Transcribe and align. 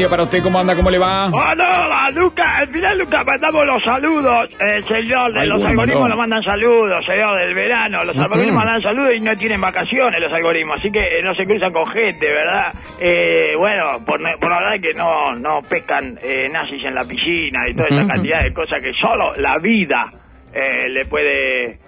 Día 0.00 0.08
para 0.08 0.22
usted. 0.22 0.42
¿Cómo 0.42 0.58
anda? 0.58 0.74
¿Cómo 0.74 0.90
le 0.90 0.98
va? 0.98 1.26
Hola, 1.26 2.08
Lucas. 2.14 2.46
Al 2.46 2.68
final, 2.68 2.98
Lucas, 2.98 3.20
mandamos 3.26 3.66
los 3.66 3.84
saludos. 3.84 4.48
Señor 4.88 5.32
de 5.34 5.46
los 5.46 5.62
algoritmos 5.62 6.02
no. 6.02 6.08
nos 6.08 6.18
mandan 6.18 6.42
saludos, 6.42 7.04
señor 7.04 7.38
del 7.38 7.54
verano. 7.54 8.04
Los 8.04 8.16
algoritmos 8.16 8.54
mandan 8.54 8.80
saludos 8.80 9.12
y 9.14 9.20
no 9.20 9.36
tienen 9.36 9.60
vacaciones 9.60 10.20
los 10.20 10.32
algoritmos, 10.32 10.76
así 10.76 10.90
que 10.90 11.00
eh, 11.00 11.22
no 11.22 11.34
se 11.34 11.44
cruzan 11.44 11.70
con 11.70 11.86
gente, 11.88 12.26
¿verdad? 12.26 12.70
Eh, 13.00 13.52
bueno, 13.58 14.04
por, 14.06 14.20
por 14.40 14.50
la 14.50 14.60
verdad 14.60 14.80
que 14.80 14.96
no, 14.96 15.36
no 15.36 15.60
pescan 15.68 16.18
eh, 16.22 16.48
nazis 16.48 16.82
en 16.84 16.94
la 16.94 17.04
piscina 17.04 17.60
y 17.68 17.74
toda 17.74 17.88
esa 17.88 18.06
cantidad 18.06 18.42
de 18.42 18.54
cosas 18.54 18.80
que 18.80 18.92
solo 18.94 19.34
la 19.36 19.58
vida 19.58 20.08
eh, 20.52 20.88
le 20.88 21.04
puede 21.04 21.78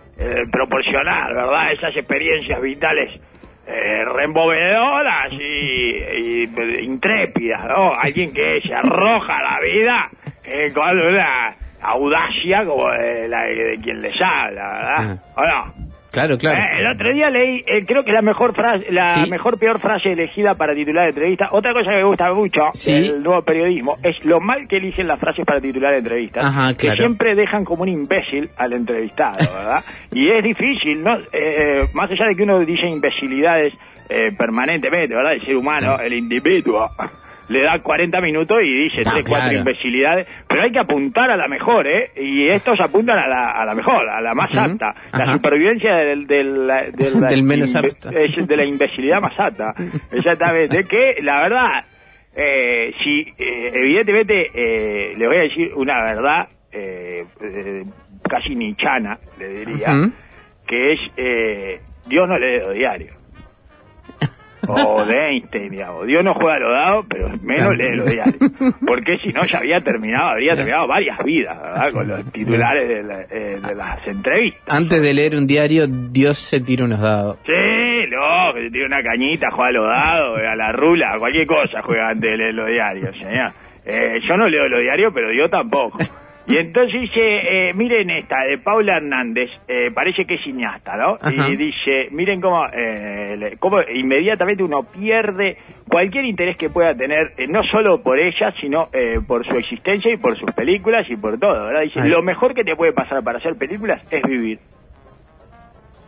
proporcionar, 0.53 1.35
¿verdad? 1.35 1.73
Esas 1.73 1.97
experiencias 1.97 2.61
vitales 2.61 3.11
eh, 3.67 4.05
reembovedoras 4.05 5.33
y, 5.33 5.97
y, 6.17 6.51
intrépidas, 6.83 7.65
¿no? 7.67 7.93
Alguien 7.93 8.33
que 8.33 8.61
se 8.61 8.75
arroja 8.75 9.37
a 9.37 9.43
la 9.43 9.61
vida 9.61 10.11
eh, 10.45 10.73
con 10.75 10.91
una 10.91 11.55
audacia 11.81 12.65
como 12.65 12.91
de, 12.91 13.29
la, 13.29 13.43
de 13.43 13.79
quien 13.83 14.03
les 14.03 14.21
habla, 14.21 14.69
¿verdad? 14.69 15.19
¿O 15.37 15.43
no? 15.43 15.92
Claro, 16.13 16.37
claro. 16.39 16.59
Eh, 16.61 16.81
el 16.81 16.87
otro 16.95 17.13
día 17.13 17.29
leí, 17.31 17.63
eh, 17.67 17.85
creo 17.87 18.05
que 18.05 18.13
la 18.13 18.21
mejor 18.23 18.55
frase, 18.55 18.87
la 18.93 19.05
Sí. 19.07 19.31
mejor 19.31 19.59
peor 19.59 19.81
frase 19.81 20.11
elegida 20.13 20.55
para 20.55 20.75
titular 20.75 21.05
de 21.05 21.09
entrevista. 21.11 21.49
Otra 21.53 21.73
cosa 21.73 21.91
que 21.91 21.97
me 21.97 22.05
gusta 22.05 22.33
mucho 22.35 22.61
Sí. 22.75 22.93
del 23.13 23.23
nuevo 23.23 23.43
periodismo 23.43 23.97
es 24.03 24.23
lo 24.25 24.39
mal 24.39 24.69
que 24.69 24.77
eligen 24.77 25.09
las 25.09 25.19
frases 25.19 25.45
para 25.47 25.61
titular 25.61 25.93
de 25.93 25.99
entrevistas. 25.99 26.45
Ajá, 26.45 26.73
Que 26.75 26.87
claro. 26.89 26.97
siempre 26.99 27.35
dejan 27.35 27.65
como 27.65 27.83
un 27.83 27.89
imbécil 27.89 28.51
al 28.59 28.75
entrevistado, 28.75 29.39
¿verdad? 29.39 29.81
y 30.13 30.29
es 30.31 30.45
difícil, 30.45 31.03
¿no? 31.03 31.17
Eh, 31.33 31.87
más 31.95 32.11
allá 32.11 32.27
de 32.27 32.37
que 32.37 32.43
uno 32.43 32.59
dice 32.61 32.87
imbecilidades 32.89 33.73
eh, 34.09 34.29
permanentemente, 34.37 35.15
¿verdad? 35.15 35.33
El 35.33 35.43
ser 35.47 35.57
humano, 35.57 35.97
el 35.99 36.13
individuo. 36.13 36.91
Le 37.53 37.63
da 37.63 37.79
40 37.83 38.21
minutos 38.21 38.59
y 38.65 38.85
dice 38.85 39.03
3, 39.03 39.05
4 39.05 39.25
claro. 39.25 39.59
imbecilidades, 39.59 40.27
pero 40.49 40.63
hay 40.63 40.73
que 40.73 40.79
apuntar 40.79 41.31
a 41.31 41.37
la 41.37 41.49
mejor, 41.49 41.87
¿eh? 41.87 42.11
Y 42.17 42.49
estos 42.49 42.81
apuntan 42.81 43.19
a 43.19 43.29
la, 43.29 43.51
a 43.53 43.65
la 43.67 43.75
mejor, 43.75 44.09
a 44.09 44.21
la 44.21 44.35
más 44.35 44.51
apta. 44.55 44.95
La 45.13 45.25
Ajá. 45.25 45.33
supervivencia 45.35 45.97
del, 45.97 46.27
del, 46.27 46.67
del, 46.97 47.21
Del 47.29 47.43
menos 47.45 47.75
apto. 47.77 48.11
es 48.11 48.47
de 48.47 48.57
la 48.57 48.65
imbecilidad 48.65 49.21
más 49.21 49.39
apta. 49.39 49.75
Exactamente. 50.13 50.85
Que 50.85 51.23
la 51.23 51.43
verdad, 51.43 51.85
eh, 52.35 52.93
si 53.03 53.21
eh, 53.21 53.71
evidentemente 53.75 54.51
eh, 54.55 55.11
le 55.17 55.27
voy 55.27 55.37
a 55.37 55.41
decir 55.43 55.71
una 55.77 56.03
verdad 56.03 56.49
eh, 56.73 57.25
eh, 57.43 57.83
casi 58.29 58.55
nichana, 58.55 59.19
le 59.39 59.49
diría, 59.49 60.11
que 60.67 60.93
es 60.93 61.01
eh, 61.19 61.81
Dios 62.09 62.27
no 62.27 62.39
lee 62.39 62.59
los 62.61 62.75
diarios. 62.75 63.15
O 64.69 65.05
de 65.05 65.29
Einstein, 65.29 65.71
digamos. 65.71 66.07
Dios 66.07 66.25
no 66.25 66.35
juega 66.35 66.55
a 66.55 66.59
los 66.61 66.71
dados, 66.73 67.07
pero 67.09 67.27
menos 67.43 67.77
lee 67.77 67.97
los 67.97 68.11
diarios. 68.11 68.37
Porque 68.87 69.19
si 69.25 69.31
no, 69.33 69.45
ya 69.45 69.59
había 69.59 69.81
terminado, 69.81 70.31
habría 70.31 70.55
terminado 70.55 70.87
varias 70.87 71.19
vidas, 71.25 71.61
¿verdad? 71.61 71.93
Con 71.93 72.09
los 72.09 72.25
titulares 72.33 72.89
de, 72.89 73.03
la- 73.03 73.23
eh, 73.23 73.59
de 73.67 73.75
las 73.75 74.07
entrevistas. 74.07 74.63
Antes 74.69 75.03
de 75.03 75.15
leer 75.15 75.37
un 75.37 75.47
diario, 75.47 75.87
Dios 75.89 76.39
se 76.39 76.61
tira 76.61 76.85
unos 76.85 77.01
dados. 77.01 77.39
Sí, 77.45 77.53
no, 78.11 78.55
que 78.55 78.65
se 78.65 78.71
tiene 78.71 78.87
una 78.87 79.03
cañita, 79.03 79.51
juega 79.51 79.69
a 79.69 79.73
los 79.73 79.87
dados, 79.87 80.41
a 80.49 80.57
la 80.57 80.73
rula, 80.73 81.17
cualquier 81.19 81.47
cosa 81.47 81.81
juega 81.83 82.09
antes 82.11 82.31
de 82.31 82.37
leer 82.37 82.55
los 82.55 82.67
diarios, 82.69 83.17
señor. 83.21 83.53
Eh, 83.85 84.21
yo 84.29 84.37
no 84.37 84.49
leo 84.49 84.69
los 84.69 84.81
diarios, 84.81 85.13
pero 85.13 85.33
yo 85.33 85.49
tampoco. 85.49 85.99
Y 86.53 86.59
entonces 86.59 87.01
dice, 87.01 87.21
eh, 87.21 87.73
miren 87.75 88.11
esta, 88.11 88.37
de 88.47 88.59
Paula 88.59 88.99
Hernández, 88.99 89.49
eh, 89.67 89.91
parece 89.91 90.27
que 90.27 90.35
es 90.35 90.43
cineasta, 90.45 90.97
¿no? 90.99 91.15
Ajá. 91.15 91.49
Y 91.49 91.57
dice, 91.57 92.09
miren 92.11 92.43
cómo, 92.43 92.67
eh, 92.67 93.57
cómo 93.59 93.79
inmediatamente 93.95 94.63
uno 94.63 94.83
pierde 94.83 95.57
cualquier 95.89 96.27
interés 96.27 96.59
que 96.59 96.69
pueda 96.69 96.95
tener, 96.95 97.33
eh, 97.39 97.47
no 97.49 97.63
solo 97.63 98.03
por 98.03 98.21
ella, 98.21 98.53
sino 98.61 98.89
eh, 98.93 99.21
por 99.27 99.47
su 99.47 99.57
existencia 99.57 100.13
y 100.13 100.19
por 100.19 100.39
sus 100.39 100.51
películas 100.53 101.07
y 101.09 101.17
por 101.17 101.39
todo, 101.39 101.65
¿verdad? 101.65 101.85
Dice, 101.85 102.07
lo 102.07 102.23
mejor 102.23 102.53
que 102.53 102.65
te 102.65 102.77
puede 102.77 102.93
pasar 102.93 103.23
para 103.25 103.39
hacer 103.39 103.57
películas 103.57 104.03
es 104.11 104.23
vivir. 104.23 104.59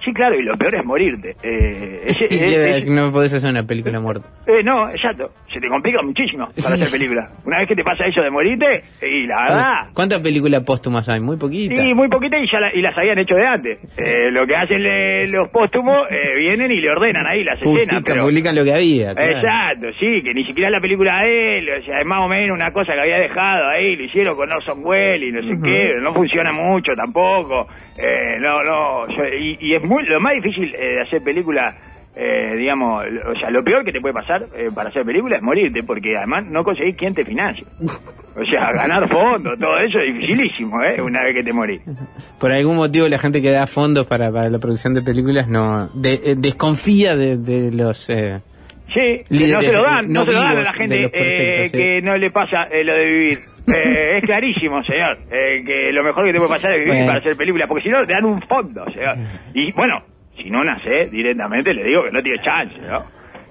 Sí, 0.04 0.12
claro, 0.12 0.34
y 0.38 0.42
lo 0.42 0.54
peor 0.54 0.74
es 0.76 0.84
morirte. 0.84 1.34
Eh, 1.42 2.04
Y 2.30 2.54
es- 2.54 2.86
no 2.86 3.10
podés 3.10 3.32
hacer 3.34 3.50
una 3.50 3.62
película 3.64 4.00
muerta. 4.00 4.28
eh, 4.46 4.62
no, 4.62 4.90
exacto. 4.90 5.30
Se 5.52 5.60
te 5.60 5.68
complica 5.68 6.02
muchísimo 6.02 6.46
para 6.48 6.76
Sí. 6.76 6.82
hacer 6.82 6.98
película. 6.98 7.26
Una 7.44 7.58
vez 7.60 7.68
que 7.68 7.74
te 7.76 7.84
pasa 7.84 8.04
eso 8.06 8.20
de 8.20 8.30
morirte, 8.30 8.82
y 9.02 9.26
la 9.26 9.42
verdad... 9.44 9.72
¿Cuántas 9.94 10.20
películas 10.20 10.62
póstumas 10.64 11.08
hay? 11.08 11.20
Muy 11.20 11.36
poquitas. 11.36 11.78
Sí, 11.78 11.94
muy 11.94 12.08
poquita 12.08 12.36
y 12.38 12.46
ya 12.50 12.58
la- 12.60 12.74
y 12.74 12.82
las 12.82 12.96
habían 12.98 13.18
hecho 13.18 13.34
de 13.36 13.46
antes. 13.46 13.98
Eh, 13.98 14.30
lo 14.30 14.46
que 14.46 14.56
hacen 14.56 14.82
le- 14.82 15.28
los 15.28 15.48
póstumos, 15.50 15.96
eh, 16.10 16.36
vienen 16.38 16.70
y 16.72 16.80
le 16.80 16.90
ordenan 16.90 17.26
ahí 17.26 17.44
las 17.44 17.54
escenas. 17.60 17.78
Publican, 17.78 18.02
Pero, 18.02 18.24
publican 18.24 18.54
lo 18.56 18.64
que 18.64 18.72
había. 18.74 19.14
claro. 19.14 19.30
Exacto, 19.30 19.86
sí, 19.98 20.22
que 20.22 20.34
ni 20.34 20.44
siquiera 20.44 20.70
la 20.70 20.80
película 20.80 21.20
de 21.22 21.58
él, 21.58 21.68
o 21.70 21.84
sea, 21.86 22.00
es 22.00 22.06
más 22.06 22.20
o 22.24 22.28
menos 22.28 22.56
una 22.56 22.72
cosa 22.72 22.92
que 22.94 23.00
había 23.00 23.18
dejado 23.18 23.68
ahí, 23.70 23.94
lo 23.96 24.04
hicieron 24.04 24.34
con 24.36 24.50
Orson 24.50 24.80
Welles 24.84 25.28
y 25.28 25.32
no 25.32 25.40
sé 25.42 25.60
qué, 25.62 26.00
no 26.02 26.12
funciona 26.12 26.52
mucho 26.52 26.92
tampoco, 26.96 27.68
eh, 27.96 28.38
no, 28.40 28.62
no, 28.64 29.06
yo- 29.08 29.24
y, 29.38 29.56
y 29.60 29.74
es 29.76 29.82
muy, 29.84 29.93
lo 30.02 30.20
más 30.20 30.34
difícil 30.34 30.74
eh, 30.74 30.94
de 30.96 31.02
hacer 31.02 31.22
película, 31.22 31.76
eh, 32.16 32.56
digamos, 32.56 33.02
o 33.28 33.34
sea, 33.38 33.50
lo 33.50 33.62
peor 33.64 33.84
que 33.84 33.92
te 33.92 34.00
puede 34.00 34.14
pasar 34.14 34.44
eh, 34.56 34.68
para 34.74 34.88
hacer 34.90 35.04
película 35.04 35.36
es 35.36 35.42
morirte, 35.42 35.82
porque 35.82 36.16
además 36.16 36.44
no 36.46 36.62
conseguís 36.64 36.96
quien 36.96 37.14
te 37.14 37.24
financie. 37.24 37.66
O 38.36 38.44
sea, 38.50 38.72
ganar 38.72 39.08
fondos, 39.08 39.56
todo 39.60 39.76
eso 39.76 40.00
es 40.00 40.12
dificilísimo, 40.12 40.82
¿eh? 40.82 41.00
Una 41.00 41.22
vez 41.22 41.36
que 41.36 41.44
te 41.44 41.52
morís. 41.52 41.80
Por 42.40 42.50
algún 42.50 42.74
motivo 42.74 43.06
la 43.06 43.16
gente 43.18 43.40
que 43.40 43.52
da 43.52 43.64
fondos 43.68 44.08
para, 44.08 44.32
para 44.32 44.50
la 44.50 44.58
producción 44.58 44.92
de 44.92 45.02
películas 45.02 45.46
no 45.46 45.88
de- 45.94 46.20
eh, 46.24 46.34
desconfía 46.36 47.14
de, 47.14 47.36
de 47.38 47.70
los... 47.70 48.10
eh, 48.10 48.40
Sí, 48.88 49.22
no 49.30 49.60
se 49.60 49.72
lo 49.76 49.82
dan, 49.82 50.12
no, 50.12 50.24
no 50.24 50.26
se 50.26 50.32
lo 50.32 50.38
dan 50.38 50.58
a 50.58 50.62
la 50.62 50.72
gente 50.72 51.10
eh, 51.12 51.64
sí. 51.64 51.76
que 51.76 52.00
no 52.02 52.16
le 52.16 52.30
pasa 52.30 52.64
eh, 52.70 52.84
lo 52.84 52.94
de 52.94 53.04
vivir. 53.04 53.38
Eh, 53.66 54.18
es 54.18 54.24
clarísimo, 54.26 54.82
señor, 54.84 55.20
eh, 55.32 55.64
que 55.64 55.90
lo 55.90 56.02
mejor 56.04 56.26
que 56.26 56.32
te 56.34 56.36
puede 56.38 56.50
pasar 56.50 56.72
es 56.72 56.80
vivir 56.80 56.92
Bueno. 56.92 57.06
para 57.06 57.18
hacer 57.20 57.34
películas, 57.34 57.66
porque 57.66 57.84
si 57.84 57.88
no 57.88 58.06
te 58.06 58.12
dan 58.12 58.26
un 58.26 58.42
fondo, 58.42 58.84
señor. 58.92 59.16
Y 59.54 59.72
bueno, 59.72 60.02
si 60.36 60.50
no 60.50 60.62
nace 60.62 61.08
directamente, 61.10 61.72
le 61.72 61.82
digo 61.82 62.02
que 62.04 62.12
no 62.12 62.22
tiene 62.22 62.38
chance, 62.42 62.78
¿no? 62.82 63.04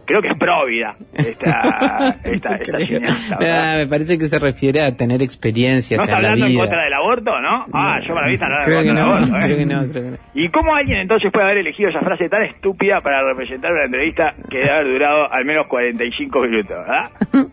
Creo 0.05 0.21
que 0.21 0.27
es 0.29 0.37
próvida 0.37 0.95
esta, 1.13 2.17
esta, 2.23 2.55
esta 2.55 2.77
cineasta, 2.79 3.37
Ah, 3.41 3.75
me 3.77 3.87
parece 3.87 4.17
que 4.17 4.27
se 4.27 4.37
refiere 4.37 4.81
a 4.81 4.95
tener 4.95 5.21
experiencias 5.21 5.97
¿No 5.97 6.03
está 6.03 6.17
en 6.17 6.21
la 6.23 6.27
hablando 6.29 6.45
en 6.45 6.51
vida. 6.51 6.61
contra 6.61 6.83
del 6.83 6.93
aborto, 6.93 7.39
no? 7.41 7.65
Ah, 7.73 7.99
yo 8.05 8.13
me 8.13 8.21
la 8.21 8.27
vi 8.27 8.35
hablando 8.41 8.57
en 8.57 8.75
contra 8.75 8.83
no, 8.83 8.83
del 8.83 8.97
aborto, 8.97 9.35
¿eh? 9.37 9.41
creo 9.45 9.57
que 9.57 9.65
no, 9.65 9.79
creo 9.91 10.03
que 10.03 10.09
no. 10.11 10.17
¿Y 10.33 10.49
cómo 10.49 10.75
alguien 10.75 10.99
entonces 10.99 11.31
puede 11.31 11.45
haber 11.45 11.57
elegido 11.59 11.89
esa 11.89 12.01
frase 12.01 12.27
tan 12.29 12.43
estúpida 12.43 13.01
para 13.01 13.23
representar 13.23 13.71
una 13.71 13.85
entrevista 13.85 14.33
que 14.49 14.57
debe 14.59 14.71
haber 14.71 14.91
durado 14.93 15.31
al 15.33 15.45
menos 15.45 15.67
45 15.67 16.41
minutos, 16.41 16.69
verdad? 16.69 17.09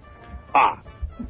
Ah, 0.53 0.75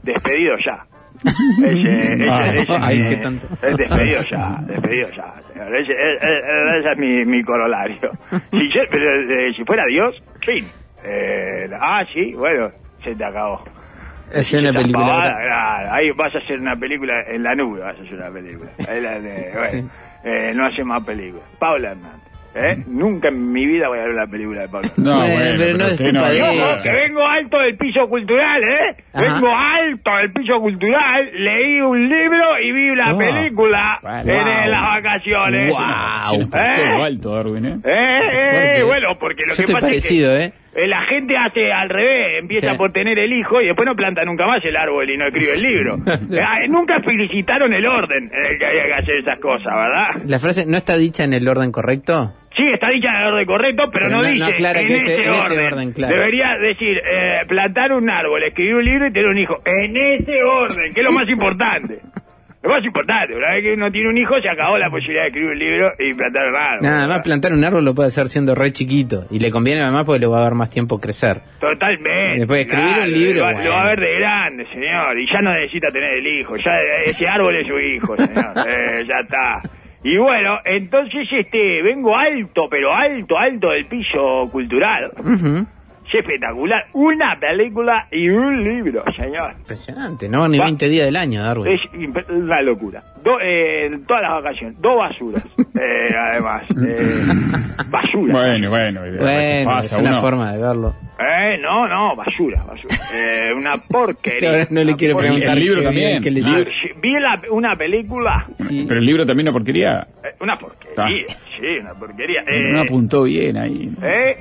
despedido 0.02 0.54
ya. 0.64 0.84
Ese, 1.62 2.14
ese, 2.14 2.30
Ah, 2.30 2.48
ese 2.48 2.62
es 2.62 2.70
ay, 2.80 2.98
mi- 3.00 3.08
qué 3.10 3.16
tanto. 3.18 3.46
es 3.60 3.76
despedido 3.76 4.20
ya, 4.22 4.58
despedido 4.66 5.08
ya. 5.10 5.34
Ese, 5.76 5.92
ese 5.92 6.90
es 6.92 6.98
mi, 6.98 7.24
mi 7.26 7.42
corolario. 7.42 8.10
Si, 8.50 8.72
yo- 8.72 8.80
eh, 8.82 9.52
si 9.54 9.62
fuera 9.66 9.84
Dios, 9.90 10.14
fin. 10.40 10.66
Eh, 11.04 11.64
ah, 11.80 12.02
sí, 12.12 12.32
bueno, 12.36 12.68
se 13.02 13.14
te 13.14 13.24
acabó. 13.24 13.64
Hacer 14.34 14.60
una 14.60 14.72
película. 14.72 15.06
pavada, 15.06 15.36
claro, 15.42 15.92
ahí 15.92 16.10
vas 16.12 16.34
a 16.34 16.38
hacer 16.38 16.60
una 16.60 16.74
película 16.76 17.14
en 17.28 17.42
la 17.42 17.54
nube, 17.54 17.80
vas 17.80 17.96
a 17.98 18.02
hacer 18.02 18.14
una 18.14 18.30
película. 18.30 18.70
Ahí 18.88 19.00
la 19.00 19.18
de- 19.20 19.50
bueno, 19.52 19.68
Sí. 19.70 19.84
eh, 20.24 20.52
no 20.54 20.66
hace 20.66 20.84
más 20.84 21.04
películas. 21.04 21.44
Paula 21.58 21.90
Hernández. 21.90 22.20
¿eh? 22.54 22.84
Nunca 22.86 23.28
en 23.28 23.52
mi 23.52 23.64
vida 23.66 23.88
voy 23.88 23.98
a 23.98 24.02
ver 24.02 24.10
una 24.10 24.26
película 24.28 24.60
de 24.60 24.66
Hernández. 24.66 24.98
No, 24.98 25.16
Bueno, 25.20 25.54
pero 25.58 25.78
no 25.78 25.84
es 25.86 26.00
culpa 26.00 26.28
de 26.30 26.38
ella. 26.38 26.82
que 26.82 26.92
vengo 26.92 27.26
alto 27.26 27.58
del 27.58 27.76
piso 27.76 28.08
cultural, 28.08 28.62
¿eh? 28.62 28.96
Ajá. 29.12 29.34
Vengo 29.34 29.48
alto 29.56 30.10
del 30.16 30.32
piso 30.32 30.60
cultural, 30.60 31.30
leí 31.34 31.80
un 31.80 32.08
libro 32.08 32.58
y 32.62 32.72
vi 32.72 32.90
una 32.90 33.12
Oh. 33.14 33.18
película 33.18 33.98
Bueno. 34.00 34.32
en 34.32 34.44
Wow. 34.46 34.70
las 34.70 34.82
vacaciones. 35.02 35.70
Wow. 35.72 35.80
Se 36.30 36.38
nos 36.38 36.46
¿Eh? 36.46 36.72
todo 36.76 37.04
alto, 37.04 37.34
Darwin, 37.34 37.66
¿eh? 37.66 37.78
Eh, 37.84 38.78
eh, 38.78 38.82
bueno, 38.84 39.08
porque 39.18 39.42
lo 39.42 39.54
Yo 39.54 39.56
que 39.56 39.62
estoy 39.62 39.74
pasa 39.74 39.86
parecido, 39.88 40.36
es 40.36 40.50
que 40.52 40.56
eh, 40.56 40.59
la 40.74 41.02
gente 41.06 41.36
hace 41.36 41.72
al 41.72 41.88
revés, 41.88 42.38
empieza 42.40 42.72
Sí. 42.72 42.78
por 42.78 42.92
tener 42.92 43.18
el 43.18 43.32
hijo 43.32 43.60
y 43.60 43.66
después 43.66 43.86
no 43.86 43.94
planta 43.96 44.24
nunca 44.24 44.46
más 44.46 44.64
el 44.64 44.76
árbol 44.76 45.08
y 45.10 45.16
no 45.16 45.26
escribe 45.26 45.54
el 45.54 45.62
libro. 45.62 45.96
Eh, 46.30 46.40
ah, 46.40 46.58
nunca 46.68 47.00
felicitaron 47.02 47.72
el 47.74 47.84
orden 47.86 48.30
en 48.32 48.52
el 48.52 48.58
que 48.58 48.66
había 48.66 48.84
que 48.86 48.94
hacer 48.94 49.18
esas 49.18 49.38
cosas, 49.40 49.72
¿verdad? 49.74 50.22
La 50.26 50.38
frase 50.38 50.64
no 50.66 50.76
está 50.76 50.96
dicha 50.96 51.24
en 51.24 51.32
el 51.32 51.46
orden 51.48 51.72
correcto. 51.72 52.32
Sí, 52.56 52.64
está 52.72 52.88
dicha 52.90 53.08
en 53.08 53.16
el 53.16 53.26
orden 53.32 53.46
correcto, 53.46 53.82
pero, 53.92 54.06
Pero 54.06 54.08
no, 54.10 54.16
no- 54.22 54.28
no 54.28 54.32
dice 54.34 54.52
aclara 54.52 54.80
en, 54.80 54.86
que 54.86 54.96
ese- 54.96 55.12
ese, 55.14 55.24
en 55.24 55.32
ese 55.34 55.52
orden. 55.54 55.72
orden, 55.72 55.92
claro. 55.92 56.14
Debería 56.14 56.56
decir 56.58 56.98
eh, 56.98 57.40
plantar 57.48 57.92
un 57.92 58.08
árbol, 58.10 58.42
escribir 58.44 58.74
un 58.76 58.84
libro 58.84 59.06
y 59.08 59.12
tener 59.12 59.28
un 59.28 59.38
hijo. 59.38 59.54
En 59.64 59.96
ese 59.96 60.42
orden, 60.42 60.92
que 60.92 61.00
es 61.00 61.04
lo 61.04 61.12
más 61.12 61.28
importante. 61.28 61.98
Lo 62.62 62.68
más 62.70 62.84
importante, 62.84 63.34
una 63.34 63.54
vez 63.54 63.64
que 63.64 63.72
uno 63.72 63.90
tiene 63.90 64.08
un 64.10 64.18
hijo, 64.18 64.38
se 64.38 64.48
acabó 64.50 64.76
la 64.76 64.90
posibilidad 64.90 65.22
de 65.22 65.28
escribir 65.28 65.50
un 65.50 65.58
libro 65.58 65.92
y 65.98 66.12
plantar 66.12 66.42
un 66.50 66.56
árbol. 66.56 66.82
Nada 66.82 67.08
más 67.08 67.20
plantar 67.20 67.52
un 67.54 67.64
árbol 67.64 67.84
lo 67.86 67.94
puede 67.94 68.08
hacer 68.08 68.28
siendo 68.28 68.54
re 68.54 68.70
chiquito. 68.72 69.22
Y 69.30 69.38
le 69.38 69.50
conviene 69.50 69.80
además 69.80 70.04
porque 70.04 70.20
le 70.20 70.26
va 70.26 70.40
a 70.40 70.42
dar 70.42 70.54
más 70.54 70.68
tiempo 70.68 70.98
crecer. 70.98 71.40
Totalmente. 71.58 72.38
Después 72.40 72.58
de 72.58 72.60
escribir 72.62 72.96
un 73.04 73.12
libro, 73.12 73.38
Lo, 73.40 73.46
va- 73.46 73.52
bueno. 73.52 73.64
lo 73.70 73.74
va 73.76 73.82
a 73.82 73.86
ver 73.86 74.00
de 74.00 74.14
grande, 74.18 74.66
señor. 74.74 75.18
Y 75.18 75.26
ya 75.32 75.40
no 75.40 75.52
necesita 75.54 75.90
tener 75.90 76.18
el 76.18 76.26
hijo. 76.26 76.56
Ya 76.56 76.72
ese 77.06 77.26
árbol 77.28 77.56
es 77.56 77.66
su 77.66 77.78
hijo, 77.78 78.16
señor. 78.16 78.52
Eh, 78.68 79.04
ya 79.08 79.20
está. 79.22 79.62
Y 80.02 80.16
bueno, 80.18 80.58
entonces 80.64 81.28
este 81.30 81.82
vengo 81.82 82.14
alto, 82.16 82.68
pero 82.70 82.92
alto, 82.94 83.38
alto 83.38 83.70
del 83.70 83.86
piso 83.86 84.46
cultural. 84.52 85.10
Ujú. 85.18 85.66
Es 86.12 86.14
espectacular. 86.16 86.86
Una 86.94 87.38
película 87.38 88.08
y 88.10 88.28
un 88.28 88.62
libro, 88.62 89.02
señor. 89.16 89.52
Impresionante. 89.58 90.28
No 90.28 90.48
ni 90.48 90.58
Va- 90.58 90.64
20 90.64 90.88
días 90.88 91.06
del 91.06 91.16
año, 91.16 91.42
Darwin. 91.42 91.72
Es 91.72 91.80
una 92.28 92.60
locura. 92.62 93.02
Do, 93.22 93.38
eh, 93.40 93.90
todas 94.08 94.22
las 94.22 94.32
vacaciones. 94.42 94.80
Dos 94.80 94.96
basuras. 94.96 95.46
Eh, 95.82 96.14
además. 96.14 96.66
Eh, 96.86 97.22
basura. 97.88 98.32
Bueno, 98.34 98.68
bueno, 98.68 99.00
Bueno, 99.00 99.18
pasa 99.64 99.96
es 99.96 100.00
una 100.00 100.10
uno. 100.10 100.20
forma 100.20 100.52
de 100.52 100.58
verlo. 100.60 100.94
Eh, 101.18 101.56
no, 101.58 101.86
no, 101.88 102.14
basura, 102.16 102.62
basura. 102.64 102.94
Eh, 103.14 103.52
una 103.56 103.78
porquería. 103.88 104.66
No 104.70 104.84
le 104.84 104.94
quiero 104.94 105.14
porquería. 105.14 105.38
preguntar 105.38 105.56
El 105.56 105.64
libro 105.64 105.82
también. 105.82 106.20
bien 106.20 106.22
que 106.22 106.30
le 106.30 106.42
Ah. 106.44 106.64
Vi 107.00 107.12
la- 107.18 107.40
una 107.50 107.74
película, 107.76 108.46
Sí. 108.58 108.84
Pero 108.86 109.00
el 109.00 109.06
libro 109.06 109.24
también 109.24 109.48
una 109.48 109.52
porquería. 109.54 110.06
eh, 110.22 110.34
una 110.40 110.58
porquería, 110.58 111.24
sí, 111.28 111.66
una 111.80 111.94
porquería. 111.94 112.40
Eh, 112.42 112.72
no 112.72 112.80
apuntó 112.82 113.22
bien 113.22 113.56
ahí. 113.56 113.90
eh, 114.02 114.36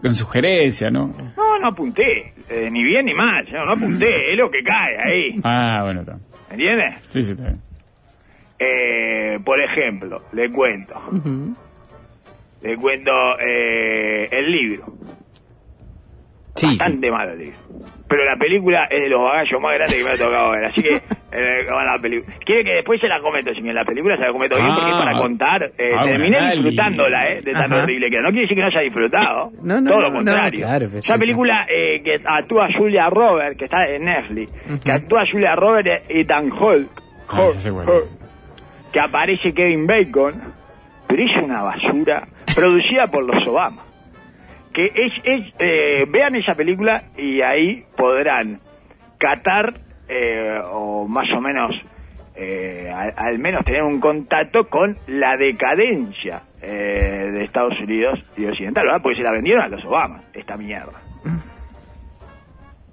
Con 0.00 0.14
sugerencia, 0.14 0.90
¿no? 0.90 1.06
no, 1.36 1.58
no 1.60 1.68
apunté, 1.70 2.32
eh, 2.48 2.68
ni 2.70 2.82
bien 2.84 3.04
ni 3.06 3.14
mal, 3.14 3.44
no, 3.52 3.62
no 3.64 3.70
apunté, 3.72 4.32
es 4.32 4.38
lo 4.38 4.48
que 4.50 4.60
cae 4.62 4.96
ahí, 4.96 5.40
Ah, 5.44 5.80
bueno, 5.84 6.00
está. 6.02 6.18
¿entiendes? 6.50 6.94
Sí, 7.08 7.22
sí, 7.22 7.32
está 7.32 7.48
bien. 7.48 7.60
Eh, 8.60 9.38
por 9.44 9.60
ejemplo, 9.60 10.18
le 10.32 10.50
cuento, 10.50 10.94
le 12.62 12.76
cuento 12.76 13.10
eh, 13.40 14.28
el 14.30 14.50
libro, 14.52 14.86
Sí. 16.54 16.66
bastante 16.66 17.10
malo 17.10 17.32
el 17.32 17.38
libro. 17.38 17.58
Pero 18.08 18.24
la 18.24 18.36
película 18.36 18.84
es 18.90 19.02
de 19.02 19.08
los 19.10 19.20
bagallos 19.22 19.60
más 19.60 19.74
grandes 19.74 19.98
que 19.98 20.04
me 20.04 20.10
ha 20.10 20.16
tocado 20.16 20.50
ver, 20.52 20.64
así 20.64 20.82
que 20.82 20.94
eh, 21.32 21.60
la 21.68 21.98
película. 22.00 22.34
Quiere 22.44 22.64
que 22.64 22.72
después 22.76 23.00
se 23.00 23.06
la 23.08 23.20
comento, 23.20 23.50
en 23.68 23.74
la 23.74 23.84
película 23.84 24.16
se 24.16 24.22
la 24.22 24.32
comento 24.32 24.56
bien, 24.56 24.74
porque 24.74 24.90
es 24.90 24.96
Ah. 24.96 25.04
para 25.04 25.18
contar. 25.18 25.62
Eh, 25.76 25.92
Ah, 25.94 26.04
terminé 26.06 26.36
dale. 26.38 26.54
disfrutándola, 26.56 27.28
eh, 27.28 27.42
de 27.42 27.52
tan 27.52 27.70
Ajá. 27.72 27.82
horrible 27.82 28.08
que 28.08 28.16
era. 28.16 28.22
No 28.24 28.30
quiere 28.30 28.42
decir 28.42 28.56
que 28.56 28.62
no 28.62 28.66
haya 28.68 28.80
disfrutado, 28.80 29.50
No, 29.62 29.80
no, 29.80 29.90
todo 29.90 30.00
no, 30.00 30.08
lo 30.08 30.14
contrario. 30.14 30.60
claro, 30.60 30.88
pues 30.90 31.04
Esa 31.04 31.18
película 31.18 31.66
eh, 31.68 32.00
que 32.02 32.18
actúa 32.24 32.68
Julia 32.76 33.10
Roberts, 33.10 33.58
que 33.58 33.64
está 33.66 33.86
en 33.88 34.04
Netflix, 34.06 34.52
que 34.82 34.92
actúa 34.92 35.24
Julia 35.30 35.54
Roberts 35.54 36.04
y 36.08 36.24
Dan 36.24 36.50
Ah, 37.28 37.48
sé 37.58 37.70
cuál 37.70 37.88
es. 37.88 37.94
Hulk, 37.94 38.06
que 38.92 39.00
aparece 39.00 39.52
Kevin 39.52 39.86
Bacon, 39.86 40.32
pero 41.06 41.22
es 41.22 41.42
una 41.44 41.62
basura, 41.62 42.26
producida 42.54 43.06
por 43.08 43.22
los 43.24 43.46
Obama 43.46 43.82
que 44.78 44.92
es, 44.94 45.12
es 45.24 45.54
eh, 45.58 46.04
vean 46.08 46.36
esa 46.36 46.54
película 46.54 47.02
y 47.16 47.42
ahí 47.42 47.82
podrán 47.96 48.60
catar 49.18 49.74
eh, 50.08 50.60
o 50.70 51.08
más 51.08 51.28
o 51.32 51.40
menos 51.40 51.74
eh, 52.36 52.88
al, 52.88 53.12
al 53.16 53.38
menos 53.40 53.64
tener 53.64 53.82
un 53.82 53.98
contacto 53.98 54.68
con 54.68 54.96
la 55.08 55.36
decadencia 55.36 56.42
eh, 56.62 57.28
de 57.34 57.42
Estados 57.42 57.74
Unidos 57.80 58.20
y 58.36 58.46
Occidental, 58.46 58.84
¿verdad? 58.84 59.00
Porque 59.02 59.16
se 59.16 59.24
la 59.24 59.32
vendieron 59.32 59.64
a 59.64 59.68
los 59.68 59.84
Obama, 59.84 60.22
esta 60.32 60.56
mierda. 60.56 61.02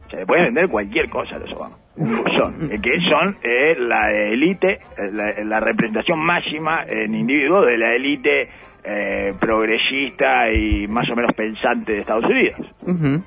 Se 0.09 0.17
le 0.17 0.25
puede 0.25 0.45
vender 0.45 0.67
cualquier 0.67 1.07
cosa 1.07 1.35
a 1.35 1.37
los 1.39 1.53
Obama. 1.53 1.77
Eh, 1.97 2.79
que 2.81 2.99
son 3.07 3.37
eh, 3.43 3.75
la 3.77 4.11
élite, 4.11 4.79
la, 5.13 5.43
la 5.43 5.59
representación 5.59 6.17
máxima 6.17 6.83
en 6.87 7.13
individuo 7.13 7.63
de 7.63 7.77
la 7.77 7.91
élite 7.91 8.49
eh, 8.87 9.31
progresista 9.39 10.51
y 10.51 10.87
más 10.87 11.09
o 11.09 11.15
menos 11.15 11.31
pensante 11.33 11.93
de 11.93 11.99
Estados 11.99 12.25
Unidos. 12.25 12.59
Ujú. 12.85 13.23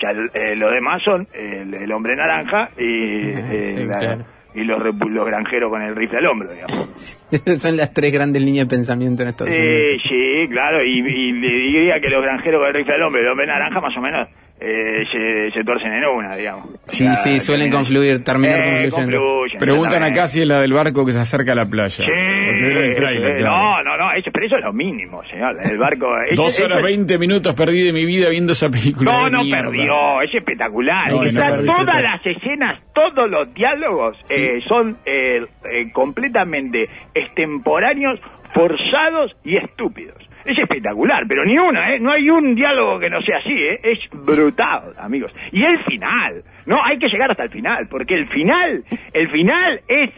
Ya 0.00 0.10
el- 0.10 0.30
eh, 0.34 0.56
los 0.56 0.72
demás 0.72 1.02
son 1.02 1.26
el, 1.32 1.74
el 1.74 1.92
hombre 1.92 2.14
naranja 2.16 2.70
y, 2.78 3.28
eh, 3.30 3.62
sí, 3.62 3.84
la- 3.86 3.98
claro. 3.98 4.24
y 4.54 4.64
los, 4.64 4.78
repu- 4.78 5.08
los 5.08 5.24
granjeros 5.26 5.70
con 5.70 5.80
el 5.82 5.96
rifle 5.96 6.18
al 6.18 6.26
hombro, 6.26 6.52
digamos. 6.52 7.18
Esas 7.30 7.62
son 7.62 7.76
las 7.76 7.92
tres 7.94 8.12
grandes 8.12 8.42
líneas 8.42 8.68
de 8.68 8.76
pensamiento 8.76 9.22
en 9.22 9.28
Estados 9.30 9.54
Sí, 9.54 9.60
Unidos. 9.62 10.02
sí, 10.08 10.48
claro, 10.50 10.82
y, 10.84 10.98
y 10.98 11.32
le 11.32 11.48
diría 11.48 12.00
que 12.00 12.08
los 12.10 12.22
granjeros 12.22 12.58
con 12.60 12.68
el 12.68 12.74
rifle 12.74 12.94
al 12.94 13.02
hombro 13.04 13.20
y 13.22 13.24
el 13.24 13.30
hombre 13.30 13.46
naranja 13.46 13.80
más 13.80 13.96
o 13.96 14.00
menos 14.02 14.28
eh, 14.60 15.04
se, 15.12 15.50
se 15.58 15.64
torcen 15.64 15.92
en 15.92 16.04
una, 16.06 16.34
digamos. 16.36 16.66
Sí, 16.84 17.04
O 17.04 17.12
sea, 17.12 17.14
sí, 17.16 17.38
suelen 17.38 17.70
terminan- 17.70 17.76
confluir, 17.78 18.24
terminar 18.24 18.58
Eh, 18.58 18.88
confluyendo. 18.90 19.18
confluyen, 19.18 19.58
Preguntan 19.58 20.02
acá 20.02 20.26
si 20.26 20.42
es 20.42 20.48
la 20.48 20.60
del 20.60 20.72
barco 20.74 21.04
que 21.06 21.12
se 21.12 21.20
acerca 21.20 21.52
a 21.52 21.54
la 21.54 21.66
playa. 21.66 22.04
Sí, 22.04 22.12
El 22.56 22.88
sí, 22.96 22.96
claro. 22.96 23.40
no, 23.42 23.82
no, 23.84 23.96
no, 23.96 24.12
eso, 24.12 24.30
pero 24.32 24.46
eso 24.46 24.56
es 24.56 24.64
lo 24.64 24.72
mínimo, 24.72 25.22
señor. 25.30 25.56
El 25.64 25.78
barco. 25.78 26.06
ese- 26.24 26.34
Dos 26.36 26.60
horas 26.60 26.82
veinte 26.82 27.18
minutos 27.18 27.54
perdí 27.54 27.82
de 27.82 27.92
mi 27.92 28.04
vida 28.04 28.28
viendo 28.30 28.52
esa 28.52 28.68
película. 28.70 29.10
No, 29.12 29.30
no 29.30 29.42
mierda. 29.44 29.62
perdió, 29.70 30.22
es 30.22 30.34
espectacular. 30.34 31.10
No, 31.10 31.20
perdió, 31.20 31.64
todas 31.74 32.02
las 32.02 32.24
escenas, 32.26 32.80
todos 32.94 33.30
los 33.30 33.52
diálogos 33.54 34.16
Sí. 34.22 34.42
eh, 34.42 34.60
son 34.68 34.96
eh, 35.04 35.40
eh, 35.70 35.92
completamente 35.92 36.86
extemporáneos, 37.14 38.20
forzados 38.54 39.32
y 39.44 39.56
estúpidos. 39.56 40.16
Es 40.44 40.56
espectacular, 40.58 41.24
pero 41.28 41.44
ni 41.44 41.58
una, 41.58 41.92
¿eh? 41.94 41.98
No 41.98 42.12
hay 42.12 42.30
un 42.30 42.54
diálogo 42.54 43.00
que 43.00 43.10
no 43.10 43.20
sea 43.20 43.38
así, 43.38 43.52
¿eh? 43.52 43.80
Es 43.82 43.98
brutal, 44.12 44.94
amigos. 44.96 45.34
Y 45.50 45.64
el 45.64 45.82
final, 45.84 46.44
no, 46.66 46.82
hay 46.84 46.98
que 46.98 47.08
llegar 47.08 47.30
hasta 47.32 47.42
el 47.42 47.50
final, 47.50 47.88
porque 47.90 48.14
el 48.14 48.28
final, 48.28 48.84
el 49.12 49.28
final 49.28 49.80
es... 49.88 50.10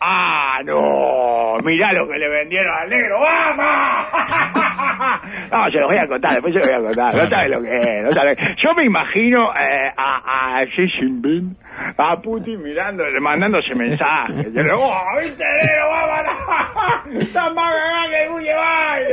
¡Ah, 0.00 0.60
no! 0.64 1.56
Mirá 1.64 1.92
lo 1.92 2.06
que 2.08 2.18
le 2.18 2.28
vendieron 2.28 2.72
al 2.82 2.88
negro, 2.88 3.20
¡vamos! 3.20 3.66
No, 5.50 5.70
se 5.70 5.78
los 5.78 5.86
voy 5.88 5.98
a 5.98 6.06
contar, 6.06 6.32
después 6.34 6.52
se 6.52 6.58
los 6.58 6.66
voy 6.68 6.76
a 6.76 6.80
contar. 6.82 7.14
No 7.14 7.28
sabes 7.30 7.50
lo 7.50 7.62
que 7.62 7.74
es, 7.74 8.04
no 8.04 8.10
sabes. 8.10 8.36
Yo 8.56 8.74
me 8.74 8.84
imagino 8.84 9.52
eh, 9.54 9.92
a, 9.96 10.58
a 10.58 10.64
Xi 10.66 10.88
Jinping, 10.88 11.56
a 11.96 12.16
Putin 12.20 12.62
mirando, 12.62 13.04
mandándose 13.20 13.74
mensajes. 13.74 14.52
Yo 14.52 14.62
le 14.62 14.64
digo, 14.64 14.76
¡oh, 14.78 15.18
viste, 15.18 15.44
negro, 15.44 15.88
vámonos! 15.90 17.22
¡Está 17.22 17.50
más 17.54 17.74
que 18.10 18.22
el 18.24 18.30
Bulle 18.30 18.52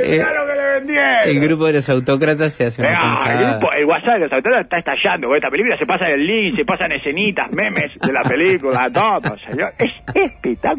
¡Mirá 0.09 0.31
Eh, 0.31 0.35
lo 0.35 0.47
que 0.47 0.55
le 0.55 0.65
vendieron! 0.79 1.19
El 1.25 1.39
grupo 1.39 1.65
de 1.67 1.73
los 1.73 1.89
autócratas 1.89 2.53
se 2.53 2.65
hace 2.65 2.81
una 2.81 2.91
Eh, 2.91 2.95
ah, 2.97 3.03
el, 3.03 3.13
pensada. 3.27 3.51
grupo- 3.59 3.73
el 3.73 3.85
WhatsApp 3.85 4.13
de 4.13 4.19
los 4.19 4.33
autores 4.33 4.59
está 4.61 4.77
estallando 4.79 5.27
con 5.27 5.35
esta 5.35 5.49
película, 5.49 5.77
se 5.77 5.85
pasan 5.85 6.11
el 6.11 6.25
link, 6.25 6.55
se 6.55 6.65
pasan 6.65 6.91
escenitas, 6.91 7.51
memes 7.51 7.91
de 7.99 8.11
la 8.13 8.21
película, 8.21 8.87
todo, 8.91 9.37
señor. 9.49 9.73
Es 9.77 9.91
espectacular, 10.15 10.72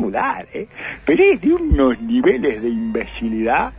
¿eh? 0.53 0.67
Pero 1.05 1.23
es 1.33 1.41
de 1.41 1.53
unos 1.53 2.01
niveles 2.01 2.63
de 2.63 2.69
imbecilidad, 2.69 3.73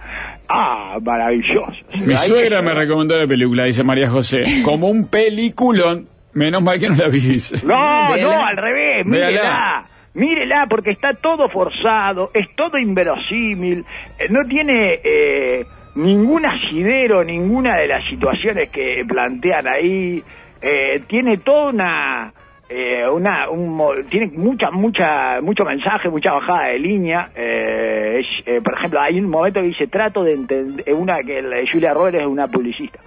ah, 0.50 0.98
maravillosos. 1.02 1.78
Mi 2.06 2.16
suegra 2.16 2.60
que- 2.60 2.66
me 2.66 2.74
recomendó 2.74 3.18
la 3.18 3.28
película, 3.28 3.66
dice 3.66 3.84
María 3.84 4.10
José, 4.10 4.42
como 4.64 4.88
un 4.90 5.08
peliculón. 5.08 6.06
Menos 6.34 6.62
mal 6.62 6.78
que 6.80 6.90
no 6.90 6.96
la 6.96 7.08
vi. 7.08 7.20
dice. 7.22 7.66
No, 7.66 8.14
Véala. 8.14 8.36
no, 8.36 8.46
al 8.46 8.58
revés, 8.58 9.06
mírela. 9.06 9.86
Mírela, 10.16 10.66
porque 10.70 10.92
está 10.92 11.14
todo 11.14 11.50
forzado, 11.50 12.30
es 12.34 12.48
todo 12.56 12.78
inverosímil, 12.78 13.84
eh, 14.18 14.28
no 14.30 14.46
tiene 14.48 15.00
eh, 15.04 15.66
ningún 15.96 16.46
asidero, 16.46 17.22
ninguna 17.24 17.76
de 17.78 17.88
las 17.90 18.06
situaciones 18.10 18.70
que 18.70 19.04
plantean 19.08 19.68
ahí, 19.68 20.24
eh, 20.62 21.02
tiene 21.08 21.38
toda 21.38 21.70
una... 21.70 22.34
eh, 22.68 23.08
una 23.08 23.50
un 23.50 24.06
tiene 24.10 24.28
mucha 24.36 24.72
mucha 24.72 25.40
mucho 25.42 25.64
mensaje 25.64 26.10
mucha 26.10 26.34
bajada 26.34 26.68
de 26.70 26.80
línea. 26.80 27.30
Eh, 27.36 28.22
eh, 28.46 28.62
por 28.62 28.74
ejemplo 28.78 29.00
hay 29.02 29.20
un 29.20 29.30
momento 29.30 29.62
que 29.62 29.68
dice 29.68 29.88
trato 29.88 30.24
de 30.24 30.32
entender 30.32 30.94
una 30.94 31.22
que 31.22 31.44
Julia 31.72 31.94
Roberts 31.94 32.20
es 32.20 32.26
una 32.26 32.48
publicista. 32.48 33.00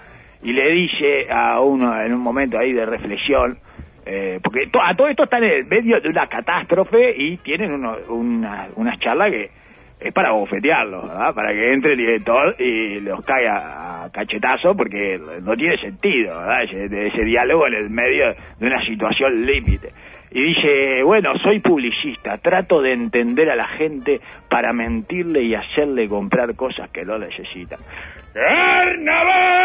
Y 0.43 0.53
le 0.53 0.71
dice 0.71 1.27
a 1.31 1.61
uno 1.61 2.01
en 2.01 2.15
un 2.15 2.21
momento 2.21 2.59
ahí 2.59 2.73
de 2.73 2.87
reflexión, 2.87 3.59
eh, 4.07 4.39
porque 4.43 4.71
a 4.81 4.95
todo 4.95 5.09
esto 5.09 5.25
están 5.25 5.43
en 5.43 5.53
el 5.53 5.67
medio 5.67 6.01
de 6.01 6.09
una 6.09 6.27
catástrofe 6.27 7.13
y 7.17 7.37
tienen 7.39 7.73
uno, 7.73 7.97
una, 8.09 8.69
unas 8.77 8.99
charlas 9.01 9.31
que 9.33 9.51
es 10.01 10.15
para 10.15 10.33
bofetearlos, 10.33 11.09
¿verdad? 11.09 11.35
Para 11.35 11.53
que 11.53 11.73
entre 11.73 11.93
el 11.93 11.99
director 11.99 12.55
y 12.59 13.01
los 13.01 13.21
caiga 13.25 14.05
a 14.05 14.11
cachetazo 14.11 14.75
porque 14.77 15.19
no 15.43 15.55
tiene 15.55 15.77
sentido, 15.79 16.39
¿verdad? 16.39 16.63
Ese, 16.63 16.85
ese 16.87 17.25
diálogo 17.25 17.67
en 17.67 17.75
el 17.75 17.91
medio 17.91 18.27
de 18.59 18.67
una 18.67 18.81
situación 18.85 19.43
límite. 19.45 19.93
Y 20.31 20.43
dice, 20.43 21.03
bueno, 21.05 21.33
soy 21.43 21.59
publicista, 21.61 22.37
trato 22.39 22.83
de 22.83 22.93
entender 22.93 23.51
a 23.51 23.57
la 23.57 23.67
gente 23.67 24.21
para 24.49 24.75
mentirle 24.75 25.43
y 25.43 25.55
hacerle 25.55 26.07
comprar 26.07 26.55
cosas 26.55 26.91
que 26.91 27.05
no 27.05 27.19
necesitan. 27.19 27.79
¡Carnaval! 28.35 29.59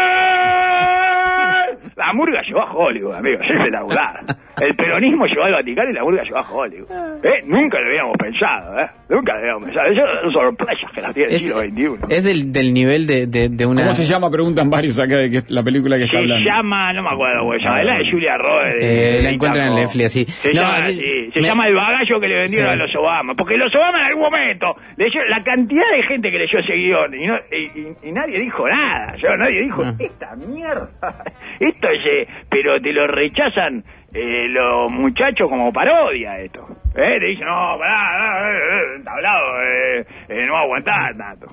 La 1.96 2.12
murga 2.12 2.40
llevó 2.42 2.62
a 2.62 2.72
Hollywood, 2.72 3.14
amigo. 3.14 3.40
Es 3.42 3.50
espectacular. 3.50 4.20
El 4.60 4.74
peronismo 4.76 5.26
llevó 5.26 5.44
al 5.44 5.52
Vaticano 5.52 5.90
y 5.90 5.94
la 5.94 6.02
murga 6.04 6.22
llevó 6.22 6.38
a 6.38 6.50
Hollywood. 6.50 6.90
¿Eh? 7.24 7.42
Nunca 7.46 7.80
lo 7.80 7.88
habíamos 7.88 8.16
pensado, 8.18 8.80
¿eh? 8.80 8.86
Nunca 9.08 9.32
lo 9.34 9.38
habíamos 9.40 9.64
pensado. 9.64 9.90
Eso 9.92 10.02
son 10.22 10.30
sorpresas 10.30 10.90
que 10.92 11.00
las 11.00 11.14
tiene 11.14 11.28
el 11.30 11.34
Es, 11.36 11.42
siglo 11.46 11.60
XXI. 11.60 12.14
es 12.14 12.24
del, 12.24 12.52
del 12.52 12.72
nivel 12.74 13.06
de, 13.06 13.26
de, 13.26 13.48
de 13.48 13.66
una... 13.66 13.82
¿Cómo 13.82 13.92
se 13.92 14.04
llama? 14.04 14.30
Preguntan 14.30 14.70
varios 14.70 14.98
acá 14.98 15.16
de 15.16 15.30
que 15.30 15.42
la 15.48 15.62
película 15.62 15.96
que 15.96 16.04
está 16.04 16.18
Se 16.18 16.22
hablando. 16.22 16.44
llama, 16.48 16.92
no 16.92 17.02
me 17.02 17.10
acuerdo 17.10 17.40
cómo 17.40 17.52
se 17.56 17.62
llama, 17.64 17.80
es 17.80 17.86
la 17.86 17.98
de 17.98 18.10
Julia 18.10 18.36
Roberts. 18.38 18.76
Eh, 18.80 19.20
la 19.22 19.30
encuentran 19.30 19.68
en. 19.68 19.74
Netflix, 19.74 20.06
así. 20.06 20.24
Se, 20.24 20.48
No, 20.52 20.60
llama, 20.62 20.76
a 20.76 20.80
mí- 20.82 20.86
así. 20.86 21.30
se 21.32 21.40
me- 21.40 21.46
llama 21.46 21.66
el 21.68 21.74
bagallo 21.74 22.20
que 22.20 22.28
le 22.28 22.34
vendieron 22.40 22.68
Sí. 22.68 22.72
a 22.72 22.76
los 22.86 22.96
Obama. 22.96 23.34
Porque 23.36 23.56
los 23.56 23.74
Obama 23.74 23.98
en 24.00 24.04
algún 24.06 24.22
momento, 24.22 24.76
leyó, 24.96 25.20
la 25.28 25.42
cantidad 25.42 25.90
de 25.96 26.02
gente 26.04 26.30
que 26.30 26.38
leyó 26.38 26.58
ese 26.58 26.72
guion 26.74 27.14
y, 27.14 27.26
no- 27.26 27.38
y- 27.52 27.80
y- 27.80 28.08
y 28.08 28.12
nadie 28.12 28.40
dijo 28.40 28.64
nada. 28.68 29.16
Yo, 29.16 29.28
nadie 29.36 29.62
dijo, 29.62 29.82
Ah. 29.84 29.94
esta 29.98 30.36
mierda, 30.36 30.88
esto 31.68 31.88
es, 31.88 32.06
eh, 32.06 32.28
pero 32.50 32.80
te 32.80 32.92
lo 32.92 33.06
rechazan 33.06 33.84
eh, 34.12 34.48
los 34.48 34.92
muchachos 34.92 35.48
como 35.48 35.72
parodia 35.72 36.38
esto. 36.40 36.66
¿Eh? 36.96 37.18
Te 37.18 37.26
dicen, 37.26 37.46
no, 37.46 37.76
pará, 37.78 38.50
eh, 38.50 38.56
eh, 38.56 39.02
tablado, 39.04 39.62
eh, 39.62 40.06
eh, 40.28 40.44
no 40.46 40.52
va 40.54 40.60
a 40.60 40.62
aguantar 40.62 41.16
tanto. 41.16 41.46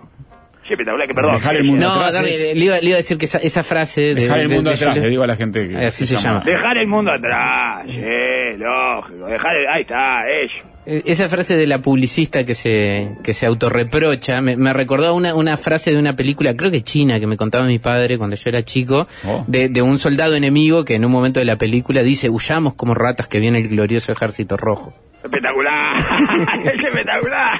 Sí, 0.64 0.74
espectacular, 0.74 1.08
que 1.08 1.14
perdón. 1.16 1.34
Dejar 1.34 1.56
el 1.56 1.64
mundo 1.64 1.86
No, 1.88 1.94
atrás 1.96 2.14
Dani, 2.14 2.30
es- 2.30 2.42
le, 2.56 2.64
iba, 2.66 2.78
le 2.80 2.86
iba 2.86 2.94
a 2.94 2.98
decir 2.98 3.18
que 3.18 3.26
esa, 3.26 3.40
esa 3.40 3.64
frase... 3.64 4.14
De, 4.14 4.22
Dejar 4.22 4.40
el 4.42 4.50
mundo 4.50 4.70
de 4.70 4.76
atrás, 4.76 4.96
le 4.98 5.10
digo 5.10 5.24
a 5.24 5.28
la 5.28 5.36
gente 5.36 5.68
que 5.68 5.76
Así 5.78 6.06
se 6.06 6.18
llama. 6.18 6.42
Dejar 6.46 6.78
el 6.78 6.88
mundo 6.88 7.12
atrás, 7.12 7.84
sí, 7.88 8.58
lógico. 8.58 9.26
Dejar 9.26 9.56
el- 9.56 9.68
ahí 9.68 9.82
está, 9.82 10.30
eso. 10.30 10.68
Eh, 10.86 11.04
Esa 11.06 11.30
frase 11.30 11.56
de 11.58 11.68
la 11.68 11.82
publicista 11.82 12.44
que 12.44 12.56
se, 12.56 13.12
que 13.24 13.34
se 13.34 13.46
autorreprocha 13.46 14.42
me, 14.42 14.58
me 14.58 14.74
recordó 14.74 15.14
una, 15.14 15.36
una 15.36 15.56
frase 15.58 15.92
de 15.92 15.98
una 16.00 16.16
película, 16.16 16.56
creo 16.56 16.72
que 16.72 16.82
china, 16.84 17.20
que 17.20 17.28
me 17.28 17.38
contaba 17.38 17.66
mi 17.66 17.78
padre 17.80 18.18
cuando 18.18 18.36
yo 18.36 18.44
era 18.50 18.64
chico, 18.66 19.08
Oh. 19.26 19.44
de, 19.48 19.70
de 19.70 19.82
un 19.82 20.00
soldado 20.00 20.36
enemigo 20.36 20.84
que 20.86 20.96
en 20.96 21.06
un 21.06 21.12
momento 21.12 21.40
de 21.40 21.46
la 21.46 21.58
película 21.58 22.02
dice, 22.04 22.30
huyamos 22.30 22.74
como 22.74 22.94
ratas 22.96 23.28
que 23.28 23.40
viene 23.40 23.60
el 23.60 23.68
glorioso 23.68 24.12
ejército 24.12 24.58
rojo. 24.58 24.94
Espectacular, 25.24 25.98
es 26.66 26.84
espectacular, 26.84 27.60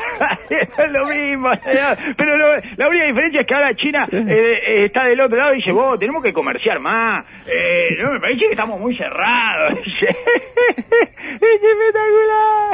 es 0.50 0.92
lo 0.92 1.08
mismo, 1.08 1.50
señor. 1.64 2.16
pero 2.18 2.36
lo- 2.38 2.56
la 2.78 2.90
única 2.90 3.06
diferencia 3.06 3.42
es 3.42 3.48
que 3.48 3.54
ahora 3.54 3.76
China 3.76 4.08
eh, 4.12 4.26
eh, 4.68 4.86
está 4.86 5.06
del 5.06 5.22
otro 5.22 5.38
lado 5.38 5.54
y 5.54 5.58
dice, 5.58 5.72
vos, 5.72 6.00
tenemos 6.00 6.24
que 6.24 6.34
comerciar 6.34 6.80
más, 6.80 7.24
eh, 7.48 8.02
no, 8.04 8.14
me 8.14 8.20
parece 8.20 8.40
que 8.40 8.52
estamos 8.52 8.80
muy 8.80 8.98
cerrados, 8.98 9.78
es 10.02 11.62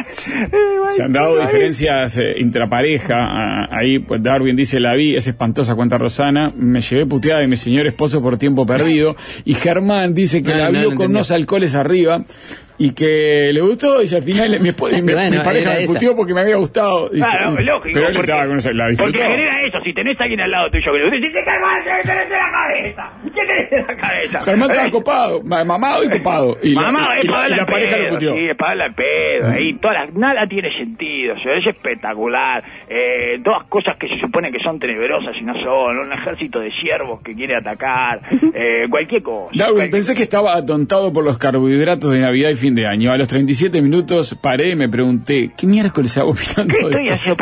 espectacular. 0.08 0.92
Se 0.94 1.04
han 1.04 1.14
dado 1.14 1.40
diferencias 1.42 2.18
eh, 2.18 2.36
intrapareja. 2.38 3.16
ah, 3.20 3.68
ahí, 3.72 4.00
pues 4.00 4.22
Darwin 4.24 4.56
dice: 4.56 4.80
La 4.80 4.94
vi, 4.96 5.16
es 5.16 5.28
espantosa, 5.28 5.76
cuenta 5.76 5.98
Rosana. 5.98 6.52
Me 6.56 6.80
llevé 6.82 7.06
puteada 7.06 7.42
de 7.42 7.48
mi 7.48 7.58
señor 7.58 7.88
esposo 7.88 8.22
por 8.22 8.38
tiempo 8.38 8.66
perdido. 8.66 9.16
Y 9.46 9.54
Germán 9.54 10.14
dice 10.14 10.42
que 10.44 10.52
No, 10.52 10.58
la 10.58 10.72
no, 10.72 10.80
vio 10.80 10.90
no 10.92 10.96
con 10.96 11.10
unos 11.12 11.32
alcoholes 11.32 11.76
arriba. 11.76 12.24
Y 12.80 12.94
que 12.94 13.50
le 13.54 13.62
gustó, 13.62 14.04
y 14.04 14.14
al 14.14 14.22
final 14.22 14.50
mi, 14.60 14.70
espo- 14.70 14.90
y 14.96 15.02
mi- 15.02 15.14
Bueno, 15.14 15.38
mi 15.40 15.44
pareja 15.44 15.74
me 15.80 15.88
puteó 15.88 16.16
porque 16.16 16.34
me 16.34 16.42
había 16.42 16.58
gustado. 16.58 17.10
Dice, 17.10 17.28
Claro, 17.30 17.52
lógico. 17.60 17.90
pero 17.94 18.08
él 18.10 18.14
porque, 18.14 18.32
estaba 18.32 18.48
con 18.48 18.58
esa, 18.58 18.72
la 18.74 18.84
porque 18.86 18.92
disfrutó. 18.92 19.18
genera 19.20 19.68
eso, 19.68 19.78
si 19.84 19.94
tenés 19.94 20.20
a 20.20 20.24
alguien 20.24 20.42
al 20.42 20.52
lado 20.52 20.70
tuyo 20.70 20.92
que 20.92 20.98
le 21.00 21.06
dice, 21.06 21.18
¿qué 21.18 21.34
querés 21.34 21.46
¿Qué 21.48 22.10
tenés 22.10 22.26
en 22.26 22.38
la 22.38 22.52
cabeza? 22.52 23.20
¿Qué 23.24 23.42
tenés 23.46 23.72
en 23.72 23.88
la 23.88 23.96
cabeza? 24.02 24.42
Germán 24.42 24.70
estaba 24.72 24.92
copado, 24.92 25.44
ma- 25.44 25.64
mamado 25.64 26.04
y 26.04 26.10
copado. 26.10 26.58
Y 26.62 26.74
la, 26.76 26.82
y 26.82 27.22
es 27.22 27.26
la- 27.26 27.32
para 27.34 27.48
y 27.48 27.50
la 27.52 27.58
la 27.58 27.66
pareja 27.66 27.98
lo 27.98 28.04
pedo, 28.04 28.14
puteó. 28.14 28.34
Sí, 28.34 28.40
es 28.52 28.58
para 28.58 28.76
la 28.76 28.90
pedo. 28.92 29.48
Ahí 29.50 29.74
todas 29.82 29.98
las- 29.98 30.14
nada 30.14 30.48
tiene 30.48 30.70
sentido. 30.72 31.34
o 31.36 31.40
sea, 31.40 31.56
es 31.58 31.66
espectacular. 31.66 32.64
Eh, 32.90 33.40
todas 33.44 33.66
cosas 33.68 33.98
que 33.98 34.08
se 34.08 34.18
supone 34.20 34.52
que 34.52 34.60
son 34.60 34.80
tenebrosas 34.80 35.36
y 35.40 35.44
no 35.44 35.58
son. 35.58 35.98
Un 35.98 36.14
ejército 36.14 36.60
de 36.60 36.72
siervos 36.72 37.22
que 37.24 37.34
quiere 37.34 37.56
atacar. 37.56 38.22
eh, 38.54 38.88
cualquier 38.90 39.24
cosa. 39.24 39.50
Darwin, 39.56 39.76
Cualquier- 39.78 39.90
pensé 39.92 40.14
que 40.16 40.24
estaba 40.24 40.56
atontado 40.56 41.12
por 41.12 41.24
los 41.26 41.38
carbohidratos 41.38 42.14
de 42.14 42.20
Navidad 42.20 42.50
y 42.52 42.56
fin 42.56 42.67
de 42.76 42.88
año. 42.88 43.12
A 43.12 43.18
los 43.18 43.28
37 43.28 43.82
minutos 43.82 44.38
paré 44.42 44.70
y 44.70 44.76
me 44.76 44.90
pregunté, 44.90 45.52
¿qué 45.58 45.68
miércoles 45.68 46.18
hago 46.18 46.34
mirando 46.34 46.90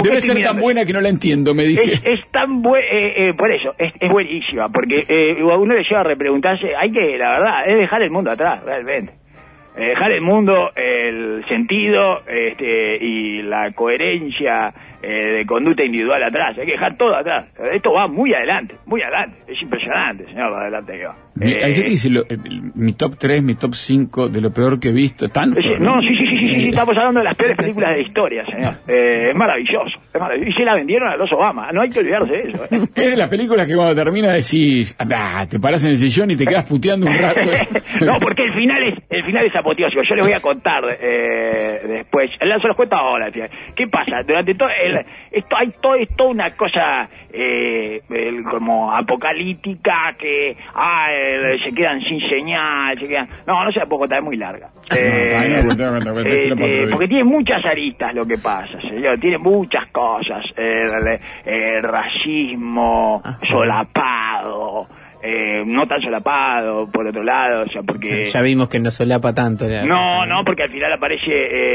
Debe 0.03 0.21
ser 0.21 0.41
tan 0.41 0.59
buena 0.59 0.85
que 0.85 0.93
no 0.93 1.01
la 1.01 1.09
entiendo, 1.09 1.53
me 1.53 1.63
dije. 1.63 1.93
Es, 1.93 2.05
es 2.05 2.31
tan 2.31 2.61
buen, 2.61 2.83
eh, 2.83 3.29
eh, 3.29 3.33
por 3.37 3.51
eso, 3.51 3.73
es, 3.77 3.93
es 3.99 4.11
buenísima, 4.11 4.69
porque 4.69 5.05
eh, 5.07 5.37
a 5.41 5.57
uno 5.57 5.73
le 5.73 5.83
lleva 5.83 6.01
a 6.01 6.03
repreguntarse, 6.03 6.75
hay 6.75 6.89
que, 6.89 7.17
la 7.17 7.31
verdad, 7.39 7.59
es 7.67 7.77
dejar 7.77 8.01
el 8.01 8.11
mundo 8.11 8.31
atrás, 8.31 8.63
realmente. 8.63 9.13
Eh, 9.77 9.89
dejar 9.89 10.11
el 10.13 10.21
mundo, 10.21 10.71
el 10.73 11.43
sentido 11.49 12.21
este, 12.25 12.95
y 12.95 13.41
la 13.41 13.71
coherencia 13.73 14.73
eh, 15.05 15.27
de 15.37 15.45
conducta 15.45 15.83
individual 15.83 16.23
atrás, 16.23 16.57
hay 16.57 16.65
que 16.65 16.71
dejar 16.73 16.97
todo 16.97 17.15
atrás. 17.15 17.45
Esto 17.71 17.91
va 17.93 18.07
muy 18.07 18.33
adelante, 18.33 18.75
muy 18.85 19.01
adelante, 19.03 19.37
es 19.47 19.61
impresionante, 19.61 20.25
señor, 20.25 20.49
lo 20.49 20.57
adelante 20.57 20.93
que 20.97 21.05
va. 21.05 21.13
Mi- 21.35 21.51
Eh, 21.51 21.63
Hay 21.63 21.73
gente 21.73 21.83
que 21.83 21.89
dice 21.91 22.09
lo- 22.09 22.21
eh, 22.29 22.37
mi 22.75 22.93
top 22.93 23.15
3, 23.17 23.43
mi 23.43 23.55
top 23.55 23.73
5 23.73 24.29
de 24.29 24.41
lo 24.41 24.51
peor 24.51 24.79
que 24.79 24.89
he 24.89 24.91
visto. 24.91 25.27
Tanto. 25.29 25.59
No, 25.79 26.01
sí, 26.01 26.07
sí, 26.07 26.15
sí, 26.29 26.37
sí, 26.37 26.55
sí, 26.55 26.69
estamos 26.69 26.97
hablando 26.97 27.19
de 27.19 27.25
las 27.25 27.35
peores 27.35 27.57
películas 27.57 27.89
de 27.91 27.95
la 27.97 28.01
historia, 28.01 28.45
señor. 28.45 28.73
Eh, 28.87 29.29
es 29.29 29.35
maravilloso, 29.35 29.99
es 30.13 30.19
maravilloso. 30.19 30.49
Y 30.49 30.53
se 30.53 30.63
la 30.65 30.75
vendieron 30.75 31.09
a 31.09 31.15
los 31.17 31.31
Obama, 31.33 31.71
no 31.71 31.81
hay 31.81 31.89
que 31.89 31.99
olvidarse 31.99 32.31
de 32.31 32.49
eso. 32.51 32.63
¿eh? 32.71 32.79
Es 32.95 33.11
de 33.11 33.17
las 33.17 33.29
películas 33.29 33.67
que 33.67 33.75
cuando 33.75 33.93
termina 33.95 34.31
decís, 34.31 34.95
"Ah, 34.99 35.45
te 35.49 35.59
paras 35.59 35.83
en 35.85 35.91
el 35.91 35.97
sillón 35.97 36.31
y 36.31 36.35
te 36.35 36.45
quedas 36.45 36.65
puteando 36.65 37.05
un 37.07 37.17
rato. 37.17 37.39
no, 38.05 38.19
porque 38.19 38.43
el 38.43 38.53
final 38.53 38.83
es 38.83 38.95
el 39.09 39.23
final 39.25 39.45
es 39.45 39.55
apoteósico. 39.55 40.01
Yo 40.07 40.15
les 40.15 40.23
voy 40.23 40.33
a 40.33 40.39
contar 40.39 40.83
eh, 40.99 41.79
después. 41.87 42.29
Se 42.39 42.45
los 42.67 42.75
cuento 42.75 42.95
ahora. 42.95 43.25
al 43.25 43.31
final. 43.33 43.49
¿Qué 43.75 43.87
pasa? 43.87 44.23
Durante 44.25 44.53
todo 44.53 44.69
el, 44.81 44.94
esto 45.31 45.55
hay 45.57 45.71
todo 45.81 45.95
es 45.95 46.15
toda 46.15 46.29
una 46.29 46.49
cosa 46.51 47.09
eh, 47.31 48.01
como 48.49 48.91
apocalíptica 48.91 50.15
que 50.17 50.55
ah, 50.73 51.07
se 51.63 51.71
quedan 51.71 51.99
sin 52.01 52.19
señal, 52.29 52.99
se 52.99 53.07
quedan. 53.07 53.27
No, 53.45 53.63
no 53.63 53.71
se 53.71 53.79
la 53.79 53.85
puedo 53.85 54.01
contar, 54.01 54.19
es 54.19 54.25
muy 54.25 54.37
larga. 54.37 54.69
Eh, 54.97 55.63
no, 55.63 56.89
porque 56.91 57.07
tiene 57.07 57.23
muchas 57.23 57.63
aristas 57.65 58.13
lo 58.13 58.25
que 58.25 58.37
pasa, 58.37 58.79
señor. 58.79 59.17
Tiene 59.19 59.37
muchas 59.37 59.87
cosas. 59.87 60.43
Racismo 61.81 63.21
solapado. 63.47 64.87
Eh, 65.25 65.63
no 65.65 65.85
tan 65.87 66.01
solapado, 66.01 66.87
por 66.87 67.07
otro 67.07 67.21
lado, 67.23 67.63
o 67.63 67.69
sea, 67.71 67.81
porque... 67.83 68.25
Ya 68.35 68.41
vimos 68.41 68.69
que 68.69 68.79
no 68.79 68.91
solapa 68.91 69.33
tanto. 69.33 69.67
la- 69.67 69.83
No, 69.85 70.25
no, 70.25 70.43
porque 70.45 70.63
al 70.63 70.69
final 70.69 70.91
aparece, 70.93 71.31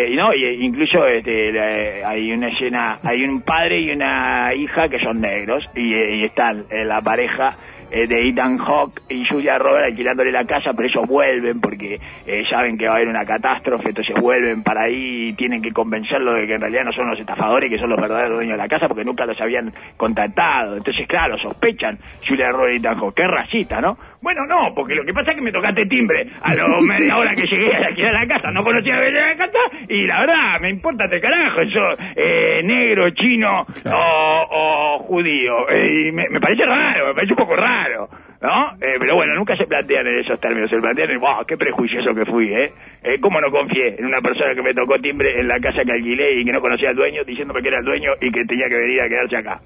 eh, 0.07 0.15
no, 0.17 0.33
y 0.35 0.65
incluso 0.65 1.07
este, 1.07 1.53
la- 1.53 2.09
hay 2.09 2.33
una 2.33 2.49
escena, 2.49 2.99
hay 3.03 3.23
un 3.25 3.43
padre 3.43 3.81
y 3.81 3.91
una 3.91 4.55
hija 4.55 4.89
que 4.89 4.99
son 5.01 5.17
negros, 5.19 5.65
y, 5.75 5.93
eh, 5.95 6.17
y 6.17 6.25
están 6.25 6.65
eh, 6.71 6.85
la 6.85 7.01
pareja 7.03 7.57
eh, 7.91 8.07
de 8.07 8.29
Ethan 8.29 8.59
Hawke 8.59 9.03
y 9.09 9.25
Julia 9.27 9.59
Roberts 9.59 9.91
alquilándole 9.91 10.33
la 10.33 10.45
casa, 10.45 10.71
pero 10.77 10.89
ellos 10.89 11.05
vuelven 11.09 11.61
porque 11.61 12.01
eh, 12.27 12.45
saben 12.49 12.79
que 12.79 12.87
va 12.87 12.95
a 12.95 12.97
haber 12.97 13.09
una 13.09 13.25
catástrofe, 13.25 13.89
entonces 13.89 14.15
vuelven 14.21 14.63
para 14.63 14.85
ahí 14.85 15.29
y 15.29 15.33
tienen 15.35 15.61
que 15.61 15.73
convencerlo 15.73 16.35
de 16.35 16.47
que 16.47 16.55
en 16.55 16.61
realidad 16.61 16.85
no 16.85 16.93
son 16.93 17.11
los 17.11 17.19
estafadores, 17.19 17.71
que 17.71 17.79
son 17.79 17.91
los 17.91 18.01
verdaderos 18.01 18.37
dueños 18.37 18.57
de 18.57 18.63
la 18.63 18.69
casa, 18.69 18.87
porque 18.87 19.05
nunca 19.05 19.27
los 19.27 19.41
habían 19.41 19.73
contactado. 19.97 20.77
Entonces, 20.77 21.07
claro, 21.07 21.37
sospechan 21.37 21.99
Julia 22.27 22.51
Roberts 22.51 22.75
y 22.75 22.79
Ethan 22.79 22.99
Hawke. 22.99 23.15
Qué 23.17 23.25
racista, 23.25 23.81
¿no? 23.81 23.97
Bueno, 24.23 24.43
no, 24.47 24.75
porque 24.75 24.95
lo 24.95 25.03
que 25.05 25.15
pasa 25.15 25.31
es 25.31 25.37
que 25.37 25.43
me 25.43 25.51
tocaste 25.53 25.87
timbre 25.87 26.27
a 26.43 26.55
la 26.55 26.65
media 26.83 27.17
hora 27.17 27.35
que 27.35 27.47
llegué 27.47 27.73
a 27.75 27.87
alquilar 27.87 28.13
la 28.13 28.27
casa, 28.27 28.51
no 28.51 28.63
conocía 28.63 28.97
a 28.97 29.01
la 29.11 29.37
casa, 29.37 29.59
y 29.89 30.07
la 30.07 30.21
verdad, 30.21 30.61
me 30.61 30.69
importa 30.71 31.07
de 31.07 31.19
carajo, 31.21 31.63
yo, 31.63 31.83
eh, 32.17 32.63
negro, 32.63 33.09
chino 33.13 33.65
o, 33.87 34.47
o 34.51 34.99
judío. 35.05 35.69
Eh, 35.71 36.09
y 36.09 36.13
me, 36.13 36.29
me 36.29 36.39
parece 36.41 36.67
raro, 36.67 37.09
me 37.09 37.15
parece 37.15 37.33
un 37.33 37.39
poco 37.39 37.57
raro, 37.57 38.09
¿no? 38.43 38.73
Eh, 38.81 38.97
pero 39.01 39.15
bueno, 39.17 39.35
nunca 39.37 39.57
se 39.57 39.65
plantean 39.67 40.07
en 40.07 40.19
esos 40.19 40.39
términos, 40.39 40.69
se 40.69 40.77
plantean 40.79 41.11
en, 41.13 41.19
wow, 41.21 41.45
qué 41.49 41.57
prejuicioso 41.57 42.15
que 42.15 42.27
fui, 42.27 42.53
¿eh? 42.53 42.65
eh 43.03 43.19
¿Cómo 43.23 43.41
no 43.41 43.51
confié 43.51 43.97
en 43.99 44.05
una 44.05 44.21
persona 44.21 44.55
que 44.55 44.63
me 44.63 44.75
tocó 44.75 44.99
timbre 44.99 45.41
en 45.41 45.49
la 45.49 45.59
casa 45.61 45.83
que 45.83 45.93
alquilé 45.93 46.41
y 46.41 46.45
que 46.45 46.53
no 46.53 46.61
conocía 46.61 46.91
al 46.91 46.97
dueño, 46.97 47.25
diciéndome 47.25 47.63
que 47.63 47.69
era 47.69 47.79
el 47.79 47.85
dueño 47.87 48.11
y 48.21 48.31
que 48.31 48.45
tenía 48.45 48.69
que 48.69 48.77
venir 48.77 49.01
a 49.01 49.09
quedarse 49.09 49.37
acá? 49.39 49.57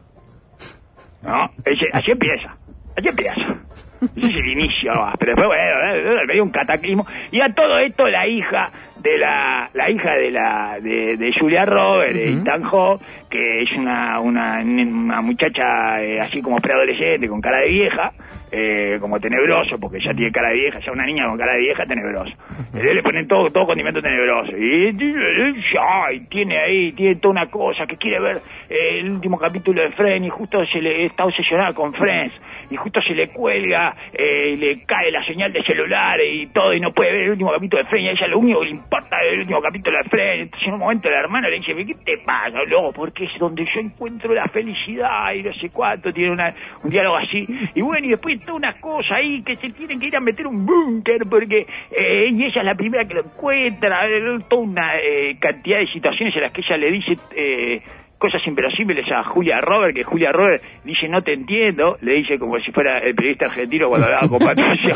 ¿No? 1.25 1.51
Ese- 1.65 1.91
así 1.93 2.13
empieza, 2.13 2.55
así 2.97 3.09
empieza. 3.09 3.61
Ese 4.17 4.27
es 4.27 4.37
el 4.45 4.51
inicio, 4.53 4.93
nomás. 4.95 5.15
pero 5.19 5.33
después, 5.35 5.47
bueno, 5.47 6.21
eh, 6.23 6.27
medio 6.27 6.43
un 6.45 6.51
cataclismo. 6.51 7.07
Y 7.31 7.41
a 7.41 7.49
todo 7.55 7.79
esto, 7.79 8.07
la 8.09 8.27
hija 8.27 8.71
de 9.01 9.19
la, 9.19 9.69
la 9.75 9.91
hija 9.91 10.13
de 10.15 10.31
la, 10.31 10.79
de, 10.81 11.17
de 11.17 11.33
Julia 11.39 11.65
Roberts, 11.67 12.15
de 12.15 12.33
Ethan 12.39 12.63
Hawke, 12.63 13.03
que 13.31 13.63
es 13.63 13.73
una, 13.73 14.19
una, 14.21 14.61
una 14.63 15.21
muchacha 15.21 16.03
eh, 16.03 16.21
así 16.21 16.41
como 16.41 16.57
preadolescente, 16.59 17.29
con 17.29 17.41
cara 17.41 17.59
de 17.61 17.69
vieja, 17.69 18.13
eh, 18.51 18.97
como 19.01 19.19
tenebroso, 19.21 19.79
porque 19.79 19.99
ya 20.03 20.15
tiene 20.15 20.31
cara 20.33 20.49
de 20.51 20.55
vieja, 20.55 20.79
ya 20.79 20.93
una 20.93 21.05
niña 21.05 21.27
con 21.27 21.37
cara 21.37 21.53
de 21.55 21.59
vieja, 21.61 21.85
tenebroso. 21.85 22.33
Eh, 22.75 22.95
le 22.95 23.03
ponen 23.03 23.27
todo, 23.29 23.51
todo 23.51 23.67
condimento 23.67 24.01
tenebroso. 24.01 24.53
Y, 24.57 24.89
y- 24.89 26.15
y 26.15 26.21
tiene 26.27 26.59
ahí, 26.59 26.93
tiene 26.93 27.17
toda 27.17 27.33
una 27.33 27.47
cosa 27.51 27.87
que 27.87 27.97
quiere 27.97 28.21
ver 28.21 28.37
eh, 28.71 29.01
el 29.01 29.11
último 29.13 29.39
capítulo 29.39 29.83
de 29.83 29.91
Friends 29.91 30.27
y 30.27 30.31
justo 30.31 30.65
se 30.67 30.81
le 30.81 31.07
está 31.07 31.25
obsesionada 31.25 31.73
con 31.73 31.93
Friends. 31.93 32.33
Y 32.71 32.77
justo 32.77 33.01
se 33.03 33.15
le 33.15 33.29
cuelga, 33.29 33.95
eh, 34.13 34.57
le 34.57 34.83
cae 34.85 35.11
la 35.11 35.25
señal 35.25 35.53
de 35.53 35.63
celular 35.63 36.19
y 36.21 36.47
todo, 36.49 36.73
y 36.73 36.81
no 36.81 36.93
puede 36.93 37.13
ver 37.13 37.23
el 37.23 37.31
último 37.31 37.53
capítulo 37.53 37.83
de 37.83 37.89
Friends, 37.89 38.05
y 38.05 38.09
a 38.09 38.13
ella 38.13 38.27
lo 38.29 38.39
único 38.39 38.61
que 38.61 38.67
le 38.67 38.73
importa 38.73 39.17
es 39.23 39.35
el 39.35 39.41
último 39.41 39.61
capítulo 39.61 39.99
de 39.99 40.09
Friends. 40.11 40.43
Entonces 40.43 40.69
en 40.69 40.75
un 40.75 40.81
momento 40.81 41.11
la 41.11 41.21
hermana 41.21 41.49
le 41.49 41.59
dice, 41.59 41.75
¿qué 41.75 41.95
te 42.05 42.19
pasa, 42.25 42.59
loco? 42.69 42.93
Porque 42.95 43.25
es 43.25 43.39
donde 43.39 43.65
yo 43.65 43.81
encuentro 43.81 44.33
la 44.33 44.47
felicidad 44.49 45.33
y 45.35 45.43
no 45.43 45.53
sé 45.55 45.71
cuánto, 45.71 46.13
tiene 46.13 46.33
una, 46.33 46.55
un 46.83 46.91
diálogo 46.91 47.17
así. 47.17 47.47
Y 47.75 47.83
bueno, 47.83 48.07
y 48.07 48.11
después 48.11 48.45
toda 48.45 48.57
una 48.57 48.81
cosa 48.81 49.17
ahí 49.17 49.43
que 49.43 49.57
se 49.57 49.71
tienen 49.71 50.01
que 50.01 50.07
ir 50.07 50.17
a 50.17 50.21
meter 50.21 50.47
un 50.47 50.65
búnker 50.65 51.23
porque 51.29 51.67
eh, 51.91 52.29
y 52.31 52.45
ella 52.45 52.61
es 52.61 52.65
la 52.65 52.75
primera 52.75 53.05
que 53.05 53.15
lo 53.15 53.25
encuentra, 53.25 54.07
eh, 54.09 54.21
toda 54.49 54.63
una 54.63 54.97
eh, 54.97 55.37
cantidad 55.39 55.79
de 55.79 55.87
situaciones 55.87 56.35
en 56.35 56.43
las 56.43 56.53
que 56.53 56.63
ella 56.63 56.77
le 56.77 56.91
dice 56.91 57.13
eh, 57.37 57.83
cosas 58.19 58.41
inverosímiles 58.47 59.05
a 59.13 59.23
Julia 59.25 59.59
Robert, 59.61 59.95
que 59.95 60.03
Julia 60.05 60.31
Robert 60.33 60.63
dice 60.85 61.09
no 61.09 61.23
te 61.23 61.33
entiendo, 61.35 61.97
le 62.01 62.15
dice 62.15 62.39
como 62.39 62.59
si 62.61 62.73
fuera 62.73 62.99
el 62.99 63.15
periodista 63.15 63.47
argentino 63.47 63.89
cuando 63.89 64.07
hablaba 64.07 64.29
con 64.29 64.39
Patricia 64.47 64.95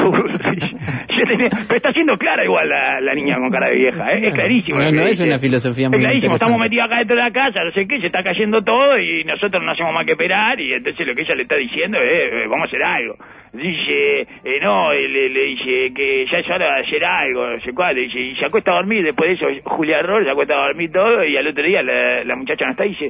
tenía- 1.27 1.49
Pero 1.67 1.77
está 1.77 1.93
siendo 1.93 2.17
clara 2.17 2.45
igual 2.45 2.69
la, 2.69 3.01
la 3.01 3.15
niña 3.15 3.37
con 3.37 3.51
cara 3.51 3.69
de 3.69 3.75
vieja, 3.75 4.13
¿eh? 4.13 4.29
es 4.29 4.35
clarísimo. 4.35 4.79
No, 4.79 4.91
no 4.93 5.03
es 5.03 5.11
dice. 5.11 5.25
una 5.25 5.39
filosofía 5.39 5.89
muy 5.91 5.99
Es 5.99 6.05
clarísimo, 6.05 6.35
estamos 6.35 6.59
metidos 6.61 6.87
acá 6.87 6.99
dentro 6.99 7.17
de 7.17 7.23
la 7.23 7.31
casa, 7.31 7.65
no 7.65 7.71
sé 7.73 7.87
qué, 7.87 8.01
se 8.01 8.07
está 8.07 8.23
cayendo 8.23 8.63
todo 8.63 8.99
y 8.99 9.25
nosotros 9.25 9.63
no 9.63 9.73
hacemos 9.73 9.93
más 9.93 10.05
que 10.07 10.13
esperar 10.13 10.59
y 10.61 10.73
entonces 10.73 11.07
lo 11.07 11.15
que 11.15 11.23
ella 11.23 11.35
le 11.35 11.43
está 11.43 11.57
diciendo 11.57 11.99
es, 12.01 12.11
eh, 12.33 12.47
vamos 12.49 12.61
a 12.63 12.65
hacer 12.65 12.83
algo. 12.83 13.17
Dice, 13.51 14.21
eh, 14.45 14.61
no, 14.61 14.93
le, 14.93 15.29
le 15.31 15.41
dice 15.47 15.91
que 15.95 16.27
ya 16.31 16.39
es 16.39 16.47
hora 16.51 16.75
de 16.77 16.83
hacer 16.87 17.05
algo, 17.05 17.47
no 17.47 17.61
sé 17.61 17.73
cuál, 17.73 17.95
le 17.97 18.03
dice, 18.03 18.21
y 18.21 18.35
se 18.35 18.45
acuesta 18.45 18.73
a 18.73 18.75
dormir, 18.77 19.03
después 19.05 19.29
de 19.31 19.35
eso 19.49 19.61
Julia 19.65 20.03
Roll 20.03 20.23
se 20.23 20.31
acuesta 20.31 20.55
a 20.55 20.67
dormir 20.67 20.91
todo 20.93 21.25
y 21.25 21.37
al 21.37 21.47
otro 21.47 21.65
día 21.65 21.83
la, 21.83 22.25
la 22.25 22.37
muchacha 22.37 22.67
no 22.67 22.73
está 22.73 22.85
y 22.87 22.91
dice, 22.91 23.08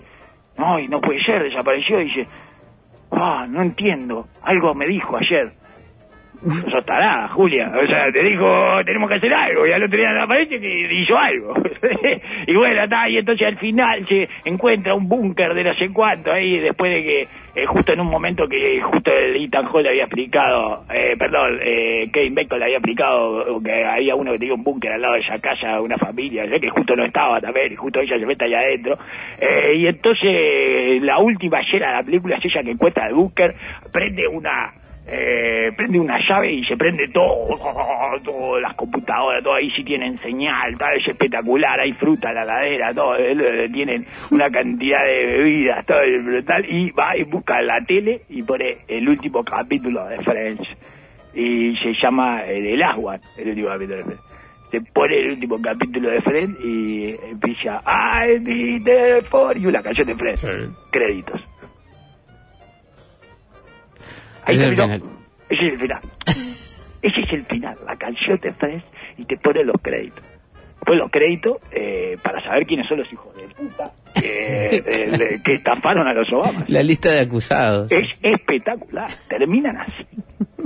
no, 0.56 0.78
y 0.78 0.88
no 0.88 1.00
puede 1.00 1.22
ser, 1.24 1.42
desapareció, 1.42 1.98
dice, 1.98 2.26
ah, 3.12 3.46
no 3.48 3.62
entiendo, 3.62 4.26
algo 4.42 4.74
me 4.74 4.86
dijo 4.86 5.16
ayer. 5.16 5.52
Sos 6.70 6.86
tarada, 6.86 7.28
Julia. 7.28 7.72
O 7.82 7.86
sea, 7.86 8.12
te 8.12 8.22
dijo, 8.22 8.46
tenemos 8.84 9.08
que 9.08 9.16
hacer 9.16 9.34
algo. 9.34 9.66
Y 9.66 9.72
al 9.72 9.82
otro 9.82 9.98
día 9.98 10.22
aparece 10.22 10.60
que 10.60 10.94
hizo 10.94 11.18
algo. 11.18 11.54
y 12.46 12.54
bueno, 12.54 12.84
está, 12.84 13.08
y 13.08 13.18
entonces 13.18 13.48
al 13.48 13.58
final 13.58 14.06
se 14.06 14.28
encuentra 14.44 14.94
un 14.94 15.08
búnker 15.08 15.52
de 15.52 15.64
no 15.64 15.74
sé 15.74 15.92
cuánto 15.92 16.30
ahí, 16.30 16.58
después 16.58 16.92
de 16.92 17.02
que, 17.02 17.28
eh, 17.58 17.66
justo 17.66 17.92
en 17.92 18.00
un 18.00 18.08
momento 18.08 18.46
que 18.48 18.80
justo 18.80 19.10
el 19.10 19.36
Ethan 19.36 19.66
Hall 19.66 19.82
le 19.82 19.88
había 19.90 20.04
explicado, 20.04 20.84
eh, 20.92 21.14
perdón, 21.18 21.58
eh, 21.60 22.08
Kevin 22.12 22.34
le 22.34 22.64
había 22.64 22.76
explicado 22.76 23.60
que 23.62 23.84
había 23.84 24.14
uno 24.14 24.32
que 24.32 24.38
tenía 24.38 24.54
un 24.54 24.62
búnker 24.62 24.92
al 24.92 25.00
lado 25.00 25.14
de 25.14 25.20
esa 25.20 25.38
casa, 25.38 25.80
una 25.80 25.98
familia, 25.98 26.46
que 26.46 26.70
justo 26.70 26.94
no 26.94 27.04
estaba 27.04 27.40
también, 27.40 27.72
y 27.72 27.76
justo 27.76 28.00
ella 28.00 28.18
se 28.18 28.26
mete 28.26 28.44
allá 28.44 28.58
adentro. 28.58 28.98
Eh, 29.40 29.74
y 29.76 29.86
entonces 29.86 31.02
la 31.02 31.18
última 31.18 31.60
escena 31.60 31.88
de 31.88 31.92
la 31.94 32.02
película 32.02 32.36
es 32.36 32.44
ella 32.44 32.62
que 32.62 32.70
encuentra 32.70 33.08
el 33.08 33.14
búnker, 33.14 33.54
prende 33.92 34.28
una 34.28 34.72
eh, 35.10 35.72
prende 35.74 35.98
una 35.98 36.18
llave 36.20 36.52
y 36.52 36.62
se 36.64 36.76
prende 36.76 37.08
todo, 37.08 37.58
todo, 38.24 38.60
las 38.60 38.74
computadoras, 38.74 39.42
todo 39.42 39.54
ahí 39.54 39.70
sí 39.70 39.82
tienen 39.82 40.18
señal, 40.18 40.76
tal, 40.76 40.98
es 40.98 41.08
espectacular, 41.08 41.80
hay 41.80 41.92
fruta 41.92 42.28
en 42.28 42.34
la 42.34 42.44
ladera, 42.44 42.92
todo, 42.92 43.16
eh, 43.16 43.68
tienen 43.72 44.06
una 44.30 44.50
cantidad 44.50 45.02
de 45.04 45.32
bebidas, 45.32 45.86
todo 45.86 46.02
es 46.02 46.24
brutal, 46.24 46.62
y 46.68 46.90
va 46.90 47.16
y 47.16 47.24
busca 47.24 47.62
la 47.62 47.80
tele 47.86 48.20
y 48.28 48.42
pone 48.42 48.72
el 48.86 49.08
último 49.08 49.42
capítulo 49.42 50.06
de 50.08 50.22
Friends, 50.22 50.68
y 51.34 51.74
se 51.76 51.94
llama 52.02 52.42
eh, 52.42 52.60
The 52.60 52.76
Last 52.76 52.98
One, 53.02 53.20
el 53.38 53.48
último 53.48 53.68
capítulo 53.68 53.96
de 53.96 54.04
Friends. 54.04 54.22
Se 54.70 54.80
pone 54.92 55.18
el 55.20 55.30
último 55.30 55.56
capítulo 55.62 56.10
de 56.10 56.20
Friends 56.20 56.60
y 56.62 57.14
empieza 57.30 57.82
I 57.86 58.78
there 58.84 59.22
for 59.22 59.56
you, 59.56 59.70
la 59.70 59.80
canción 59.80 60.06
de 60.06 60.14
Friends. 60.14 60.40
Sí. 60.42 60.48
Créditos. 60.90 61.40
Ahí 64.48 64.54
Ese 64.54 64.64
es 64.64 64.70
el 64.70 64.76
final. 64.76 65.02
Ese 65.50 65.66
es 65.66 65.72
el 65.72 65.78
final. 65.78 66.00
Ese 67.02 67.20
es 67.20 67.32
el 67.32 67.44
final, 67.44 67.78
la 67.86 67.96
canción 67.96 68.38
de 68.40 68.52
Friends 68.54 68.90
y 69.18 69.24
te 69.26 69.36
pone 69.36 69.62
los 69.62 69.76
créditos. 69.82 70.24
Después 70.76 70.98
los 70.98 71.10
créditos 71.10 71.58
eh, 71.70 72.16
para 72.22 72.42
saber 72.42 72.66
quiénes 72.66 72.88
son 72.88 72.98
los 72.98 73.12
hijos 73.12 73.36
de 73.36 73.42
puta 73.48 73.92
que, 74.14 74.76
eh, 74.86 75.40
que 75.44 75.54
estafaron 75.54 76.08
a 76.08 76.14
los 76.14 76.32
Obama. 76.32 76.64
La 76.66 76.82
lista 76.82 77.10
de 77.10 77.20
acusados. 77.20 77.92
Es 77.92 78.18
espectacular. 78.22 79.10
Terminan 79.28 79.76
así. 79.76 80.06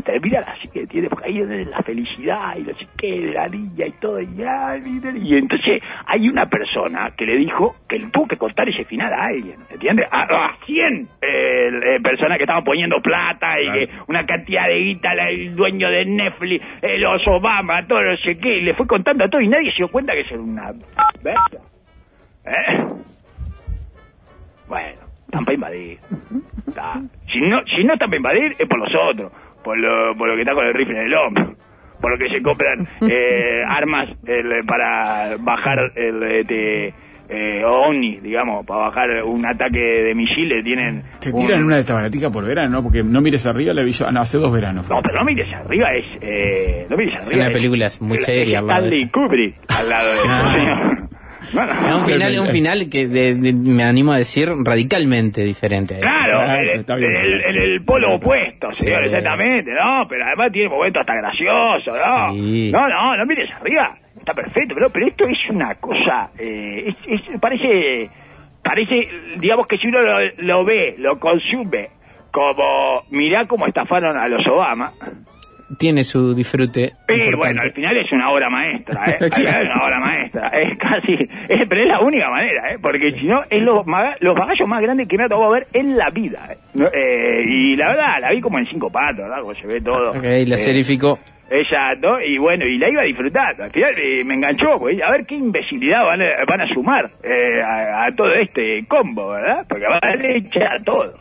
Terminan 0.04 0.44
así, 0.48 0.68
que 0.68 0.86
tiene 0.86 1.08
porque 1.08 1.28
ahí 1.28 1.38
es 1.38 1.66
la 1.68 1.80
felicidad 1.82 2.56
y 2.58 2.62
no 2.62 2.74
sé 2.74 2.86
qué, 2.98 3.20
de 3.26 3.32
la 3.32 3.46
niña 3.48 3.86
y 3.86 3.92
todo. 3.92 4.20
Y, 4.20 4.26
mira, 4.26 4.76
y 5.14 5.36
entonces 5.36 5.80
hay 6.06 6.28
una 6.28 6.46
persona 6.46 7.12
que 7.16 7.24
le 7.24 7.36
dijo 7.36 7.76
que 7.88 7.98
le 7.98 8.06
tuvo 8.08 8.26
que 8.26 8.36
contar 8.36 8.68
ese 8.68 8.84
final 8.84 9.12
a 9.12 9.26
alguien, 9.26 9.56
¿entiendes? 9.70 10.06
A, 10.12 10.22
a 10.22 10.56
100 10.66 11.08
eh, 11.22 12.00
personas 12.02 12.36
que 12.36 12.44
estaban 12.44 12.64
poniendo 12.64 13.00
plata 13.00 13.58
y 13.60 13.64
Claro. 13.64 13.78
que 13.80 13.90
una 14.08 14.26
cantidad 14.26 14.66
de 14.66 14.78
guita, 14.78 15.14
la- 15.14 15.30
el 15.30 15.54
dueño 15.54 15.88
de 15.88 16.04
Netflix, 16.04 16.66
eh, 16.82 16.98
los 16.98 17.22
Obama, 17.28 17.86
todo 17.86 18.00
no 18.00 18.16
sé 18.18 18.36
qué, 18.36 18.58
y 18.58 18.60
le 18.62 18.74
fue 18.74 18.86
contando 18.86 19.24
a 19.24 19.28
todo 19.28 19.40
y 19.40 19.48
nadie 19.48 19.70
se 19.70 19.76
dio 19.78 19.88
cuenta 19.88 20.12
que 20.14 20.20
es 20.22 20.32
una. 20.32 20.70
¿Eh? 22.44 22.86
Bueno, 24.68 25.00
están 25.26 25.44
para 25.44 25.54
invadir. 25.54 25.98
Está. 26.66 27.00
Si 27.32 27.40
no, 27.40 27.62
si 27.66 27.84
no 27.84 27.92
están 27.94 28.10
para 28.10 28.16
invadir, 28.16 28.56
es 28.58 28.68
por 28.68 28.78
los 28.78 28.88
otros. 29.10 29.32
Por 29.64 29.78
lo, 29.78 30.16
por 30.16 30.28
lo 30.28 30.34
que 30.34 30.42
está 30.42 30.52
con 30.54 30.66
el 30.66 30.74
rifle 30.74 30.98
en 31.00 31.06
el 31.06 31.14
hombro. 31.14 31.54
Por 32.00 32.10
lo 32.10 32.18
que 32.18 32.34
se 32.34 32.42
compran 32.42 32.88
eh, 33.08 33.62
armas 33.68 34.08
el, 34.26 34.64
para 34.66 35.36
bajar 35.40 35.78
el 35.94 36.22
este, 36.40 36.94
eh, 37.28 37.64
OVNI, 37.64 38.18
digamos, 38.20 38.66
para 38.66 38.88
bajar 38.88 39.22
un 39.24 39.46
ataque 39.46 39.78
de 39.80 40.14
misiles. 40.14 40.64
Tienen. 40.64 41.04
Te 41.20 41.30
un- 41.30 41.46
tiran 41.46 41.62
una 41.64 41.76
de 41.76 41.82
estas 41.82 41.94
baraticas 41.96 42.32
por 42.32 42.44
verano, 42.44 42.70
¿no? 42.70 42.82
Porque 42.82 43.02
no 43.04 43.20
mires 43.20 43.46
arriba, 43.46 43.72
la 43.72 43.82
vi 43.84 43.92
yo 43.92 44.06
ah, 44.08 44.10
no, 44.12 44.20
hace 44.20 44.36
dos 44.38 44.52
veranos. 44.52 44.84
fue. 44.86 44.96
No, 44.96 45.02
pero 45.02 45.18
no 45.20 45.24
mires 45.24 45.46
arriba, 45.54 45.88
es. 45.94 46.04
Eh, 46.20 46.86
no 46.90 46.96
mires 46.96 47.20
Es 47.20 47.28
arriba. 47.28 47.44
una 47.44 47.52
película 47.52 47.88
muy 48.00 48.16
es- 48.16 48.24
seria 48.24 48.58
Es 48.58 48.62
al 48.62 48.66
lado 48.66 48.82
de 48.82 48.96
Stanley. 48.96 49.10
Kubrick 49.10 49.54
al 49.78 49.88
lado 49.88 50.08
de 50.12 50.18
Ah. 50.28 51.08
Es 51.42 51.94
un 51.94 52.04
final, 52.06 52.38
un 52.38 52.46
final 52.48 52.88
que 52.90 53.06
de- 53.08 53.34
de- 53.34 53.52
me 53.52 53.82
animo 53.84 54.12
a 54.12 54.18
decir 54.18 54.48
radicalmente 54.64 55.42
diferente. 55.42 55.94
este. 55.94 56.06
Claro, 56.06 56.42
en 56.44 57.04
el, 57.04 57.44
el- 57.44 57.58
el 57.72 57.84
polo 57.84 58.14
opuesto, 58.16 58.72
señor, 58.72 59.00
Sí. 59.02 59.06
exactamente, 59.08 59.70
¿no? 59.72 60.06
Pero 60.08 60.24
además 60.24 60.52
tiene 60.52 60.68
momentos 60.68 61.00
hasta 61.00 61.14
graciosos, 61.14 61.94
¿no? 62.06 62.34
Sí. 62.34 62.70
No, 62.72 62.88
no, 62.88 63.16
no 63.16 63.26
mires 63.26 63.50
arriba, 63.60 63.96
está 64.18 64.32
perfecto, 64.34 64.74
pero, 64.74 64.90
pero 64.90 65.06
esto 65.08 65.24
es 65.26 65.38
una 65.50 65.74
cosa, 65.76 66.30
eh, 66.38 66.84
es, 66.88 66.96
es- 67.06 67.40
parece, 67.40 68.08
parece, 68.62 69.08
digamos 69.38 69.66
que 69.66 69.78
si 69.78 69.88
uno 69.88 70.00
lo, 70.00 70.18
lo 70.38 70.64
ve, 70.64 70.94
lo 70.98 71.18
consume, 71.18 71.88
como, 72.30 73.02
mirá 73.10 73.46
cómo 73.46 73.66
estafaron 73.66 74.16
a 74.16 74.28
los 74.28 74.46
Obama, 74.46 74.92
Tiene 75.78 76.04
su 76.04 76.34
disfrute. 76.34 76.92
y 77.08 77.12
importante. 77.12 77.36
bueno, 77.36 77.62
al 77.62 77.72
final 77.72 77.96
es 77.96 78.12
una 78.12 78.30
obra 78.30 78.50
maestra, 78.50 79.04
¿eh? 79.06 79.18
Al 79.24 79.32
final 79.32 79.62
es 79.66 79.70
una 79.74 79.84
obra 79.86 80.00
maestra. 80.00 80.48
Es 80.48 80.78
casi, 80.78 81.12
es, 81.48 81.66
pero 81.68 81.82
es 81.82 81.88
la 81.88 82.00
única 82.00 82.30
manera, 82.30 82.72
¿eh? 82.72 82.76
Porque 82.80 83.12
si 83.20 83.26
no, 83.26 83.42
es 83.50 83.62
los, 83.62 83.84
los 84.20 84.34
bagallos 84.34 84.68
más 84.68 84.82
grandes 84.82 85.08
que 85.08 85.16
me 85.16 85.24
ha 85.24 85.28
tocado 85.28 85.50
ver 85.52 85.66
en 85.72 85.96
la 85.96 86.10
vida. 86.10 86.48
¿eh? 86.52 86.56
No, 86.74 86.86
eh, 86.92 87.44
y 87.46 87.76
la 87.76 87.88
verdad, 87.88 88.20
la 88.20 88.30
vi 88.30 88.40
como 88.40 88.58
en 88.58 88.66
cinco 88.66 88.90
patos, 88.90 89.18
¿verdad? 89.18 89.40
Como 89.40 89.54
se 89.54 89.66
ve 89.66 89.80
todo. 89.80 90.10
Ok, 90.10 90.22
la 90.22 90.54
Eh, 90.54 90.58
serificó. 90.58 91.18
Exacto, 91.50 92.18
y 92.24 92.38
bueno, 92.38 92.64
y 92.64 92.78
la 92.78 92.88
iba 92.90 93.02
disfrutando. 93.02 93.64
Al 93.64 93.70
final 93.70 93.92
eh, 94.02 94.24
me 94.24 94.34
enganchó, 94.34 94.78
pues, 94.78 94.96
a 95.02 95.10
ver 95.10 95.26
qué 95.26 95.34
imbecilidad 95.34 96.02
van 96.04 96.22
a, 96.22 96.26
van 96.48 96.60
a 96.62 96.66
sumar 96.72 97.04
eh, 97.22 97.60
a, 97.62 98.06
a 98.06 98.12
todo 98.16 98.32
este 98.32 98.82
combo, 98.88 99.32
¿verdad? 99.32 99.66
Porque 99.68 99.84
van 99.86 100.00
a 100.02 100.36
echar 100.36 100.82
todo. 100.82 101.12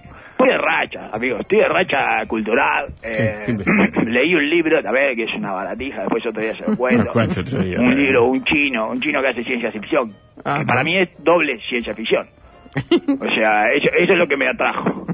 Estoy 0.41 0.57
de 0.57 0.57
racha, 0.57 1.15
amigos, 1.15 1.39
estoy 1.41 1.57
de 1.59 1.67
racha 1.67 2.25
cultural. 2.27 2.87
Eh, 3.03 3.55
leí 4.07 4.33
un 4.33 4.49
libro, 4.49 4.81
también 4.81 5.15
que 5.15 5.23
es 5.23 5.35
una 5.37 5.51
baratija, 5.51 6.01
después 6.01 6.25
otro 6.25 6.41
día 6.41 6.53
se 6.53 6.67
lo 6.67 6.77
cuento. 6.77 7.03
Lo 7.03 7.11
cuento 7.11 7.41
otro 7.41 7.61
día. 7.61 7.79
un 7.79 7.95
libro, 7.95 8.25
un 8.25 8.43
chino, 8.43 8.89
un 8.89 8.99
chino 8.99 9.21
que 9.21 9.27
hace 9.27 9.43
ciencia 9.43 9.71
ficción. 9.71 10.09
Que 10.09 10.65
para 10.65 10.83
mí 10.83 10.97
es 10.97 11.09
doble 11.23 11.59
ciencia 11.69 11.93
ficción. 11.93 12.27
O 13.19 13.35
sea, 13.35 13.65
eso, 13.73 13.89
eso 13.97 14.13
es 14.13 14.17
lo 14.17 14.27
que 14.27 14.37
me 14.37 14.47
atrajo. 14.47 15.05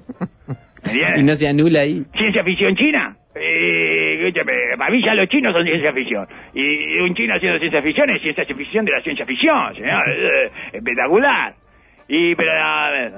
Y 1.18 1.24
no 1.24 1.34
se 1.34 1.48
anula 1.50 1.82
ahí. 1.82 2.06
¿Ciencia 2.16 2.44
ficción 2.44 2.76
china? 2.76 3.18
Eh, 3.36 4.32
para 4.78 4.92
mí 4.92 5.04
ya 5.04 5.13
los 5.13 5.28
chinos 5.28 5.54
son 5.54 5.63
ciencia 5.66 5.92
ficción. 5.92 6.28
Y 6.54 7.00
un 7.00 7.13
chino 7.13 7.36
haciendo 7.36 7.60
ciencia 7.60 7.82
ficción 7.82 8.10
es 8.12 8.22
ciencia 8.22 8.46
ficción 8.46 8.86
de 8.86 8.92
la 8.94 9.02
ciencia 9.02 9.26
ficción, 9.26 9.76
señor. 9.76 10.10
Eh, 10.10 10.52
espectacular. 10.74 11.54
Y, 12.08 12.36
pero, 12.36 12.52
a 12.52 12.92
ver, 12.92 13.13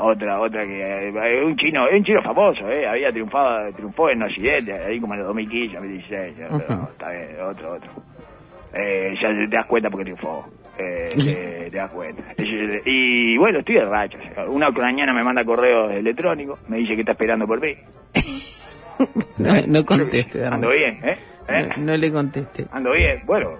otra, 0.00 0.40
otra 0.40 0.64
que, 0.64 0.80
eh, 0.80 1.44
un 1.44 1.56
chino, 1.56 1.84
un 1.90 2.04
chino 2.04 2.22
famoso, 2.22 2.68
eh, 2.68 2.86
había 2.86 3.10
triunfado, 3.10 3.70
triunfó 3.72 4.10
en 4.10 4.22
Occidente, 4.22 4.72
ahí 4.72 5.00
como 5.00 5.14
en 5.14 5.20
el 5.20 5.26
2015, 5.26 5.74
2016, 5.74 6.36
ya, 6.36 6.44
pero 6.48 6.82
está 6.90 7.10
bien, 7.10 7.36
otro, 7.42 7.72
otro. 7.74 7.90
Eh, 8.74 9.14
ya 9.20 9.28
te 9.28 9.46
das 9.48 9.66
cuenta 9.66 9.90
porque 9.90 10.04
triunfó. 10.04 10.46
Eh, 10.78 11.08
te, 11.10 11.70
te 11.70 11.76
das 11.76 11.90
cuenta. 11.90 12.22
Y 12.38 13.36
bueno, 13.38 13.58
estoy 13.60 13.76
de 13.76 13.84
racha. 13.84 14.18
Una 14.48 14.68
ucraniana 14.70 15.12
me 15.12 15.24
manda 15.24 15.44
correo 15.44 15.90
electrónico, 15.90 16.58
me 16.68 16.78
dice 16.78 16.94
que 16.94 17.00
está 17.00 17.12
esperando 17.12 17.46
por 17.46 17.60
mí. 17.60 17.74
No, 19.38 19.54
no 19.68 19.86
conteste, 19.86 20.44
Ando 20.44 20.70
bien, 20.70 20.98
¿eh? 21.04 21.16
¿Eh? 21.48 21.68
No, 21.76 21.84
no 21.84 21.96
le 21.96 22.10
conteste. 22.10 22.66
Ando 22.72 22.90
bien. 22.92 23.22
Bueno, 23.26 23.50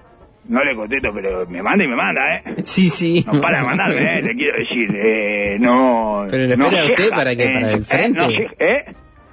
No 0.49 0.65
le 0.65 0.75
contesto, 0.75 1.11
pero 1.15 1.47
me 1.47 1.63
manda 1.63 1.85
y 1.85 1.89
me 1.89 1.97
manda, 1.97 2.37
¿eh? 2.37 2.43
Sí, 2.63 2.89
sí. 2.89 3.25
No 3.31 3.39
para 3.39 3.59
de 3.59 3.65
mandarme, 3.65 4.19
¿eh? 4.19 4.23
Le 4.23 4.35
quiero 4.35 4.59
decir, 4.59 4.89
eh, 4.97 5.57
no... 5.61 6.27
Pero 6.31 6.45
le 6.47 6.57
no 6.57 6.65
espera 6.65 6.83
a 6.83 6.87
usted 6.87 7.11
para 7.11 7.37
qué, 7.37 7.45
eh, 7.45 7.53
para 7.53 7.73
el 7.73 7.81
eh, 7.81 7.83
frente. 7.83 8.19
no 8.19 8.31
¿Eh? 8.31 8.85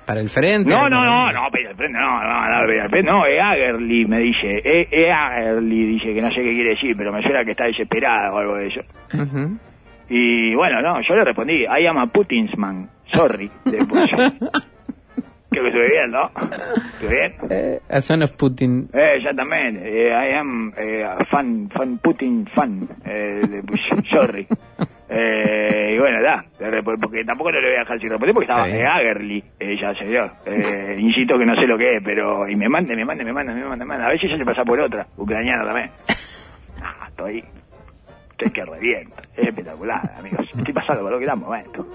Para 0.05 0.19
el 0.19 0.29
frente. 0.29 0.69
No, 0.69 0.89
no, 0.89 1.05
no, 1.05 1.31
no, 1.31 1.49
para 1.49 1.69
el 1.69 1.75
frente, 1.77 1.97
no, 1.97 2.01
no, 2.01 2.19
no, 2.19 2.41
para 2.41 2.83
el 2.83 2.89
frente, 2.89 3.09
no, 3.09 3.23
me 4.09 4.19
dice, 4.19 4.61
es 4.63 4.87
es 4.91 5.09
Agerly, 5.09 5.85
dice 5.85 6.13
que 6.13 6.21
no 6.21 6.29
sé 6.31 6.43
qué 6.43 6.51
quiere 6.51 6.69
decir, 6.71 6.95
pero 6.97 7.13
me 7.13 7.21
suena 7.23 7.45
que 7.45 7.51
está 7.51 7.63
desesperada 7.65 8.33
o 8.33 8.37
algo 8.37 8.55
de 8.55 8.67
eso. 8.67 8.81
Ujú. 9.13 9.57
Y 10.09 10.53
bueno, 10.53 10.81
no, 10.81 11.01
yo 11.01 11.15
le 11.15 11.23
respondí, 11.23 11.63
I 11.63 11.87
am 11.87 11.97
a 11.97 12.07
Putinsman, 12.07 12.89
sorry, 13.05 13.49
le 13.63 13.77
puse. 13.85 14.15
Creo 15.55 15.63
que 15.63 15.69
estuve 15.69 15.89
bien, 15.89 16.11
¿no? 16.11 16.23
¿Estuve 16.25 17.19
bien? 17.19 17.33
Eh, 17.49 17.79
a 17.87 18.01
son 18.01 18.23
of 18.23 18.33
Putin. 18.33 18.89
Eh, 18.93 19.15
exactamente, 19.17 19.87
eh, 19.87 20.09
I 20.09 20.37
am 20.37 20.73
eh, 20.77 21.05
a 21.05 21.23
fan, 21.31 21.69
fan 21.69 21.97
Putin 21.99 22.45
fan, 22.53 22.81
eh, 23.05 23.41
sorry. 24.11 24.45
Eh, 25.07 25.93
y 25.95 25.99
bueno, 25.99 26.17
da, 26.23 26.43
porque 26.83 27.23
tampoco 27.23 27.51
no 27.51 27.61
le 27.61 27.67
voy 27.67 27.77
a 27.77 27.81
dejar 27.81 27.99
sin 27.99 28.09
responder 28.09 28.33
porque 28.33 28.51
estaba 28.51 28.67
eh, 28.67 28.83
Agerly, 28.83 29.41
ella 29.59 29.93
señor. 29.93 30.31
Eh, 30.47 30.95
insisto 30.97 31.37
que 31.37 31.45
no 31.45 31.53
sé 31.53 31.67
lo 31.67 31.77
que 31.77 31.97
es, 31.97 32.03
pero. 32.03 32.49
Y 32.49 32.55
me 32.55 32.67
manda, 32.67 32.95
me 32.95 33.05
manda, 33.05 33.23
me 33.23 33.31
manda, 33.31 33.53
me 33.53 33.61
manda, 33.61 33.85
me 33.85 33.85
manda. 33.85 34.07
A 34.07 34.09
veces 34.09 34.31
ya 34.31 34.37
se 34.37 34.43
pasa 34.43 34.65
por 34.65 34.79
otra, 34.79 35.05
ucraniana 35.15 35.63
también. 35.63 35.91
Ah, 36.81 37.05
estoy. 37.07 37.43
Estoy 38.37 38.51
que 38.51 38.65
reviento. 38.65 39.15
Es 39.37 39.47
espectacular, 39.47 40.01
amigos. 40.19 40.45
Estoy 40.57 40.73
pasando 40.73 41.03
por 41.03 41.11
lo 41.13 41.19
que 41.19 41.25
da 41.25 41.35
momento. 41.35 41.87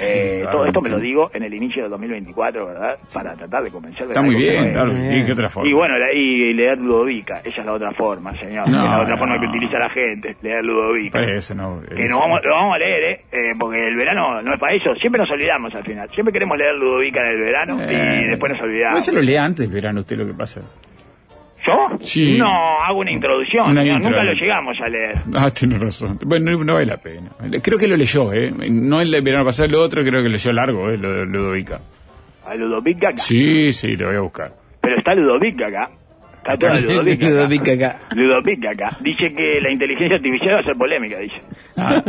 Eh, 0.00 0.38
claro, 0.40 0.50
todo 0.50 0.66
esto 0.66 0.80
me 0.80 0.88
lo 0.88 0.98
digo 0.98 1.30
en 1.32 1.44
el 1.44 1.54
inicio 1.54 1.82
del 1.82 1.90
2024, 1.92 2.66
¿verdad? 2.66 2.98
Para 3.14 3.34
tratar 3.36 3.62
de 3.62 3.70
convencer 3.70 4.06
de 4.06 4.08
Está 4.08 4.22
muy 4.22 4.34
bien, 4.34 4.66
no 4.66 4.72
claro. 4.72 4.92
¿Y 4.92 5.24
qué 5.24 5.32
otra 5.32 5.48
forma? 5.48 5.70
Y 5.70 5.72
bueno, 5.72 5.96
la- 5.96 6.12
y 6.12 6.52
leer 6.52 6.78
Ludovica, 6.78 7.38
esa 7.44 7.60
es 7.60 7.66
la 7.66 7.74
otra 7.74 7.92
forma, 7.92 8.34
señor. 8.38 8.68
No, 8.68 8.76
es 8.84 8.90
la 8.90 9.00
otra 9.02 9.14
no. 9.14 9.18
forma 9.18 9.38
que 9.38 9.46
utiliza 9.46 9.78
la 9.78 9.88
gente, 9.88 10.36
leer 10.42 10.64
Ludovica. 10.64 11.20
Por 11.20 11.30
eso 11.30 11.54
no. 11.54 11.80
Que 11.82 12.02
es- 12.02 12.10
nos 12.10 12.18
vamos, 12.18 12.40
lo 12.44 12.50
vamos 12.54 12.74
a 12.74 12.78
leer, 12.78 13.04
¿eh? 13.04 13.20
Eh, 13.30 13.38
Porque 13.56 13.86
el 13.86 13.96
verano 13.96 14.42
no 14.42 14.52
es 14.54 14.58
para 14.60 14.74
eso. 14.74 14.92
Siempre 15.00 15.20
nos 15.20 15.30
olvidamos 15.30 15.72
al 15.76 15.84
final. 15.84 16.10
Siempre 16.10 16.32
queremos 16.32 16.58
leer 16.58 16.72
Ludovica 16.74 17.20
en 17.24 17.30
el 17.36 17.40
verano 17.40 17.78
Eh, 17.80 18.22
y 18.24 18.30
después 18.30 18.50
nos 18.52 18.60
olvidamos. 18.62 19.04
se 19.04 19.12
lo 19.12 19.22
lea 19.22 19.44
antes 19.44 19.64
del 19.66 19.74
verano 19.74 20.00
usted 20.00 20.16
lo 20.18 20.26
que 20.26 20.34
pasa. 20.34 20.60
¿Yo? 21.66 21.96
Sí. 22.00 22.36
No, 22.38 22.46
hago 22.82 22.98
una 23.00 23.10
introducción. 23.12 23.70
Una 23.70 23.80
señor. 23.82 23.96
intro. 23.96 24.10
Nunca 24.10 24.24
lo 24.24 24.32
llegamos 24.34 24.76
a 24.80 24.88
leer. 24.88 25.14
Ah, 25.34 25.50
tiene 25.50 25.78
razón. 25.78 26.18
Bueno, 26.26 26.50
no, 26.52 26.64
no 26.64 26.74
vale 26.74 26.86
la 26.86 26.96
pena. 26.98 27.30
Creo 27.62 27.78
que 27.78 27.88
lo 27.88 27.96
leyó, 27.96 28.32
¿eh? 28.32 28.52
No 28.70 29.00
el 29.00 29.10
verano 29.22 29.44
pasado, 29.46 29.68
lo 29.70 29.80
otro 29.80 30.02
creo 30.04 30.22
que 30.22 30.28
leyó 30.28 30.52
largo, 30.52 30.90
¿eh? 30.90 30.98
Lo 30.98 31.10
de 31.12 31.26
Ludovica. 31.26 31.80
A 32.46 32.54
Ludovica 32.54 33.08
acá. 33.08 33.18
Sí, 33.18 33.72
sí, 33.72 33.96
lo 33.96 34.08
voy 34.08 34.16
a 34.16 34.20
buscar. 34.20 34.50
Pero 34.82 34.98
está 34.98 35.14
Ludovica 35.14 35.66
acá. 35.68 35.86
Está 36.36 36.58
toda 36.58 36.78
Ludovica. 36.78 37.30
Ludovica 37.30 37.72
acá. 37.72 38.00
Ludovica 38.14 38.70
acá. 38.72 38.96
Dice 39.00 39.32
que 39.34 39.60
la 39.62 39.70
inteligencia 39.72 40.16
artificial 40.16 40.56
va 40.56 40.60
a 40.60 40.62
ser 40.64 40.74
polémica, 40.76 41.18
dice. 41.18 41.36
Ah, 41.78 42.02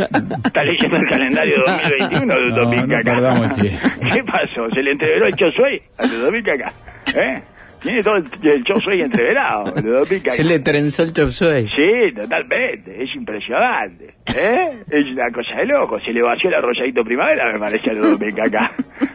Está 0.46 0.64
leyendo 0.66 0.98
el 0.98 1.08
calendario 1.08 1.56
2021 1.66 2.20
de 2.20 2.26
No, 2.26 2.40
Ludovica 2.58 3.02
no 3.04 3.44
acá. 3.44 3.56
¿Qué 4.14 4.24
pasó? 4.24 4.70
¿Se 4.74 4.84
le 4.84 4.92
entreveró 4.92 5.28
el 5.28 5.36
Chosuey 5.36 5.80
a 5.98 6.06
Ludovica 6.06 6.54
acá? 6.56 6.74
¿Eh? 7.16 7.42
Tiene 7.86 8.02
todo 8.02 8.16
el, 8.16 8.26
el 8.42 8.64
Chosuey 8.64 9.02
entreverado, 9.02 9.66
Ludovica 9.84 10.32
Se 10.32 10.44
le 10.44 10.60
trenzó 10.60 11.04
el 11.04 11.14
chop 11.14 11.30
suey. 11.30 11.68
Sí, 11.68 12.16
totalmente, 12.16 13.04
es 13.04 13.16
impresionante. 13.16 14.16
¿eh? 14.36 14.84
Es 14.90 15.06
una 15.12 15.30
cosa 15.32 15.58
de 15.58 15.68
loco. 15.68 16.00
Se 16.00 16.12
le 16.12 16.24
vació 16.24 16.50
el 16.50 16.56
arrolladito 16.56 17.04
primavera, 17.04 17.54
me 17.54 17.60
parece 17.60 17.92
a 17.92 17.94
Ludovica 17.94 18.46
acá. 18.46 18.72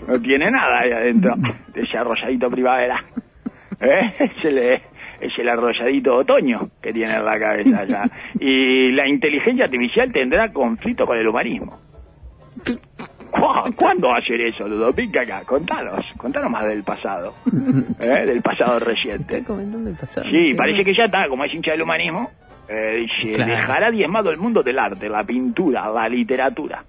No 0.06 0.20
tiene 0.20 0.48
nada 0.52 0.82
ahí 0.82 0.92
adentro 0.92 1.34
de 1.74 1.80
ese 1.80 1.98
arrolladito 1.98 2.48
primavera. 2.48 3.04
¿Eh? 3.80 4.30
Se 4.40 4.52
le, 4.52 4.74
es 5.20 5.36
el 5.36 5.48
arrolladito 5.48 6.14
otoño 6.14 6.70
que 6.80 6.92
tiene 6.92 7.14
en 7.14 7.24
la 7.24 7.40
cabeza 7.40 7.84
ya. 7.86 8.04
Y 8.38 8.92
la 8.92 9.08
inteligencia 9.08 9.64
artificial 9.64 10.12
tendrá 10.12 10.52
conflicto 10.52 11.06
con 11.06 11.18
el 11.18 11.26
humanismo. 11.26 11.76
¿Cu- 13.40 13.74
¿Cuándo 13.76 14.08
va 14.08 14.18
a 14.18 14.22
ser 14.22 14.40
eso, 14.40 14.66
Ludovica 14.68 15.22
acá? 15.22 15.42
Contanos, 15.44 16.04
contanos 16.16 16.50
más 16.50 16.66
del 16.66 16.82
pasado. 16.84 17.34
¿eh? 18.00 18.26
Del 18.26 18.42
pasado 18.42 18.78
reciente. 18.80 19.42
comentando 19.44 19.88
el 19.90 19.96
pasado. 19.96 20.28
Sí, 20.30 20.54
parece 20.54 20.84
que 20.84 20.94
ya 20.96 21.04
está, 21.04 21.26
como 21.28 21.44
es 21.44 21.54
hincha 21.54 21.72
del 21.72 21.82
humanismo, 21.82 22.30
eh, 22.68 22.96
dice, 23.06 23.32
Claro. 23.32 23.50
dejará 23.52 23.90
diezmado 23.90 24.30
el 24.30 24.36
mundo 24.38 24.62
del 24.62 24.78
arte, 24.78 25.08
la 25.08 25.24
pintura, 25.24 25.90
la 25.90 26.08
literatura, 26.08 26.84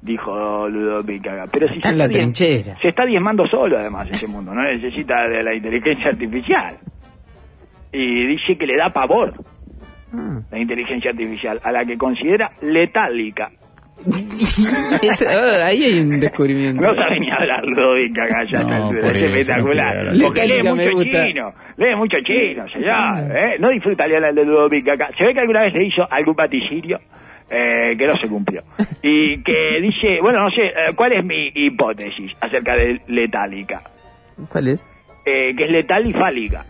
dijo 0.00 0.68
Ludovica. 0.68 1.44
Pero 1.52 1.68
si 1.68 1.74
Está 1.74 1.88
se 1.88 1.92
en 1.94 1.98
la 1.98 2.06
diem- 2.06 2.12
trinchera. 2.32 2.76
Se 2.80 2.88
está 2.88 3.04
diezmando 3.04 3.46
solo, 3.46 3.78
además, 3.78 4.08
ese 4.10 4.26
mundo, 4.28 4.54
no 4.54 4.62
necesita 4.62 5.26
de 5.28 5.42
la 5.42 5.54
inteligencia 5.54 6.08
artificial. 6.10 6.76
Y 7.92 8.26
dice 8.26 8.56
que 8.58 8.66
le 8.66 8.76
da 8.76 8.90
pavor 8.90 9.34
Ah. 10.12 10.40
la 10.50 10.58
inteligencia 10.58 11.10
artificial, 11.10 11.60
a 11.62 11.72
la 11.72 11.84
que 11.84 11.98
considera 11.98 12.50
letálica. 12.62 13.50
Eso- 15.02 15.26
ah, 15.28 15.66
ahí 15.66 15.84
hay 15.84 16.00
un 16.00 16.20
descubrimiento. 16.20 16.86
No 16.86 16.94
sabe 16.94 17.20
ni 17.20 17.30
hablar 17.30 17.64
Ludovica 17.64 18.24
acá, 18.24 18.42
ya, 18.48 18.62
No, 18.62 18.92
es 18.92 19.04
por 19.04 19.16
eso, 19.16 19.26
espectacular. 19.36 20.14
no 20.16 20.24
Porque 20.26 20.46
lee 20.46 20.62
mucho 20.62 20.90
gusta. 20.92 21.26
chino, 21.26 21.52
lee 21.76 21.96
mucho 21.96 22.16
chino, 22.24 22.64
señor. 22.68 23.36
¿eh? 23.36 23.56
No 23.58 23.70
disfruta 23.70 24.04
el 24.06 24.34
de 24.34 24.44
Ludovica 24.44 24.94
acá. 24.94 25.10
Se 25.16 25.24
ve 25.24 25.34
que 25.34 25.40
alguna 25.40 25.62
vez 25.62 25.74
le 25.74 25.86
hizo 25.86 26.04
algún 26.10 26.34
vaticidio 26.34 26.98
eh, 27.50 27.96
que 27.96 28.06
no 28.06 28.14
se 28.14 28.28
cumplió. 28.28 28.62
Y 29.02 29.42
que 29.42 29.80
dice, 29.82 30.18
bueno, 30.22 30.42
no 30.44 30.50
sé, 30.50 30.66
eh, 30.66 30.94
¿cuál 30.96 31.12
es 31.12 31.24
mi 31.26 31.46
hipótesis 31.54 32.32
acerca 32.40 32.74
de 32.76 33.00
letálica? 33.08 33.82
¿Cuál 34.48 34.68
es? 34.68 34.86
Eh, 35.26 35.54
que 35.56 35.64
es 35.64 35.70
letal 35.72 36.06
y 36.06 36.12
fálica. 36.12 36.64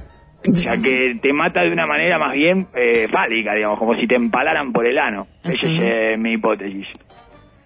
O 0.46 0.52
sea, 0.52 0.76
que 0.76 1.16
te 1.22 1.32
mata 1.32 1.62
de 1.62 1.70
una 1.72 1.87
manera 1.87 2.18
más 2.18 2.34
bien 2.34 2.66
eh, 2.74 3.08
fálica, 3.10 3.54
digamos, 3.54 3.78
como 3.78 3.94
si 3.96 4.06
te 4.06 4.14
empalaran 4.16 4.72
por 4.72 4.87
el 4.87 4.98
ano. 4.98 5.26
Esa 5.42 5.66
es 5.66 5.78
eh, 5.80 6.16
mi 6.18 6.34
hipótesis. 6.34 6.87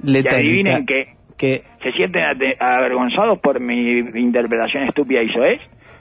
Letálica. 0.02 0.36
Y 0.36 0.46
adivinen 0.46 0.86
qué. 0.86 1.14
Que 1.36 1.62
¿Se 1.82 1.92
sienten 1.92 2.24
avergonzados 2.58 3.38
por 3.38 3.60
mi 3.60 3.98
interpretación 3.98 4.82
estúpida 4.84 5.22
y 5.22 5.28
soez? 5.28 5.60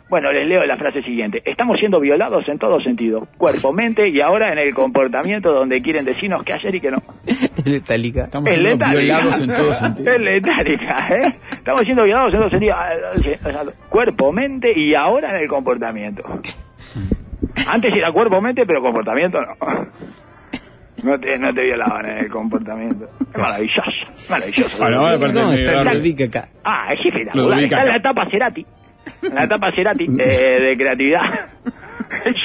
Bueno, 0.09 0.31
les 0.31 0.47
leo 0.47 0.63
la 0.65 0.77
frase 0.77 1.03
siguiente. 1.03 1.41
Estamos 1.45 1.77
siendo 1.79 1.99
violados 1.99 2.47
en 2.47 2.57
todo 2.57 2.79
sentido, 2.79 3.27
cuerpo, 3.37 3.73
mente 3.73 4.07
y 4.07 4.21
ahora 4.21 4.53
en 4.53 4.57
el 4.57 4.73
comportamiento 4.73 5.51
donde 5.51 5.81
quieren 5.81 6.05
decirnos 6.05 6.43
qué 6.43 6.53
hacer 6.53 6.73
y 6.73 6.79
qué 6.79 6.89
no. 6.91 6.97
letálica. 7.65 8.23
estamos 8.23 8.49
Es 8.49 8.55
siendo 8.55 8.71
letálica. 8.77 8.99
violados 9.03 9.41
en 9.41 9.53
todo 9.53 9.73
sentido. 9.73 10.11
Es 10.11 10.19
letálica, 10.21 11.07
¿eh? 11.21 11.35
Estamos 11.51 11.81
siendo 11.81 12.03
violados 12.05 12.33
en 12.33 12.39
todo 12.39 12.49
sentido. 12.49 12.73
Ah, 12.75 12.89
sí, 13.21 13.31
o 13.33 13.51
sea, 13.51 13.63
Cuerpo, 13.89 14.31
mente 14.31 14.71
y 14.73 14.95
ahora 14.95 15.35
en 15.35 15.41
el 15.43 15.47
comportamiento. 15.49 16.23
Antes 17.71 17.91
era 17.93 18.11
cuerpo, 18.13 18.41
mente, 18.41 18.63
pero 18.65 18.81
comportamiento 18.81 19.39
no. 19.41 19.53
No 21.03 21.19
te, 21.19 21.37
no 21.37 21.53
te 21.53 21.61
violaban 21.63 22.05
en 22.09 22.17
el 22.17 22.29
comportamiento. 22.29 23.05
Es 23.05 23.41
maravilloso, 23.41 24.29
maravilloso. 24.29 24.77
Bueno, 24.79 24.99
ahora 24.99 25.15
aparte 25.15 25.33
¿Cómo 25.35 25.49
me 25.51 25.55
está 25.59 25.71
agarro- 25.71 25.93
Ludovica 25.93 26.25
acá? 26.25 26.49
Ah, 26.63 26.87
es 26.93 26.99
espectacular. 27.05 27.35
Ludovica 27.47 27.65
Está 27.77 27.81
en 27.81 27.87
la 27.87 27.95
etapa 27.97 28.29
Cerati. 28.31 28.65
En 29.23 29.35
la 29.35 29.43
etapa 29.43 29.71
Cerati 29.75 30.05
eh, 30.19 30.59
de 30.61 30.77
creatividad. 30.77 31.21
es, 32.25 32.35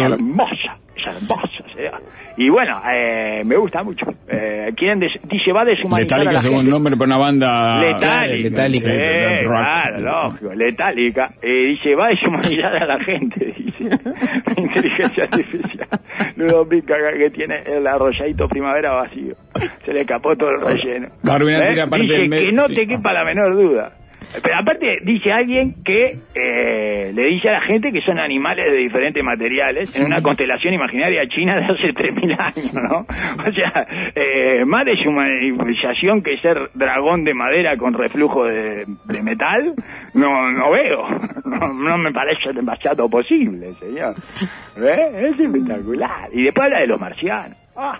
hermosa, 0.00 0.76
es 0.96 1.06
hermosa. 1.06 2.00
Y 2.40 2.48
bueno, 2.50 2.80
eh, 2.94 3.42
me 3.44 3.56
gusta 3.56 3.82
mucho. 3.82 4.06
Eh, 4.28 4.70
quieren 4.76 5.00
des- 5.00 5.20
dice, 5.24 5.52
va 5.52 5.62
a 5.62 5.64
deshumanizar 5.64 6.20
a 6.20 6.22
Letálica 6.22 6.32
la 6.34 6.40
según 6.40 6.56
gente. 6.58 6.70
nombre 6.70 6.96
para 6.96 7.06
una 7.06 7.18
banda. 7.18 7.80
Letálica. 7.80 8.48
Letálica. 8.48 8.88
Sí, 8.90 8.96
de 8.96 9.36
rock. 9.44 9.66
claro, 9.66 10.00
lógico. 10.00 10.54
Letálica. 10.54 11.30
Eh, 11.42 11.64
dice, 11.70 11.94
va 11.96 12.06
a 12.06 12.08
deshumanizar 12.10 12.80
a 12.80 12.86
la 12.86 13.00
gente, 13.04 13.44
dice. 13.58 13.84
La 13.84 14.62
inteligencia 14.62 15.24
artificial. 15.24 15.88
Ludovica 16.36 16.94
acá 16.94 17.18
que 17.18 17.30
tiene 17.30 17.60
el 17.66 17.84
arrolladito 17.86 18.46
primavera 18.48 18.92
vacío. 18.92 19.34
Se 19.84 19.92
le 19.92 20.02
escapó 20.02 20.36
todo 20.36 20.50
el 20.50 20.60
relleno. 20.60 21.08
Parte 21.24 22.02
Dice 22.02 22.28
que 22.30 22.52
no 22.52 22.62
sí. 22.62 22.74
te 22.76 22.86
quepa 22.86 23.12
la 23.12 23.24
menor 23.24 23.54
duda. 23.56 23.92
Pero 24.42 24.56
aparte 24.56 24.98
dice 25.04 25.32
alguien 25.32 25.82
que 25.84 26.18
eh, 26.34 27.12
le 27.12 27.24
dice 27.26 27.48
a 27.48 27.52
la 27.52 27.60
gente 27.62 27.90
que 27.92 28.02
son 28.02 28.18
animales 28.18 28.72
de 28.72 28.78
diferentes 28.78 29.22
materiales 29.24 29.98
en 29.98 30.06
una 30.06 30.20
constelación 30.20 30.74
imaginaria 30.74 31.26
china 31.28 31.56
de 31.56 31.64
hace 31.64 31.94
3.000 31.94 32.36
años, 32.38 32.74
¿no? 32.74 33.06
O 33.48 33.52
sea, 33.52 33.86
eh, 34.14 34.64
más 34.66 34.84
deshumanización 34.84 36.20
que 36.20 36.36
ser 36.36 36.70
dragón 36.74 37.24
de 37.24 37.34
madera 37.34 37.76
con 37.76 37.94
reflujo 37.94 38.46
de, 38.46 38.84
de 39.04 39.22
metal, 39.22 39.74
no, 40.14 40.50
no 40.50 40.70
veo. 40.70 41.08
No, 41.44 41.72
no 41.72 41.96
me 41.96 42.12
parece 42.12 42.52
demasiado 42.52 43.08
posible, 43.08 43.72
señor. 43.80 44.14
¿Ve? 44.76 45.28
Es 45.28 45.40
espectacular. 45.40 46.28
Y 46.32 46.42
después 46.42 46.66
habla 46.66 46.80
de 46.80 46.86
los 46.86 47.00
marcianos. 47.00 47.56
Ah. 47.74 47.98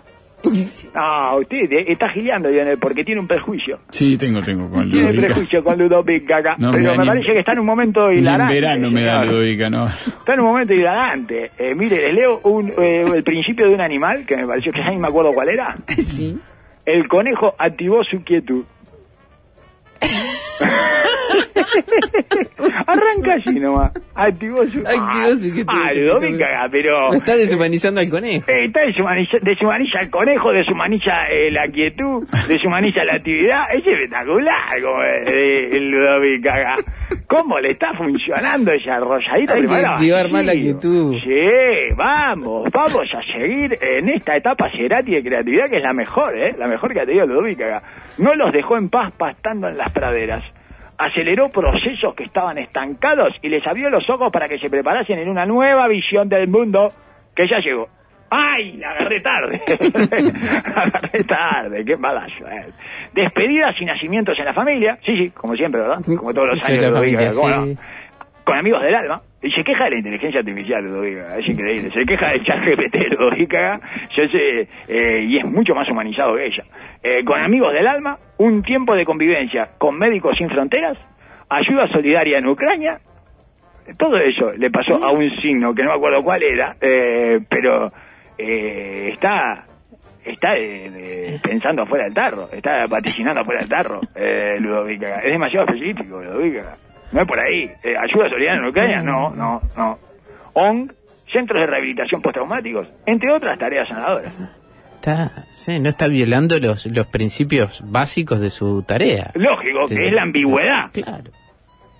Ah, 0.95 1.37
usted 1.41 1.67
está 1.89 2.09
gileando, 2.11 2.49
Lionel, 2.49 2.79
porque 2.79 3.05
tiene 3.05 3.21
un 3.21 3.27
prejuicio. 3.27 3.81
Sí, 3.91 4.17
tengo, 4.17 4.41
tengo 4.41 4.71
con 4.71 4.89
Tiene 4.91 5.09
Ludovica. 5.09 5.27
prejuicio 5.27 5.65
con 5.65 5.79
Ludovica 5.79 6.37
acá. 6.39 6.55
No, 6.59 6.71
pero 6.73 6.93
me 6.95 6.99
ni- 7.03 7.07
parece 7.09 7.33
que 7.33 7.41
está 7.41 7.53
en 7.53 7.59
un 7.59 7.67
momento 7.67 8.07
Ni 8.09 8.15
en 8.15 8.21
hilarante. 8.21 8.55
verano 8.55 8.91
me 8.91 9.03
da. 9.03 9.25
Ludovica, 9.25 9.69
¿no? 9.69 9.87
Está 9.87 10.35
en 10.35 10.41
un 10.41 10.47
momento 10.47 10.73
hilarante. 10.75 11.51
Eh, 11.59 11.75
mire, 11.75 11.97
les 12.07 12.15
leo 12.15 12.41
un, 12.45 12.69
eh, 12.79 13.05
el 13.15 13.25
principio 13.25 13.67
de 13.67 13.75
un 13.75 13.81
animal, 13.81 14.25
que 14.25 14.37
me 14.37 14.47
pareció 14.47 14.73
que 14.73 14.79
ya 14.79 14.91
ni 14.91 14.99
me 14.99 15.09
acuerdo 15.09 15.33
cuál 15.35 15.49
era. 15.49 15.77
Sí. 15.89 16.39
El 16.87 17.09
conejo 17.09 17.55
activó 17.59 18.03
su 18.05 18.23
quietud. 18.23 18.65
Arranca 22.87 23.35
así 23.35 23.59
nomás. 23.59 23.93
Activó 24.15 24.65
su... 24.67 24.81
Activó 24.81 25.29
su 25.37 25.53
que 25.53 25.65
Ludovica, 26.01 26.69
pero... 26.71 27.13
Está 27.13 27.37
deshumanizando 27.37 28.01
al 28.01 28.09
conejo. 28.09 28.45
Eh, 28.51 28.67
está 28.67 28.81
deshumaniza, 28.81 29.39
deshumaniza 29.43 30.01
el 30.01 30.11
conejo, 30.11 30.53
deshumaniza 30.53 31.13
eh, 31.31 31.51
la 31.51 31.67
quietud, 31.67 32.27
deshumaniza 32.49 33.05
la 33.05 33.15
actividad. 33.15 33.65
Es 33.75 33.87
espectacular 33.87 34.83
como 34.83 35.03
eh, 35.03 35.77
el 35.77 35.91
Ludovica 35.91 36.55
acá. 36.55 36.77
¿Cómo 37.27 37.59
le 37.59 37.73
está 37.73 37.93
funcionando 37.95 38.73
esa 38.73 38.95
arrolladita? 38.95 39.55
Hay 39.55 39.67
que 39.67 39.87
activar 39.87 40.31
más 40.31 40.45
la 40.45 40.55
quietud. 40.55 41.15
Sí, 41.23 41.95
vamos, 41.97 42.71
vamos 42.73 43.09
a 43.15 43.39
seguir 43.39 43.77
en 43.81 44.09
esta 44.09 44.37
etapa 44.37 44.71
Cerati 44.77 45.13
de 45.13 45.23
creatividad 45.23 45.69
que 45.69 45.77
es 45.77 45.83
la 45.83 45.93
mejor, 45.93 46.37
¿eh? 46.39 46.55
La 46.59 46.67
mejor 46.67 46.93
que 46.93 47.01
ha 47.01 47.07
tenido 47.07 47.27
Ludovica 47.27 47.67
acá. 47.67 47.87
No 48.19 48.35
los 48.35 48.53
dejó 48.53 48.77
en 48.77 48.89
paz 48.89 49.13
pastando 49.17 49.69
en 49.69 49.77
las 49.77 49.93
praderas. 49.93 50.43
Aceleró 50.99 51.49
procesos 51.49 52.15
que 52.15 52.25
estaban 52.25 52.59
estancados 52.59 53.29
y 53.41 53.49
les 53.49 53.65
abrió 53.67 53.89
los 53.89 54.09
ojos 54.11 54.33
para 54.33 54.49
que 54.49 54.59
se 54.59 54.69
preparasen 54.69 55.21
en 55.21 55.29
una 55.29 55.47
nueva 55.47 55.87
visión 55.87 56.29
del 56.29 56.49
mundo 56.49 56.93
que 57.35 57.47
ya 57.49 57.61
llegó. 57.61 57.89
¡Ay! 58.31 58.73
La 58.77 58.91
agarré 58.91 59.21
tarde. 59.21 59.63
la 59.69 60.59
agarré 60.83 61.25
tarde. 61.25 61.85
Qué 61.85 61.97
mala 61.97 62.27
suerte. 62.37 62.73
Despedidas 63.15 63.75
y 63.81 63.85
nacimientos 63.85 64.39
en 64.39 64.45
la 64.45 64.53
familia. 64.53 64.99
Sí, 65.05 65.17
sí, 65.17 65.31
como 65.31 65.55
siempre, 65.55 65.81
¿verdad? 65.81 66.01
Como 66.05 66.35
todos 66.35 66.49
los 66.49 66.69
años. 66.69 66.83
la 66.83 66.89
Ludovica, 66.91 67.31
familia, 67.31 67.41
¿cómo 67.41 67.65
sí. 67.65 67.75
no? 67.75 68.45
Con 68.45 68.57
amigos 68.59 68.83
del 68.83 68.95
alma. 68.95 69.23
Y 69.41 69.51
se 69.53 69.63
queja 69.63 69.85
de 69.85 69.91
la 69.91 69.97
inteligencia 69.99 70.41
artificial, 70.41 70.85
Ludovica. 70.85 71.39
Es 71.39 71.49
increíble. 71.49 71.91
Se 71.93 72.05
queja 72.05 72.31
del 72.31 72.45
chat 72.45 72.59
GPT, 72.65 73.13
Ludovica. 73.13 73.81
Yo 74.17 74.25
sé, 74.33 74.69
eh, 74.89 75.25
y 75.29 75.39
es 75.39 75.45
mucho 75.47 75.75
más 75.75 75.89
humanizado 75.89 76.35
que 76.37 76.45
ella. 76.45 76.65
Eh, 77.03 77.25
con 77.25 77.41
amigos 77.41 77.73
del 77.73 77.87
alma, 77.87 78.17
un 78.39 78.63
tiempo 78.63 78.97
de 78.97 79.05
convivencia 79.05 79.71
con 79.79 79.97
Médicos 79.97 80.37
Sin 80.37 80.49
Fronteras, 80.51 80.99
ayuda 81.49 81.87
solidaria 81.89 82.39
en 82.39 82.49
Ucrania. 82.49 82.99
Todo 83.97 84.19
eso 84.19 84.53
le 84.53 84.71
pasó 84.71 85.03
a 85.03 85.13
un 85.13 85.31
signo 85.41 85.73
que 85.73 85.83
no 85.83 85.91
me 85.91 85.97
acuerdo 85.97 86.23
cuál 86.23 86.43
era, 86.43 86.77
eh, 86.81 87.39
pero 87.49 87.87
eh, 88.37 89.11
está 89.13 89.65
está 90.31 90.57
eh, 90.57 91.39
pensando 91.43 91.83
afuera 91.83 92.05
del 92.05 92.15
tarro, 92.15 92.49
está 92.53 92.87
vaticinando 92.87 93.41
afuera 93.41 93.61
del 93.61 93.69
tarro, 93.69 94.01
eh, 94.15 94.57
Ludovica. 94.61 95.21
Es 95.21 95.33
demasiado 95.33 95.67
específico, 95.67 96.21
Ludovica. 96.21 96.77
No 97.13 97.21
es 97.23 97.27
por 97.27 97.39
ahí. 97.41 97.65
Eh, 97.83 97.95
¿Ayuda 97.99 98.29
solidaria 98.31 98.61
en 98.63 98.69
Ucrania? 98.69 99.03
No, 99.03 99.31
no, 99.31 99.61
no. 99.77 99.99
ONG, 100.55 100.93
centros 101.33 101.61
de 101.61 101.67
rehabilitación 101.67 102.21
postraumáticos, 102.23 102.89
entre 103.07 103.33
otras 103.33 103.59
tareas 103.59 103.89
sanadoras. 103.89 104.39
Está, 104.95 105.31
sí, 105.57 105.79
no 105.81 105.89
está 105.89 106.07
violando 106.09 106.59
los, 106.59 106.87
los 106.87 107.07
principios 107.07 107.83
básicos 107.87 108.41
de 108.41 108.51
su 108.51 108.83
tarea. 108.83 109.31
Lógico, 109.35 109.87
Sí. 109.87 109.95
que 109.95 110.07
es 110.07 110.13
la 110.13 110.23
ambigüedad. 110.23 110.91
Claro. 110.93 111.31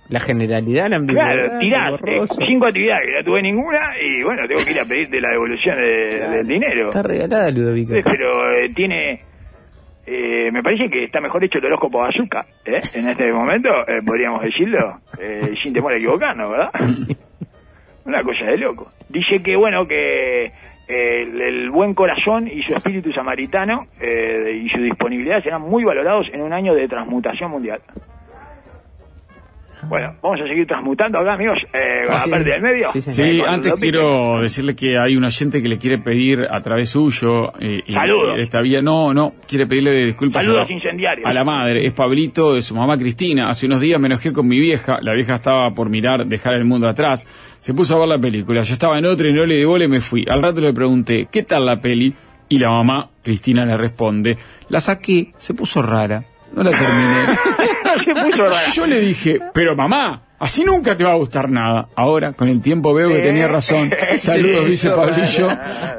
La 0.09 0.19
generalidad, 0.19 0.89
la 0.89 0.95
ambigüedad. 0.97 1.33
Claro, 1.33 1.59
tirás 1.59 1.93
eh, 2.05 2.19
cinco 2.47 2.65
actividades 2.67 3.03
que 3.05 3.19
no 3.19 3.23
tuve 3.23 3.41
ninguna 3.43 3.93
y 4.01 4.23
bueno, 4.23 4.41
tengo 4.47 4.65
que 4.65 4.71
ir 4.71 4.79
a 4.79 4.85
pedirte 4.85 5.21
la 5.21 5.29
devolución 5.29 5.75
de- 5.77 6.29
del 6.29 6.47
dinero. 6.47 6.87
Está 6.89 7.03
regalada, 7.03 7.51
Ludovica. 7.51 7.95
Eh, 7.95 8.01
Pero 8.03 8.51
eh, 8.57 8.69
tiene. 8.75 9.19
Eh, 10.11 10.51
me 10.51 10.63
parece 10.63 10.87
que 10.87 11.03
está 11.03 11.21
mejor 11.21 11.43
hecho 11.43 11.59
el 11.59 11.65
horóscopo 11.65 11.99
bazooka, 11.99 12.43
¿eh? 12.65 12.79
En 12.95 13.07
este 13.09 13.31
momento, 13.31 13.69
eh, 13.87 14.01
podríamos 14.03 14.41
decirlo, 14.41 15.01
eh, 15.19 15.53
sin 15.61 15.71
temor 15.71 15.93
a 15.93 15.97
equivocarnos, 15.97 16.49
¿verdad? 16.49 16.71
Una 18.05 18.23
cosa 18.23 18.45
de 18.45 18.57
loco. 18.57 18.89
Dice 19.07 19.43
que, 19.43 19.55
bueno, 19.55 19.85
que 19.87 20.45
eh, 20.45 20.51
el, 20.87 21.39
el 21.39 21.69
buen 21.69 21.93
corazón 21.93 22.47
y 22.47 22.63
su 22.63 22.73
espíritu 22.73 23.11
samaritano 23.13 23.85
y 24.01 24.67
su 24.69 24.81
disponibilidad 24.81 25.43
serán 25.43 25.61
muy 25.61 25.83
valorados 25.83 26.27
en 26.33 26.41
un 26.41 26.53
año 26.53 26.73
de 26.73 26.87
transmutación 26.87 27.51
mundial. 27.51 27.81
Bueno, 29.87 30.15
vamos 30.21 30.41
a 30.41 30.47
seguir 30.47 30.67
transmutando 30.67 31.19
acá, 31.19 31.33
amigos, 31.33 31.57
eh, 31.73 32.05
la 32.07 32.17
Sí. 32.17 32.29
del 32.31 32.61
medio. 32.61 32.87
Sí. 32.91 33.01
Sí, 33.01 33.39
Con 33.39 33.49
antes 33.49 33.73
quiero 33.79 34.41
decirle 34.41 34.75
que 34.75 34.97
hay 34.97 35.15
un 35.15 35.23
oyente 35.23 35.61
que 35.61 35.69
le 35.69 35.77
quiere 35.77 35.97
pedir 35.99 36.45
a 36.49 36.59
través 36.61 36.89
suyo. 36.89 37.53
eh, 37.59 37.81
y- 37.87 37.93
Saludos. 37.93 38.39
esta 38.39 38.61
vía, 38.61 38.81
no, 38.81 39.13
no, 39.13 39.33
quiere 39.47 39.67
pedirle 39.67 40.05
disculpas 40.05 40.43
Saludos 40.43 40.65
a, 40.65 40.67
la, 40.67 40.73
incendiarios. 40.73 41.29
a 41.29 41.33
la 41.33 41.43
madre. 41.43 41.85
Es 41.85 41.93
Pablito 41.93 42.53
de 42.55 42.61
su 42.61 42.75
mamá 42.75 42.97
Cristina. 42.97 43.49
Hace 43.49 43.65
unos 43.67 43.79
días 43.81 43.99
me 43.99 44.07
enojé 44.07 44.33
con 44.33 44.47
mi 44.47 44.59
vieja. 44.59 44.99
La 45.01 45.13
vieja 45.13 45.35
estaba 45.35 45.73
por 45.73 45.89
mirar 45.89 46.25
Dejar 46.25 46.55
el 46.55 46.65
mundo 46.65 46.87
atrás. 46.87 47.25
Se 47.59 47.73
puso 47.73 47.95
a 47.95 47.99
ver 47.99 48.07
la 48.09 48.19
película. 48.19 48.61
Yo 48.63 48.73
estaba 48.73 48.97
en 48.99 49.05
otra 49.05 49.29
y 49.29 49.33
no 49.33 49.45
le 49.45 49.55
di 49.55 49.63
bola 49.65 49.85
y 49.85 49.87
me 49.87 50.01
fui. 50.01 50.25
Al 50.29 50.41
rato 50.41 50.59
le 50.61 50.73
pregunté, 50.73 51.27
¿qué 51.31 51.43
tal 51.43 51.65
la 51.65 51.79
peli? 51.79 52.13
Y 52.49 52.57
la 52.59 52.69
mamá, 52.69 53.09
Cristina, 53.23 53.65
le 53.65 53.77
responde, 53.77 54.37
la 54.69 54.79
saqué, 54.79 55.31
se 55.37 55.53
puso 55.53 55.81
rara. 55.81 56.23
No 56.53 56.63
la 56.63 56.71
terminé. 56.71 57.25
Yo 58.73 58.87
le 58.87 58.99
dije, 58.99 59.39
pero 59.53 59.75
mamá, 59.75 60.21
así 60.39 60.63
nunca 60.63 60.95
te 60.95 61.03
va 61.03 61.11
a 61.11 61.15
gustar 61.15 61.49
nada. 61.49 61.87
Ahora, 61.95 62.33
con 62.33 62.47
el 62.47 62.61
tiempo 62.61 62.93
veo 62.93 63.09
que 63.09 63.19
tenía 63.19 63.47
razón. 63.47 63.91
Saludos, 64.17 64.63
Sí, 64.65 64.71
dice 64.71 64.89
Pablillo. 64.91 65.49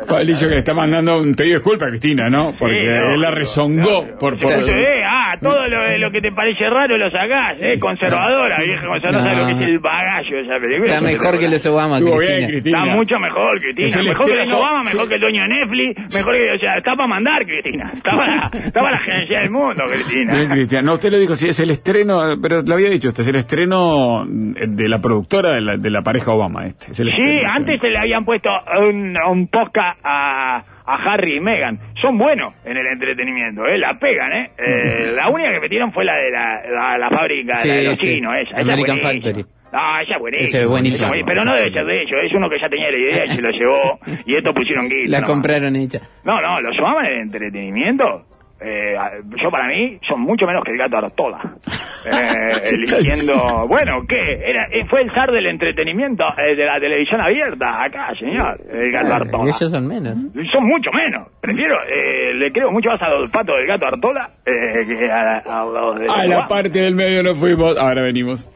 Pablillo 0.07 0.49
que 0.49 0.55
le 0.55 0.59
está 0.59 0.75
mandando 0.75 1.19
un 1.19 1.35
te 1.35 1.45
disculpa, 1.45 1.89
Cristina, 1.89 2.29
¿no? 2.29 2.55
Porque 2.59 2.81
Sí, 2.81 3.13
él 3.15 3.21
la 3.21 3.31
rezongó 3.31 4.07
por... 4.19 4.39
Por 4.39 4.53
eh, 4.53 5.00
todo 5.41 5.67
lo, 5.69 5.99
lo 5.99 6.11
que 6.11 6.21
te 6.21 6.33
parece 6.33 6.69
raro 6.71 6.97
lo 6.97 7.11
sacás, 7.11 7.57
eh, 7.61 7.75
conservadora, 7.81 8.59
vieja 8.65 8.87
conservadora, 8.87 9.33
No. 9.33 9.41
¿sabes 9.41 9.53
lo 9.53 9.59
que 9.59 9.65
es 9.65 9.71
el 9.71 9.79
bagallo 9.79 10.37
de 10.37 10.43
esa 10.43 10.59
película? 10.61 10.89
Está 10.95 11.01
mejor 11.01 11.39
que 11.39 11.49
los 11.49 11.67
Obama, 11.67 11.97
Estuvo 11.99 12.17
Cristina. 12.17 12.37
bien, 12.39 12.51
Cristina. 12.51 12.79
Está 12.85 12.95
mucho 12.97 13.19
mejor, 13.19 13.61
Cristina. 13.61 13.87
Es 13.87 13.97
el 13.97 14.07
Mejor 14.07 14.27
que 14.27 14.43
el 14.43 14.53
Obama, 14.53 14.83
mejor 14.83 15.03
sí. 15.03 15.09
que 15.09 15.15
el 15.15 15.21
dueño 15.21 15.43
de 15.43 15.49
Netflix, 15.49 16.15
mejor 16.17 16.35
que, 16.37 16.51
o 16.53 16.59
sea, 16.59 16.75
está 16.77 16.95
para 16.97 17.09
mandar, 17.09 17.45
Cristina. 17.47 17.91
Está 17.93 18.11
para, 18.13 18.47
está 18.67 18.81
para 18.81 18.91
la 18.93 18.99
gerencia 19.05 19.41
del 19.41 19.51
mundo, 19.51 19.85
Cristina. 19.87 20.35
Bien, 20.35 20.49
Cristian. 20.49 20.85
No, 20.85 20.95
usted 20.95 21.11
lo 21.13 21.19
dijo, 21.19 21.35
sí, 21.35 21.49
es 21.49 21.61
el 21.61 21.71
estreno, 21.71 22.21
pero 22.43 22.63
lo 22.63 22.75
había 22.75 22.91
dicho 22.91 23.09
usted, 23.09 23.23
es 23.23 23.29
el 23.29 23.37
estreno 23.37 24.25
de 24.27 24.89
la 24.89 25.01
productora 25.01 25.51
de 25.53 25.61
la, 25.61 25.77
de 25.77 25.91
la 25.91 26.03
pareja 26.03 26.33
Obama, 26.33 26.65
este. 26.67 26.91
Es 26.91 27.01
el 27.01 27.11
Sí, 27.11 27.21
estreno, 27.21 27.53
antes 27.53 27.81
se 27.81 27.89
le 27.89 27.99
habían 27.99 28.25
puesto 28.25 28.49
un, 28.89 29.15
un 29.31 29.47
podcast 29.49 29.99
a, 30.05 30.63
a 30.95 31.13
Harry 31.13 31.37
y 31.37 31.41
Meghan. 31.41 31.79
Son 32.01 32.17
buenos 32.19 32.55
en 32.65 32.77
el 32.77 32.87
entretenimiento, 32.87 33.65
¿eh? 33.67 33.79
La 33.79 33.99
pegan, 33.99 34.33
¿eh? 34.33 34.51
Eh, 34.59 35.13
la 35.17 35.29
única 35.29 35.51
que 35.53 35.61
metieron 35.61 35.93
fue 35.93 36.05
la 36.05 36.17
de 36.17 36.31
la, 36.31 36.63
la, 36.71 36.99
la 36.99 37.09
fábrica 37.11 37.55
Sí, 37.55 37.69
la 37.69 37.75
de 37.77 37.85
los 37.85 37.99
sí. 37.99 38.07
chinos, 38.15 38.33
esa. 38.33 38.43
esa 38.51 38.57
es 38.57 38.63
American 38.63 38.97
buenísima. 39.03 39.13
Factory. 39.13 39.61
Esa 39.71 40.61
es 40.63 40.67
buenísima. 40.67 40.69
Buenísimo. 40.69 41.15
Esa. 41.15 41.27
Pero 41.27 41.45
no 41.45 41.55
debe 41.57 41.73
ser 41.73 41.85
de 41.87 42.03
ellos, 42.03 42.19
es 42.25 42.33
uno 42.35 42.49
que 42.51 42.59
ya 42.59 42.69
tenía 42.69 42.91
la 42.91 42.99
idea 42.99 43.25
y 43.27 43.29
se 43.37 43.43
lo 43.43 43.51
llevó 43.51 44.01
y 44.27 44.35
estos 44.37 44.55
pusieron 44.55 44.89
guita. 44.89 45.11
La 45.11 45.19
nomás. 45.21 45.31
compraron 45.31 45.77
hecha. 45.77 46.01
No, 46.25 46.41
no, 46.41 46.61
los 46.61 46.77
Obama 46.81 47.07
en 47.09 47.15
el 47.15 47.21
entretenimiento, 47.23 48.25
eh, 48.61 48.95
yo 49.43 49.51
para 49.51 49.67
mí 49.69 49.99
son 50.07 50.21
mucho 50.21 50.47
menos 50.47 50.63
que 50.65 50.73
el 50.73 50.79
gato 50.79 50.97
Artola. 50.99 51.41
Eh, 52.03 52.71
eligiendo, 52.73 53.67
bueno, 53.69 54.07
¿qué? 54.09 54.17
Era, 54.17 54.65
eh, 54.73 54.87
fue 54.89 55.03
el 55.03 55.11
zar 55.13 55.31
del 55.31 55.45
entretenimiento 55.49 56.25
eh, 56.39 56.57
de 56.57 56.65
la 56.65 56.81
televisión 56.81 57.21
abierta, 57.21 57.85
acá, 57.85 58.15
señor, 58.19 58.59
el 58.73 58.91
gato 58.91 59.07
Claro, 59.07 59.25
Artola. 59.27 59.45
ellos 59.51 59.71
son 59.71 59.87
menos. 59.87 60.15
Son 60.51 60.65
mucho 60.65 60.91
menos. 60.95 61.29
Prefiero, 61.43 61.75
eh, 61.85 62.33
le 62.37 62.51
creo 62.53 62.71
mucho 62.71 62.89
más 62.89 63.03
al 63.03 63.29
pato 63.31 63.53
del 63.53 63.67
gato 63.67 63.85
Artola 63.87 64.31
eh, 64.47 64.87
que 64.87 65.11
a, 65.11 65.43
a 65.45 65.67
los 65.67 65.99
de 66.01 66.07
A 66.09 66.25
la 66.27 66.47
parte 66.47 66.79
del 66.79 66.95
medio 66.95 67.23
no 67.23 67.35
fuimos, 67.35 67.77
ahora 67.79 68.01
venimos. 68.01 68.49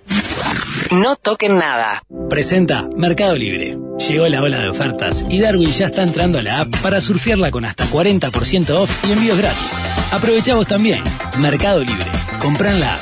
No 1.00 1.16
toquen 1.16 1.59
nada. 1.59 2.02
Presenta 2.30 2.88
Mercado 2.96 3.37
Libre. 3.37 3.76
Llegó 4.09 4.28
la 4.28 4.40
ola 4.42 4.61
de 4.61 4.68
ofertas 4.68 5.24
y 5.28 5.40
Darwin 5.40 5.70
ya 5.70 5.87
está 5.87 6.02
entrando 6.02 6.38
a 6.38 6.42
la 6.42 6.61
app 6.61 6.68
para 6.83 7.00
surfearla 7.00 7.50
con 7.50 7.64
hasta 7.64 7.85
40% 7.87 8.70
off 8.70 9.04
y 9.04 9.12
envíos 9.12 9.38
gratis. 9.38 9.76
Aprovecha 10.12 10.54
vos 10.54 10.68
también. 10.68 11.02
Mercado 11.40 11.83
Libre. 11.83 12.11
Compra 12.40 12.70
en 12.70 12.80
la 12.80 12.94
app. 12.94 13.00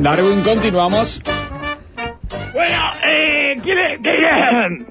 Darwin, 0.00 0.42
continuamos. 0.42 1.22
Bueno, 2.52 2.82
eh, 3.04 3.54
¿quiere, 3.62 3.98
quiere, 4.00 4.26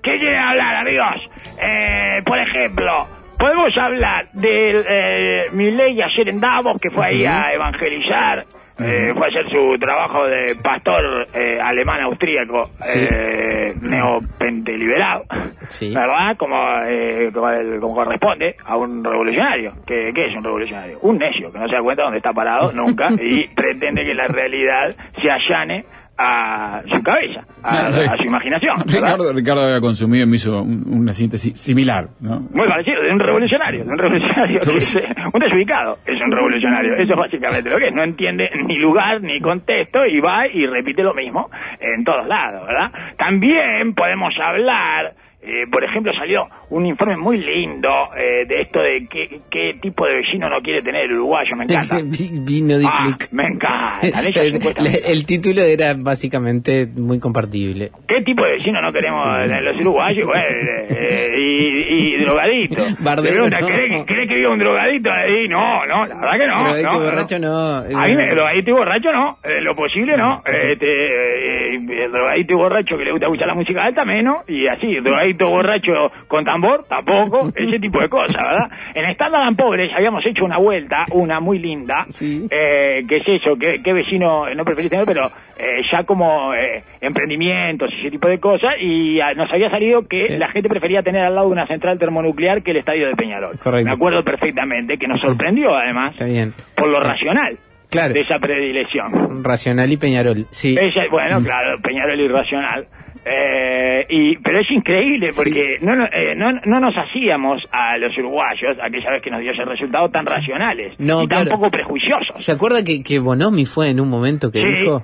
¿qué 0.02 0.16
quiere 0.18 0.38
hablar, 0.38 0.76
amigos? 0.76 1.33
Eh, 1.66 2.22
por 2.26 2.38
ejemplo, 2.40 3.08
podemos 3.38 3.72
hablar 3.78 4.26
de 4.34 4.70
eh, 4.70 5.40
Milei 5.54 6.02
ayer 6.02 6.30
en 6.30 6.40
Davos, 6.40 6.78
que 6.82 6.90
fue 6.92 7.06
ahí 7.06 7.26
a 7.26 7.54
evangelizar, 7.54 8.46
eh, 8.80 9.14
fue 9.16 9.28
a 9.28 9.30
hacer 9.30 9.46
su 9.52 9.78
trabajo 9.80 10.26
de 10.28 10.56
pastor 10.64 11.26
eh, 11.34 11.60
alemán-austríaco, 11.62 12.64
Sí. 12.82 13.00
eh, 13.10 13.74
neopenteliberado, 13.90 15.24
Sí. 15.70 15.94
¿verdad? 15.94 16.36
Como, 16.38 16.56
eh, 16.88 17.30
como, 17.34 17.50
el- 17.50 17.80
como 17.80 17.96
corresponde 17.96 18.56
a 18.66 18.76
un 18.78 19.04
revolucionario. 19.04 19.74
¿Qué, 19.86 20.12
¿Qué 20.14 20.26
es 20.26 20.36
un 20.36 20.44
revolucionario? 20.44 21.00
Un 21.02 21.18
necio, 21.18 21.52
que 21.52 21.60
no 21.60 21.68
se 21.68 21.76
da 21.76 21.82
cuenta 21.82 22.04
dónde 22.04 22.18
está 22.18 22.34
parado 22.34 22.72
nunca 22.74 23.10
y 23.22 23.48
pretende 23.54 24.04
que 24.06 24.16
la 24.16 24.28
realidad 24.28 24.96
se 25.22 25.30
allane 25.30 25.84
a 26.26 26.82
su 26.88 27.02
cabeza, 27.04 27.42
a, 27.64 27.88
a 27.88 28.16
su 28.18 28.24
imaginación. 28.24 28.76
Ricardo, 28.86 29.34
Ricardo 29.34 29.64
había 29.66 29.82
consumido 29.82 30.24
y 30.26 30.28
me 30.30 30.36
hizo 30.38 30.62
un- 30.62 30.84
una 30.88 31.14
síntesis 31.14 31.60
similar, 31.60 32.06
¿no? 32.22 32.40
Muy 32.52 32.68
parecido, 32.68 33.02
de 33.02 33.12
un 33.12 33.20
revolucionario, 33.20 33.84
un 33.84 33.98
revolucionario, 33.98 34.60
es, 34.78 34.96
un 35.34 35.40
desubicado 35.40 35.98
es 36.06 36.22
un 36.22 36.32
revolucionario, 36.32 36.94
eso 36.96 37.12
es 37.14 37.18
básicamente 37.18 37.70
lo 37.70 37.78
que 37.78 37.88
es, 37.88 37.94
no 37.94 38.04
entiende 38.04 38.50
ni 38.68 38.78
lugar 38.78 39.22
ni 39.22 39.40
contexto 39.42 40.00
y 40.06 40.20
va 40.22 40.48
y 40.48 40.66
repite 40.66 41.04
lo 41.04 41.14
mismo 41.14 41.50
en 41.80 42.04
todos 42.04 42.26
lados, 42.28 42.66
¿verdad? 42.68 42.92
También 43.18 43.94
podemos 43.96 44.34
hablar 44.42 45.14
eh, 45.46 45.66
por 45.70 45.84
ejemplo, 45.84 46.14
salió 46.18 46.46
un 46.74 46.86
informe 46.86 47.18
muy 47.18 47.38
lindo 47.38 47.90
eh, 48.18 48.46
de 48.48 48.62
esto 48.62 48.80
de 48.82 49.06
qué, 49.10 49.38
qué 49.50 49.74
tipo 49.82 50.06
de 50.08 50.16
vecino 50.18 50.50
no 50.50 50.58
quiere 50.62 50.82
tener 50.82 51.04
el 51.06 51.14
uruguayo, 51.14 51.56
me 51.56 51.66
encanta. 51.66 51.98
Vi- 52.04 52.32
Vino 52.44 52.78
de 52.78 52.86
Ah, 52.86 53.16
me 53.32 53.46
encuestas. 53.48 54.04
el, 54.78 55.12
el 55.12 55.26
título 55.26 55.62
era 55.62 55.94
básicamente 55.98 56.88
muy 56.96 57.20
compartible. 57.20 57.92
¿Qué 58.08 58.22
tipo 58.22 58.44
de 58.46 58.54
vecino 58.54 58.82
no 58.82 58.92
queremos 58.92 59.26
los 59.64 59.82
uruguayos? 59.82 60.26
Bueno, 60.26 60.46
eh, 60.50 60.86
eh, 60.90 61.30
y, 61.38 62.14
y 62.16 62.18
drogadito. 62.24 62.84
Bardero, 63.00 63.50
no. 63.50 63.68
¿querés, 63.68 64.06
querés 64.06 64.28
que 64.30 64.36
viva 64.36 64.52
un 64.52 64.60
drogadito 64.60 65.10
ahí? 65.12 65.48
No, 65.48 65.86
no, 65.86 66.06
la 66.06 66.16
verdad 66.16 66.40
que 66.40 66.48
no. 66.48 66.64
Drogadito 66.64 66.90
no, 66.90 66.96
y 66.96 67.06
borracho 67.06 67.40
no. 67.40 68.00
A 68.00 68.08
mí 68.08 68.16
me, 68.16 68.28
drogadito 68.30 68.70
y 68.70 68.74
borracho 68.74 69.12
no, 69.12 69.38
eh, 69.44 69.62
lo 69.62 69.76
posible 69.76 70.18
no. 70.18 70.42
Este, 70.46 70.88
eh, 70.88 71.76
el 71.76 72.12
drogadito 72.12 72.54
y 72.54 72.56
borracho 72.56 72.98
que 72.98 73.06
le 73.06 73.12
gusta 73.12 73.28
escuchar 73.28 73.48
la 73.48 73.56
música 73.56 73.84
alta 73.84 74.04
menos, 74.06 74.42
y 74.48 74.68
así, 74.68 74.96
drogadito 75.04 75.50
borracho 75.50 76.12
con 76.28 76.44
tambor 76.44 76.63
tampoco, 76.88 77.52
ese 77.56 77.80
tipo 77.80 78.00
de 78.00 78.10
cosas, 78.10 78.36
¿verdad? 78.36 78.70
En 78.96 79.06
Estándar 79.10 79.44
and 79.48 79.58
Pobres 79.58 79.92
habíamos 79.96 80.26
hecho 80.26 80.46
una 80.46 80.58
vuelta, 80.58 81.06
una 81.12 81.40
muy 81.40 81.60
linda, 81.60 82.06
Sí. 82.10 82.48
eh, 82.50 83.02
que 83.08 83.18
es 83.18 83.24
eso, 83.28 83.56
¿qué, 83.60 83.82
qué 83.84 83.94
vecino 83.94 84.44
no 84.56 84.64
preferís 84.64 84.90
tener? 84.92 85.06
Pero 85.06 85.28
eh, 85.58 85.82
ya 85.92 86.04
como 86.04 86.54
eh, 86.54 86.84
emprendimientos 87.02 87.90
y 87.94 88.02
ese 88.02 88.12
tipo 88.12 88.28
de 88.28 88.40
cosas, 88.40 88.72
y 88.80 89.20
ah, 89.22 89.34
nos 89.36 89.52
había 89.52 89.70
salido 89.70 90.08
que 90.08 90.18
Sí. 90.18 90.38
la 90.38 90.50
gente 90.50 90.70
prefería 90.70 91.02
tener 91.02 91.22
al 91.26 91.36
lado 91.36 91.48
una 91.48 91.68
central 91.68 91.98
termonuclear 92.00 92.64
que 92.64 92.72
el 92.72 92.78
estadio 92.78 93.08
de 93.08 93.16
Peñarol. 93.16 93.58
Correcto. 93.60 93.86
Me 93.88 93.92
acuerdo 93.94 94.24
perfectamente, 94.24 94.98
que 94.98 95.08
nos 95.08 95.22
sorprendió 95.22 95.76
además 95.76 96.12
Está 96.12 96.26
bien. 96.26 96.54
por 96.76 96.88
lo 96.90 97.00
racional 97.00 97.58
Claro. 97.90 98.14
de 98.16 98.22
esa 98.22 98.40
predilección. 98.40 99.44
Racional 99.44 99.92
y 99.92 99.98
Peñarol. 99.98 100.46
Sí. 100.50 100.76
Ella, 100.80 101.04
bueno, 101.12 101.40
claro, 101.44 101.78
Peñarol 101.82 102.20
irracional. 102.20 102.88
Eh, 103.26 104.06
y, 104.10 104.38
pero 104.40 104.60
es 104.60 104.70
increíble 104.72 105.30
porque 105.36 105.78
no, 105.82 105.96
no, 105.96 106.06
eh, 106.06 106.36
no, 106.36 106.52
no 106.66 106.80
nos 106.80 106.94
hacíamos 106.98 107.62
a 107.72 107.98
los 107.98 108.18
uruguayos, 108.18 108.78
aquella 108.82 109.12
vez 109.12 109.22
que 109.22 109.32
nos 109.32 109.42
dio 109.42 109.52
ese 109.52 109.64
resultado, 109.64 110.10
tan 110.10 110.26
racionales 110.26 110.94
No, 111.00 111.24
y 111.24 111.28
claro. 111.28 111.50
tan 111.50 111.58
poco 111.60 111.72
prejuiciosos. 111.72 112.44
¿Se 112.44 112.52
acuerda 112.52 112.84
que, 112.84 113.02
que 113.02 113.20
Bonomi 113.20 113.66
fue 113.66 113.90
en 113.92 114.00
un 114.02 114.10
momento 114.10 114.52
que 114.52 114.60
Sí. 114.60 114.68
dijo? 114.68 115.04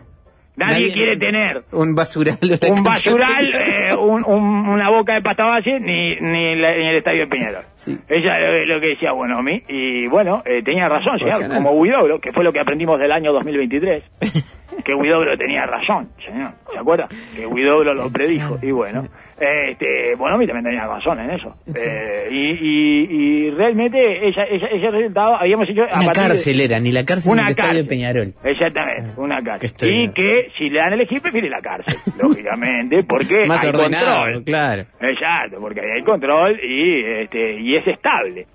Nadie, 0.57 0.91
quiere 0.91 1.15
tener 1.17 1.63
un 1.71 1.95
basural. 1.95 2.37
un 2.41 2.83
basural, 2.83 3.47
eh, 3.55 3.95
un- 3.95 4.25
un- 4.25 4.67
una 4.67 4.89
boca 4.89 5.13
de 5.13 5.21
pasta 5.21 5.45
base, 5.45 5.79
ni, 5.79 6.17
ni, 6.19 6.55
la- 6.55 6.75
ni 6.75 6.87
el 6.89 6.97
estadio 6.97 7.21
de 7.23 7.27
Peñarol. 7.29 7.63
Sí. 7.75 7.97
Ella 8.09 8.57
es 8.57 8.67
lo 8.67 8.81
que 8.81 8.87
decía 8.87 9.13
Bonomi, 9.13 9.63
y 9.69 10.07
bueno, 10.07 10.43
eh, 10.45 10.61
tenía 10.61 10.89
razón, 10.89 11.17
señor, 11.17 11.47
como 11.53 11.71
Huidobro, 11.71 12.19
que 12.19 12.33
fue 12.33 12.43
lo 12.43 12.51
que 12.51 12.59
aprendimos 12.59 12.99
del 12.99 13.13
año 13.13 13.31
2023, 13.31 14.03
que 14.83 14.93
Huidobro 14.93 15.37
tenía 15.37 15.65
razón, 15.65 16.09
señor, 16.19 16.51
¿se 16.71 16.79
acuerda? 16.79 17.07
Que 17.35 17.45
Huidobro 17.45 17.93
lo 17.93 18.09
predijo, 18.11 18.57
y 18.61 18.71
bueno, 18.71 19.03
este, 19.39 20.15
Bonomi 20.15 20.45
también 20.45 20.65
tenía 20.65 20.85
razón 20.87 21.19
en 21.19 21.31
eso. 21.31 21.55
Eh, 21.73 22.27
y, 22.29 22.51
y, 22.59 23.07
y 23.45 23.49
realmente 23.51 24.27
ella, 24.27 24.43
ella- 24.49 24.67
ese 24.67 24.87
resultado 24.87 25.35
habíamos 25.35 25.69
hecho... 25.69 25.83
a 25.89 25.99
Una 25.99 26.11
cárcel 26.11 26.59
era, 26.59 26.79
ni 26.79 26.91
la 26.91 27.05
cárcel 27.05 27.33
ni 27.35 27.41
el 27.41 27.47
estadio 27.49 27.67
cárcel. 27.69 27.83
de 27.85 27.89
Peñarol. 27.89 28.33
Exactamente, 28.43 29.11
una 29.17 29.37
Que 29.37 29.43
cárcel. 29.45 29.89
Y 29.89 29.93
bien. 29.93 30.13
que 30.13 30.47
si 30.57 30.69
le 30.69 30.79
dan 30.79 30.91
a 30.91 30.95
elegir, 30.95 31.21
prefiere 31.21 31.49
la 31.49 31.61
cárcel, 31.61 31.95
lógicamente, 32.21 33.03
porque 33.03 33.45
Más 33.47 33.63
hay 33.63 33.69
ordenado, 33.69 34.23
control. 34.23 34.43
claro. 34.43 34.85
Exacto, 34.99 35.57
porque 35.61 35.79
ahí 35.81 35.91
hay 35.97 36.03
control 36.03 36.59
y 36.63 36.99
este 37.05 37.59
y 37.61 37.75
es 37.77 37.87
estable. 37.87 38.45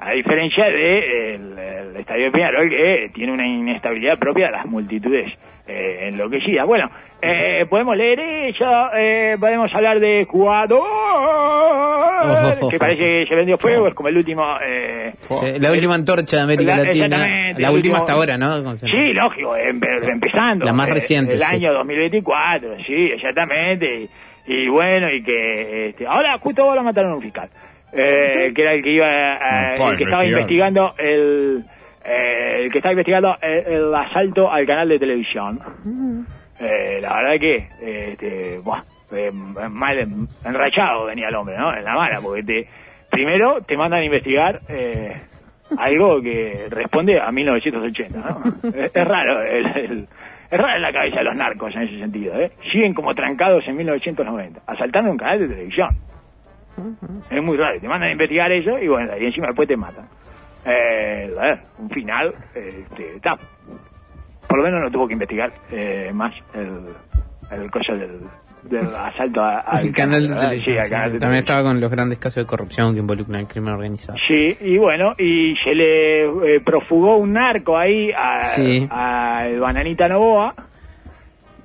A 0.00 0.12
diferencia 0.12 0.64
de 0.66 1.34
el, 1.34 1.58
el 1.58 1.96
estadio 1.96 2.26
de 2.26 2.30
Peñarol 2.30 2.68
que 2.70 3.10
tiene 3.12 3.32
una 3.32 3.46
inestabilidad 3.48 4.16
propia 4.18 4.46
de 4.46 4.52
las 4.52 4.66
multitudes 4.66 5.32
eh, 5.66 6.08
enloquecidas. 6.12 6.66
Bueno, 6.66 6.88
eh, 7.20 7.66
podemos 7.68 7.96
leer 7.96 8.20
eso, 8.20 8.90
eh, 8.96 9.36
podemos 9.40 9.74
hablar 9.74 9.98
de 9.98 10.24
Oh. 11.60 12.68
que 12.70 12.78
parece 12.78 13.00
que 13.00 13.26
se 13.28 13.34
vendió 13.34 13.58
fuego, 13.58 13.88
es 13.88 13.94
como 13.94 14.08
el 14.08 14.16
último... 14.16 14.44
Eh, 14.64 15.12
Sí, 15.20 15.58
la 15.60 15.70
última 15.72 15.94
antorcha 15.94 16.36
de 16.38 16.42
América 16.42 16.76
La- 16.76 16.84
Latina. 16.84 17.08
La 17.18 17.70
última 17.70 17.70
último- 17.72 17.96
hasta 17.96 18.12
ahora, 18.12 18.38
¿no? 18.38 18.76
Sí, 18.78 19.12
lógico, 19.14 19.56
empe- 19.56 20.08
empezando. 20.10 20.64
La 20.64 20.72
más 20.72 20.88
eh, 20.88 20.94
reciente, 20.94 21.34
El 21.34 21.40
sí. 21.40 21.56
año 21.56 21.72
2024, 21.74 22.76
sí, 22.86 23.10
exactamente. 23.14 24.08
Y, 24.46 24.54
y 24.54 24.68
bueno, 24.68 25.10
y 25.12 25.22
que 25.22 25.88
este, 25.90 26.06
ahora 26.06 26.38
justo 26.38 26.62
ahora 26.62 26.82
mataron 26.82 27.12
a 27.12 27.16
un 27.16 27.22
fiscal, 27.22 27.48
eh, 27.92 28.52
que 28.54 28.62
era 28.62 28.72
el 28.72 28.82
que 28.82 28.90
iba, 28.92 29.06
a- 29.06 29.74
el 29.92 29.96
que 29.96 30.04
estaba 30.04 30.22
investigando 30.40 30.94
el, 30.98 31.64
eh, 32.04 32.54
el 32.64 32.72
que 32.72 32.78
estaba 32.78 32.92
investigando 32.92 33.36
el, 33.40 33.66
el 33.72 33.94
asalto 33.94 34.50
al 34.50 34.66
canal 34.66 34.88
de 34.88 34.98
televisión. 34.98 35.58
Eh, 36.60 36.98
la 37.00 37.14
verdad 37.16 37.40
que, 37.40 37.68
este, 38.10 38.58
buah, 38.58 38.82
eh, 39.12 39.30
mal 39.32 39.98
enrachado 40.44 41.06
venía 41.06 41.28
el 41.28 41.34
hombre, 41.36 41.56
¿no? 41.56 41.72
En 41.74 41.84
la 41.84 41.94
mala, 41.94 42.20
porque 42.20 42.42
te, 42.42 42.68
primero 43.10 43.60
te 43.62 43.76
mandan 43.76 44.00
a 44.00 44.04
investigar 44.04 44.60
eh, 44.68 45.16
algo 45.78 46.20
que 46.20 46.66
responde 46.70 47.20
a 47.20 47.30
1980, 47.30 48.18
¿no? 48.18 48.70
es, 48.74 48.90
es 48.94 49.04
raro, 49.08 49.42
el, 49.42 49.66
el- 49.76 50.08
es 50.50 50.58
raro 50.58 50.78
la 50.78 50.90
cabeza 50.92 51.18
de 51.18 51.24
los 51.24 51.36
narcos 51.36 51.74
en 51.76 51.82
ese 51.82 51.98
sentido, 51.98 52.34
¿eh? 52.40 52.50
Siguen 52.72 52.94
como 52.94 53.14
trancados 53.14 53.62
en 53.68 53.76
1990, 53.76 54.62
asaltando 54.66 55.10
un 55.10 55.18
canal 55.18 55.38
de 55.40 55.48
televisión. 55.48 55.90
Es 57.30 57.42
muy 57.42 57.56
raro, 57.56 57.80
te 57.80 57.88
mandan 57.88 58.08
a 58.08 58.12
investigar 58.12 58.50
eso 58.52 58.78
y 58.78 58.88
bueno, 58.88 59.12
y 59.18 59.26
encima 59.26 59.46
después 59.48 59.68
te 59.68 59.76
matan. 59.76 60.08
Eh, 60.64 61.30
a 61.38 61.42
ver, 61.42 61.60
un 61.78 61.88
final, 61.90 62.32
este, 62.54 63.16
está. 63.16 63.36
Por 64.48 64.58
lo 64.58 64.64
menos 64.64 64.80
no 64.80 64.90
tuvo 64.90 65.06
que 65.06 65.12
investigar 65.14 65.52
eh, 65.70 66.10
más 66.14 66.34
el, 66.54 66.80
el 67.50 67.70
coso 67.70 67.94
del, 67.94 68.20
del 68.64 68.86
asalto 68.94 69.40
a- 69.42 69.58
al 69.58 69.86
El 69.86 69.92
canal 69.92 70.26
de 70.28 70.34
televisión. 70.34 70.74
Sí, 70.74 70.78
al 70.78 70.84
sí. 70.84 70.90
canal 70.90 71.12
de 71.12 71.18
También 71.18 71.20
televisión. 71.20 71.34
estaba 71.38 71.62
con 71.62 71.80
los 71.80 71.90
grandes 71.90 72.18
casos 72.18 72.42
de 72.44 72.46
corrupción 72.46 72.94
que 72.94 73.00
involucran 73.00 73.40
el 73.40 73.46
crimen 73.46 73.74
organizado. 73.74 74.18
Sí, 74.26 74.56
y 74.60 74.78
bueno, 74.78 75.12
y 75.18 75.54
se 75.62 75.74
le 75.74 76.24
eh, 76.56 76.60
profugó 76.64 77.16
un 77.18 77.32
narco 77.34 77.76
ahí 77.78 78.10
a- 78.10 78.42
Sí. 78.42 78.86
al 78.90 79.60
Bananita 79.60 80.08
Novoa 80.08 80.54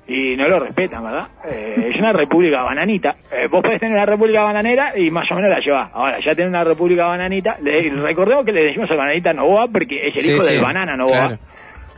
y 0.06 0.36
no 0.36 0.48
lo 0.48 0.58
respetan, 0.60 1.02
¿verdad? 1.02 1.28
Eh, 1.50 1.90
es 1.92 1.98
una 1.98 2.12
república 2.12 2.62
bananita. 2.62 3.16
Eh, 3.32 3.48
vos 3.50 3.62
podés 3.62 3.80
tener 3.80 3.94
una 3.96 4.06
república 4.06 4.42
bananera 4.42 4.92
y 4.96 5.10
más 5.10 5.30
o 5.30 5.34
menos 5.36 5.50
la 5.50 5.60
llevás. 5.60 5.90
Ahora, 5.94 6.18
ya 6.20 6.32
tener 6.34 6.48
una 6.48 6.64
república 6.64 7.06
bananita, 7.06 7.56
le, 7.62 7.90
recordemos 7.90 8.44
que 8.44 8.52
le 8.52 8.64
decimos 8.66 8.90
al 8.90 8.98
Bananita 8.98 9.32
Novoa 9.32 9.66
porque 9.72 10.08
es 10.08 10.16
el 10.16 10.22
Sí, 10.22 10.32
hijo 10.32 10.42
sí, 10.42 10.54
del 10.54 10.62
banana 10.62 10.96
Novoa. 10.96 11.12
claro. 11.28 11.38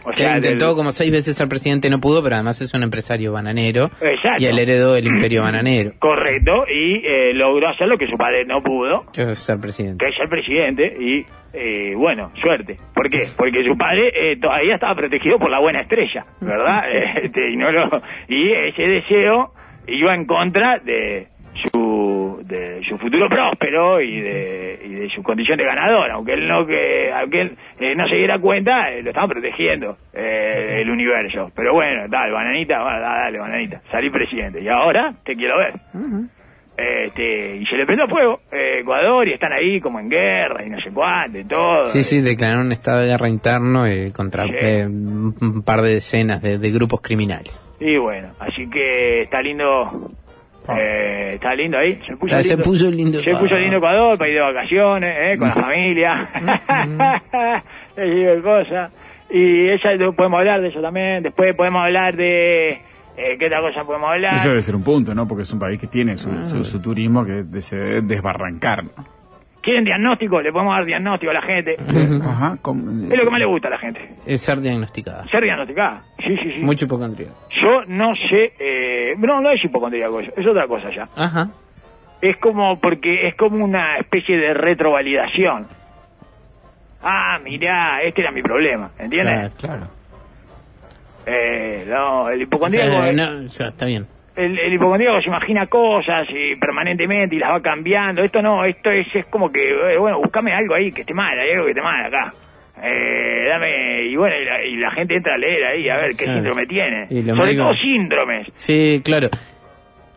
O 0.07 0.11
Que 0.11 0.19
sea, 0.19 0.37
intentó 0.37 0.67
del- 0.69 0.77
como 0.77 0.93
seis 0.93 1.11
veces 1.11 1.37
ser 1.37 1.49
presidente, 1.49 1.91
no 1.91 1.99
pudo, 1.99 2.23
pero 2.23 2.37
además 2.37 2.61
es 2.61 2.73
un 2.75 2.85
empresario 2.85 3.33
bananero. 3.33 3.91
Exacto. 4.01 4.41
Y 4.43 4.47
él 4.47 4.59
heredó 4.59 4.95
el 4.97 5.07
imperio 5.07 5.43
bananero. 5.43 5.93
Correcto, 5.99 6.65
y 6.73 7.05
eh, 7.05 7.35
logró 7.35 7.69
hacer 7.69 7.89
lo 7.89 7.99
que 7.99 8.07
su 8.07 8.17
padre 8.17 8.45
no 8.45 8.63
pudo, 8.63 9.05
Que 9.13 9.23
es 9.33 9.39
ser 9.39 9.59
presidente. 9.59 10.05
que 10.07 10.13
es 10.13 10.21
el 10.21 10.29
presidente 10.29 10.97
y 11.01 11.27
eh, 11.53 11.95
bueno, 11.97 12.31
suerte. 12.41 12.77
¿Por 12.95 13.09
qué? 13.11 13.27
Porque 13.37 13.65
su 13.65 13.77
padre 13.77 14.13
eh, 14.15 14.37
todavía 14.41 14.75
estaba 14.75 14.95
protegido 14.95 15.39
por 15.39 15.51
la 15.51 15.59
buena 15.59 15.81
estrella, 15.81 16.23
¿verdad? 16.41 16.83
Este, 17.25 17.51
y, 17.51 17.57
no 17.57 17.71
lo- 17.73 18.01
y 18.29 18.53
ese 18.53 18.83
deseo 18.83 19.53
iba 19.89 20.15
en 20.15 20.25
contra 20.27 20.79
de 20.79 21.29
su 21.63 22.41
de 22.45 22.81
su 22.87 22.97
futuro 22.99 23.29
próspero 23.29 24.01
y 24.01 24.21
de, 24.21 24.81
y 24.85 24.95
de 24.95 25.09
su 25.11 25.23
condición 25.23 25.59
de 25.59 25.65
ganador, 25.65 26.11
aunque 26.11 26.35
él 26.35 26.47
no 26.47 26.65
que 26.67 27.11
aunque 27.13 27.41
él 27.41 27.57
eh, 27.81 27.95
no 27.97 28.07
se 28.09 28.17
diera 28.17 28.39
cuenta, 28.39 28.91
eh, 28.93 29.03
lo 29.03 29.11
estaba 29.11 29.29
protegiendo 29.29 29.97
eh, 30.15 30.81
el 30.83 30.91
universo. 30.91 31.51
Pero 31.55 31.73
bueno, 31.75 32.05
dale, 32.09 32.33
bananita, 32.33 32.79
dale, 32.79 33.39
bananita, 33.39 33.81
salí 33.91 34.11
presidente. 34.11 34.61
Y 34.63 34.69
ahora 34.69 35.13
te 35.25 35.33
quiero 35.35 35.59
ver. 35.59 35.73
Este, 36.79 37.57
y 37.57 37.65
se 37.65 37.75
le 37.77 37.87
prendió 37.87 38.07
fuego 38.07 38.41
eh, 38.53 38.81
Ecuador 38.81 39.27
y 39.27 39.33
están 39.33 39.51
ahí 39.51 39.81
como 39.81 39.99
en 39.99 40.11
guerra 40.11 40.63
y 40.63 40.69
no 40.69 40.79
sé 40.79 40.91
cuánto 40.93 41.39
y 41.39 41.45
todo. 41.45 41.87
Sí, 41.87 42.03
sí, 42.03 42.21
declararon 42.21 42.67
un 42.67 42.73
estado 42.73 43.01
de 43.01 43.07
guerra 43.07 43.31
interno 43.31 43.87
eh, 43.87 44.13
contra 44.15 44.45
Sí. 44.45 44.51
eh, 44.61 44.85
un 44.87 45.35
un 45.41 45.63
par 45.63 45.81
de 45.81 45.95
decenas 45.95 46.43
de, 46.43 46.59
de 46.59 46.71
grupos 46.71 47.01
criminales. 47.01 47.63
Y 47.81 47.97
bueno, 47.97 48.29
así 48.39 48.69
que 48.69 49.23
está 49.23 49.41
lindo. 49.41 49.89
Eh, 50.79 51.31
está 51.35 51.55
lindo 51.55 51.79
ahí. 51.79 51.93
Se 52.07 52.17
puso 52.17 52.37
Ah, 52.37 52.43
se 52.43 52.51
lindo, 52.57 52.65
puso 52.65 52.91
lindo 52.91 53.19
Se 53.21 53.25
Ecuador. 53.31 53.41
puso 53.43 53.57
lindo 53.59 53.77
Ecuador 53.77 54.19
para 54.19 54.31
ir 54.31 54.37
de 54.37 54.41
vacaciones, 54.43 55.17
eh, 55.21 55.39
con 55.39 55.49
la 55.49 55.55
familia. 55.55 56.31
Tipo 57.95 58.31
de 58.35 58.43
cosas. 58.43 58.93
Y 59.31 59.69
ella 59.69 60.13
podemos 60.17 60.39
hablar 60.39 60.61
de 60.61 60.69
eso 60.69 60.81
también. 60.81 61.23
Después 61.23 61.55
podemos 61.57 61.83
hablar 61.83 62.17
de. 62.17 62.69
Eh, 63.19 63.39
¿Qué 63.39 63.47
otra 63.47 63.61
cosa 63.63 63.85
podemos 63.85 64.11
hablar? 64.13 64.35
Eso 64.35 64.51
debe 64.51 64.61
ser 64.63 64.77
un 64.77 64.85
punto, 64.85 65.15
¿no? 65.15 65.27
Porque 65.27 65.43
es 65.43 65.53
un 65.53 65.59
país 65.59 65.81
que 65.81 65.87
tiene 65.87 66.17
su, 66.19 66.45
su, 66.45 66.63
su 66.65 66.81
turismo 66.81 67.25
que 67.25 67.43
de- 67.45 67.63
se 67.63 67.77
debe 67.77 68.03
desbarrancar, 68.03 68.85
¿no? 68.85 68.91
¿Quieren 69.67 69.83
diagnóstico? 69.85 70.41
Le 70.41 70.53
podemos 70.53 70.77
dar 70.77 70.85
diagnóstico 70.85 71.31
a 71.33 71.35
la 71.35 71.41
gente. 71.43 71.77
Ajá. 72.25 72.57
con- 72.63 73.11
Es 73.11 73.19
lo 73.19 73.25
que 73.25 73.31
más 73.31 73.41
le 73.41 73.47
gusta 73.47 73.67
a 73.67 73.73
la 73.73 73.79
gente. 73.79 74.15
Es 74.25 74.41
ser 74.41 74.61
diagnosticada. 74.61 75.27
Ser 75.29 75.43
diagnosticada. 75.43 76.05
Sí, 76.25 76.37
sí, 76.41 76.53
sí. 76.53 76.59
Mucho 76.61 76.85
hipocondría. 76.85 77.31
Yo 77.61 77.83
no 77.89 78.13
sé, 78.31 78.53
eh, 78.61 79.15
no, 79.19 79.41
no 79.41 79.51
es 79.51 79.65
hipocondríaco 79.65 80.21
eso, 80.21 80.31
es 80.37 80.47
otra 80.47 80.69
cosa 80.69 80.89
ya. 80.95 81.09
Ajá. 81.17 81.49
Es 82.23 82.37
como, 82.37 82.79
porque 82.79 83.27
es 83.27 83.35
como 83.35 83.65
una 83.65 83.97
especie 83.99 84.37
de 84.37 84.55
retrovalidación. 84.55 85.67
Ah, 87.03 87.41
mirá, 87.43 88.01
este 88.05 88.21
era 88.23 88.31
mi 88.31 88.43
problema, 88.43 88.91
¿entiendes? 89.01 89.51
Claro, 89.59 89.79
claro. 89.79 89.87
Eh, 91.27 91.85
no, 91.89 92.29
el 92.29 92.39
O 92.39 92.43
hipocondríaco 92.45 92.91
sea, 92.93 93.11
es, 93.11 93.17
no, 93.17 93.47
o 93.47 93.49
sea, 93.51 93.69
está 93.71 93.87
bien. 93.87 94.07
El, 94.37 94.59
el 94.59 94.73
hipocondríaco 94.75 95.21
se 95.23 95.29
imagina 95.29 95.67
cosas 95.67 96.27
y 96.31 96.55
permanentemente 96.57 97.37
y 97.37 97.39
las 97.39 97.51
va 97.51 97.61
cambiando. 97.61 98.23
Esto 98.23 98.43
no, 98.43 98.65
esto 98.65 98.91
es, 98.91 99.07
es 99.15 99.25
como 99.27 99.51
que, 99.51 99.61
eh, 99.71 99.99
bueno, 99.99 100.19
buscame 100.19 100.53
algo 100.53 100.75
ahí 100.75 100.91
que 100.91 101.01
esté 101.03 101.15
mal, 101.15 101.39
hay 101.39 101.51
algo 101.51 101.65
que 101.65 101.71
esté 101.71 101.83
mal 101.83 102.05
acá. 102.07 102.33
Eh, 102.83 103.49
dame, 103.49 104.03
y 104.05 104.17
bueno, 104.17 104.37
y 104.37 104.45
la, 104.45 104.65
y 104.65 104.77
la 104.77 104.91
gente 104.91 105.17
entra 105.17 105.35
a 105.35 105.39
leer 105.39 105.65
ahí 105.65 105.89
a 105.89 105.97
ver 105.97 106.11
qué 106.11 106.25
Claro. 106.25 106.35
síndrome 106.41 106.67
tiene. 106.67 107.07
Sobre 107.09 107.23
médicos- 107.33 107.57
todo 107.57 107.75
síndromes. 107.75 108.47
Sí, 108.57 109.01
claro. 109.03 109.29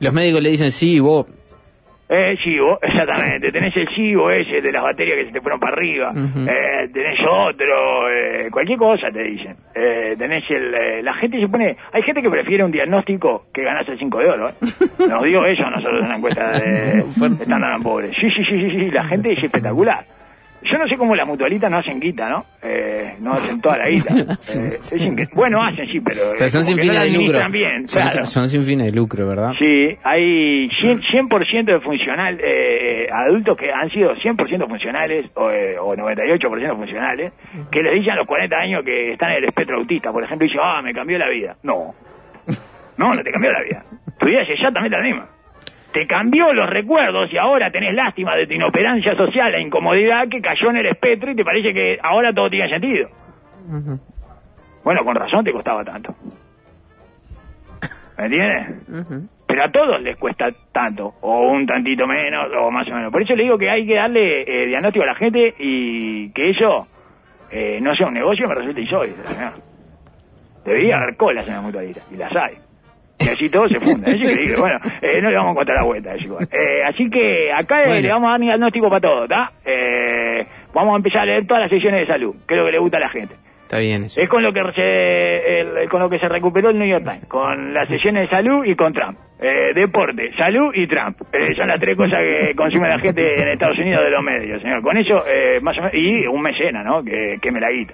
Los 0.01 0.13
médicos 0.13 0.41
le 0.41 0.49
dicen, 0.49 0.71
sí, 0.71 0.99
vos. 0.99 1.25
Eh, 2.11 2.35
chivo, 2.39 2.79
exactamente. 2.81 3.51
Tenés 3.51 3.75
el 3.77 3.87
chivo 3.89 4.31
ese 4.31 4.61
de 4.61 4.71
las 4.71 4.81
baterías 4.81 5.17
que 5.17 5.25
se 5.27 5.31
te 5.31 5.41
fueron 5.41 5.59
para 5.59 5.73
arriba. 5.73 6.09
Ujú. 6.11 6.39
eh, 6.49 6.89
tenés 6.91 7.19
otro, 7.29 8.09
eh, 8.09 8.49
cualquier 8.51 8.79
cosa 8.79 9.11
te 9.11 9.23
dicen. 9.23 9.55
Eh, 9.75 10.15
tenés 10.17 10.43
el... 10.49 10.73
eh, 10.73 11.03
la 11.03 11.13
gente 11.13 11.39
se 11.39 11.47
pone... 11.47 11.77
Hay 11.93 12.01
gente 12.01 12.21
que 12.21 12.29
prefiere 12.29 12.63
un 12.63 12.71
diagnóstico 12.71 13.45
que 13.53 13.63
ganarse 13.63 13.91
el 13.91 13.99
5 13.99 14.19
de 14.19 14.27
oro, 14.27 14.49
¿eh? 14.49 14.53
Nos 15.07 15.23
digo 15.23 15.45
eso 15.45 15.63
a 15.63 15.69
nosotros 15.69 15.99
en 15.99 16.05
una 16.07 16.15
encuesta 16.17 16.51
de. 16.59 16.99
Standard 17.41 17.81
Pobre. 17.83 18.11
Sí, 18.13 18.29
sí, 18.31 18.43
sí, 18.43 18.59
sí, 18.69 18.79
sí, 18.79 18.91
la 18.91 19.05
gente 19.05 19.31
es 19.33 19.43
espectacular. 19.43 20.05
Yo 20.61 20.77
no 20.77 20.87
sé 20.87 20.97
cómo 20.97 21.15
las 21.15 21.25
mutualistas 21.25 21.71
no 21.71 21.77
hacen 21.77 21.99
guita, 21.99 22.29
¿no? 22.29 22.45
Eh, 22.61 23.15
no 23.21 23.33
hacen 23.33 23.61
toda 23.61 23.77
la 23.77 23.89
guita. 23.89 24.13
Eh, 24.59 24.79
es 24.91 25.29
bueno, 25.33 25.61
hacen 25.63 25.85
sí, 25.87 25.99
pero... 26.01 26.19
Pero 26.33 26.45
eh, 26.45 26.49
son 26.49 26.63
como 26.63 26.67
sin 26.67 26.77
no 26.77 26.81
fines 26.81 26.95
la 26.97 27.03
de 27.03 27.09
lucro. 27.11 27.39
administran 27.39 27.51
bien, 27.51 27.87
Son- 27.87 28.01
claro. 28.03 28.25
son, 28.25 28.49
sin 28.49 28.63
fines 28.63 28.85
de 28.87 28.91
lucro, 28.91 29.27
¿verdad? 29.27 29.51
Sí, 29.57 29.97
hay 30.03 30.67
100%, 30.67 31.01
100% 31.29 31.65
de 31.65 31.79
funcional, 31.79 32.37
eh, 32.43 33.07
adultos 33.11 33.57
que 33.57 33.71
han 33.71 33.89
sido 33.89 34.13
100% 34.15 34.67
funcionales 34.67 35.25
o, 35.35 35.49
eh, 35.49 35.77
o 35.79 35.95
98% 35.95 36.75
funcionales, 36.75 37.31
que 37.71 37.81
les 37.81 37.95
dicen 37.95 38.13
a 38.13 38.15
los 38.17 38.27
40 38.27 38.55
años 38.57 38.83
que 38.83 39.13
están 39.13 39.31
en 39.31 39.37
el 39.37 39.45
espectro 39.45 39.77
autista, 39.77 40.11
por 40.11 40.23
ejemplo, 40.23 40.45
y 40.45 40.49
dicen, 40.49 40.61
ah, 40.63 40.81
me 40.81 40.93
cambió 40.93 41.17
la 41.17 41.29
vida. 41.29 41.55
No, 41.63 41.93
no, 42.97 43.13
no 43.13 43.23
te 43.23 43.31
cambió 43.31 43.51
la 43.51 43.63
vida. 43.63 43.81
Tu 44.19 44.25
vida 44.25 44.41
es 44.41 44.49
exactamente 44.49 44.97
la 44.97 45.03
misma. 45.03 45.29
Te 45.91 46.05
cambió 46.05 46.53
los 46.53 46.69
recuerdos 46.69 47.31
y 47.33 47.37
ahora 47.37 47.71
tenés 47.71 47.95
lástima 47.95 48.35
de 48.35 48.45
tu 48.45 48.53
inoperancia 48.53 49.15
social, 49.15 49.51
la 49.51 49.59
incomodidad 49.59 50.27
que 50.29 50.41
cayó 50.41 50.69
en 50.69 50.77
el 50.77 50.85
espectro 50.87 51.31
y 51.31 51.35
te 51.35 51.43
parece 51.43 51.73
que 51.73 51.97
ahora 52.01 52.31
todo 52.31 52.49
tiene 52.49 52.69
sentido. 52.69 53.09
Bueno, 54.83 55.03
con 55.03 55.15
razón 55.15 55.43
te 55.43 55.51
costaba 55.51 55.83
tanto. 55.83 56.15
¿Me 58.17 58.25
entiendes? 58.25 59.27
Pero 59.47 59.63
a 59.63 59.71
todos 59.71 60.01
les 60.01 60.15
cuesta 60.17 60.51
tanto, 60.71 61.15
o 61.21 61.51
un 61.51 61.65
tantito 61.65 62.05
menos, 62.05 62.51
o 62.55 62.69
más 62.69 62.87
o 62.87 62.93
menos. 62.93 63.11
Por 63.11 63.21
eso 63.21 63.33
le 63.35 63.43
digo 63.43 63.57
que 63.57 63.69
hay 63.69 63.87
que 63.87 63.95
darle 63.95 64.41
eh, 64.41 64.67
diagnóstico 64.67 65.03
a 65.03 65.07
la 65.07 65.15
gente 65.15 65.55
y 65.57 66.31
que 66.33 66.51
eso 66.51 66.87
eh, 67.49 67.79
no 67.81 67.95
sea 67.95 68.07
un 68.07 68.13
negocio 68.13 68.47
me 68.47 68.55
resulte 68.55 68.81
insólito. 68.81 69.27
señor. 69.27 69.53
Debería 70.65 70.97
haber 70.97 71.15
colas 71.15 71.47
en 71.47 71.53
la 71.55 71.61
mutualista, 71.61 72.01
y 72.11 72.17
las 72.17 72.35
hay. 72.35 72.57
Y 73.29 73.33
así 73.33 73.51
todo 73.51 73.67
se 73.69 73.79
funda, 73.79 74.09
es 74.11 74.17
increíble. 74.19 74.55
Bueno, 74.59 74.79
eh, 75.01 75.21
no 75.21 75.29
le 75.29 75.35
vamos 75.37 75.51
a 75.53 75.55
contar 75.55 75.75
la 75.77 75.83
vuelta, 75.85 76.15
es 76.15 76.21
igual. 76.23 76.47
Eh, 76.51 76.83
así 76.87 77.09
que 77.09 77.51
acá 77.53 77.83
eh, 77.83 77.87
Bueno. 77.87 78.01
le 78.01 78.09
vamos 78.11 78.27
a 78.27 78.31
dar 78.31 78.39
diagnóstico 78.41 78.89
para 78.89 79.01
todo, 79.01 79.23
¿está? 79.23 79.51
Eh, 79.65 80.43
vamos 80.73 80.93
a 80.93 80.97
empezar 80.97 81.21
a 81.21 81.25
leer 81.25 81.45
todas 81.47 81.61
las 81.63 81.69
sesiones 81.69 82.01
de 82.01 82.07
salud, 82.07 82.35
que 82.47 82.53
es 82.55 82.59
lo 82.59 82.65
que 82.65 82.71
le 82.71 82.79
gusta 82.79 82.97
a 82.97 83.01
la 83.01 83.09
gente. 83.09 83.35
Está 83.63 83.77
bien 83.77 84.01
eso. 84.01 84.19
Es 84.19 84.27
con 84.27 84.41
lo 84.41 84.51
que 84.51 84.61
se, 84.73 85.59
el- 85.59 85.87
con 85.89 86.01
lo 86.01 86.09
que 86.09 86.17
se 86.17 86.27
recuperó 86.27 86.71
el 86.71 86.79
New 86.79 86.87
York 86.89 87.03
Times, 87.03 87.25
con 87.27 87.71
las 87.71 87.87
sesiones 87.87 88.23
de 88.23 88.35
salud 88.35 88.65
y 88.65 88.75
con 88.75 88.91
Trump. 88.93 89.15
Eh, 89.39 89.73
deporte, 89.75 90.31
salud 90.35 90.71
y 90.73 90.87
Trump. 90.87 91.21
Eh, 91.31 91.53
son 91.53 91.67
las 91.67 91.79
tres 91.79 91.95
cosas 91.95 92.17
que 92.25 92.55
consume 92.55 92.89
la 92.89 92.97
gente 92.97 93.21
en 93.39 93.47
Estados 93.49 93.77
Unidos 93.77 94.03
de 94.03 94.09
los 94.09 94.23
medios, 94.23 94.59
señor. 94.63 94.81
Con 94.81 94.97
eso, 94.97 95.23
eh, 95.27 95.59
más 95.61 95.77
o 95.77 95.81
menos, 95.81 95.93
y 95.95 96.25
un 96.25 96.41
mecena, 96.41 96.81
¿no? 96.83 97.03
Que, 97.03 97.37
que 97.39 97.51
me 97.51 97.59
la 97.59 97.69
guita. 97.69 97.93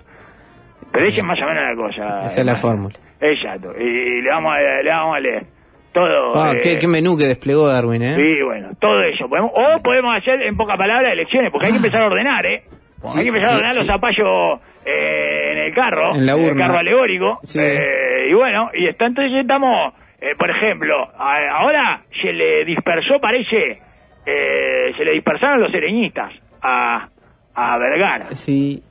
Pero 0.93 1.07
esa 1.09 1.17
es 1.17 1.23
más 1.25 1.39
o 1.41 1.45
menos 1.45 1.61
la 1.61 1.75
cosa. 1.75 2.25
Esa 2.25 2.39
es 2.41 2.45
la 2.45 2.53
hermano. 2.53 2.89
Fórmula. 3.19 3.33
Exacto. 3.33 3.73
Y 3.79 4.21
le 4.21 4.29
vamos 4.29 4.53
a, 4.53 4.81
le 4.81 4.89
vamos 4.89 5.15
a 5.15 5.19
leer 5.19 5.43
todo. 5.93 6.35
Ah, 6.35 6.51
eh, 6.53 6.59
qué, 6.61 6.77
qué 6.77 6.87
menú 6.87 7.17
que 7.17 7.25
desplegó 7.25 7.67
Darwin, 7.67 8.01
¿eh? 8.03 8.15
Sí, 8.15 8.41
bueno, 8.43 8.69
todo 8.79 9.01
eso. 9.03 9.27
Podemos, 9.29 9.51
o 9.53 9.81
podemos 9.81 10.15
hacer, 10.17 10.41
en 10.41 10.57
pocas 10.57 10.77
palabras, 10.77 11.13
elecciones, 11.13 11.51
porque 11.51 11.67
hay 11.67 11.71
que 11.71 11.77
empezar 11.77 12.01
a 12.03 12.07
ordenar, 12.07 12.45
¿eh? 12.45 12.63
Sí, 13.09 13.17
hay 13.19 13.23
que 13.23 13.29
empezar 13.29 13.49
sí, 13.49 13.53
a 13.53 13.57
ordenar 13.57 13.71
sí. 13.73 13.79
los 13.79 13.87
zapallos 13.87 14.59
eh, 14.85 15.51
en 15.53 15.57
el 15.59 15.73
carro, 15.73 16.15
En 16.15 16.25
la 16.25 16.33
el 16.33 16.39
urna. 16.51 16.67
carro 16.67 16.79
alegórico. 16.79 17.39
Eh, 17.57 18.27
y 18.29 18.33
bueno, 18.33 18.69
y 18.73 18.87
está, 18.87 19.05
entonces 19.05 19.39
estamos, 19.39 19.93
eh, 20.19 20.35
por 20.37 20.49
ejemplo, 20.49 20.95
a- 21.17 21.59
ahora 21.59 22.01
se 22.21 22.33
le 22.33 22.65
dispersó, 22.65 23.19
parece, 23.19 23.77
eh, 24.25 24.91
se 24.97 25.05
le 25.05 25.11
dispersaron 25.13 25.61
los 25.61 25.71
sereñistas 25.71 26.33
a, 26.61 27.07
a 27.53 27.77
Vergara. 27.77 28.25
Sí. 28.31 28.81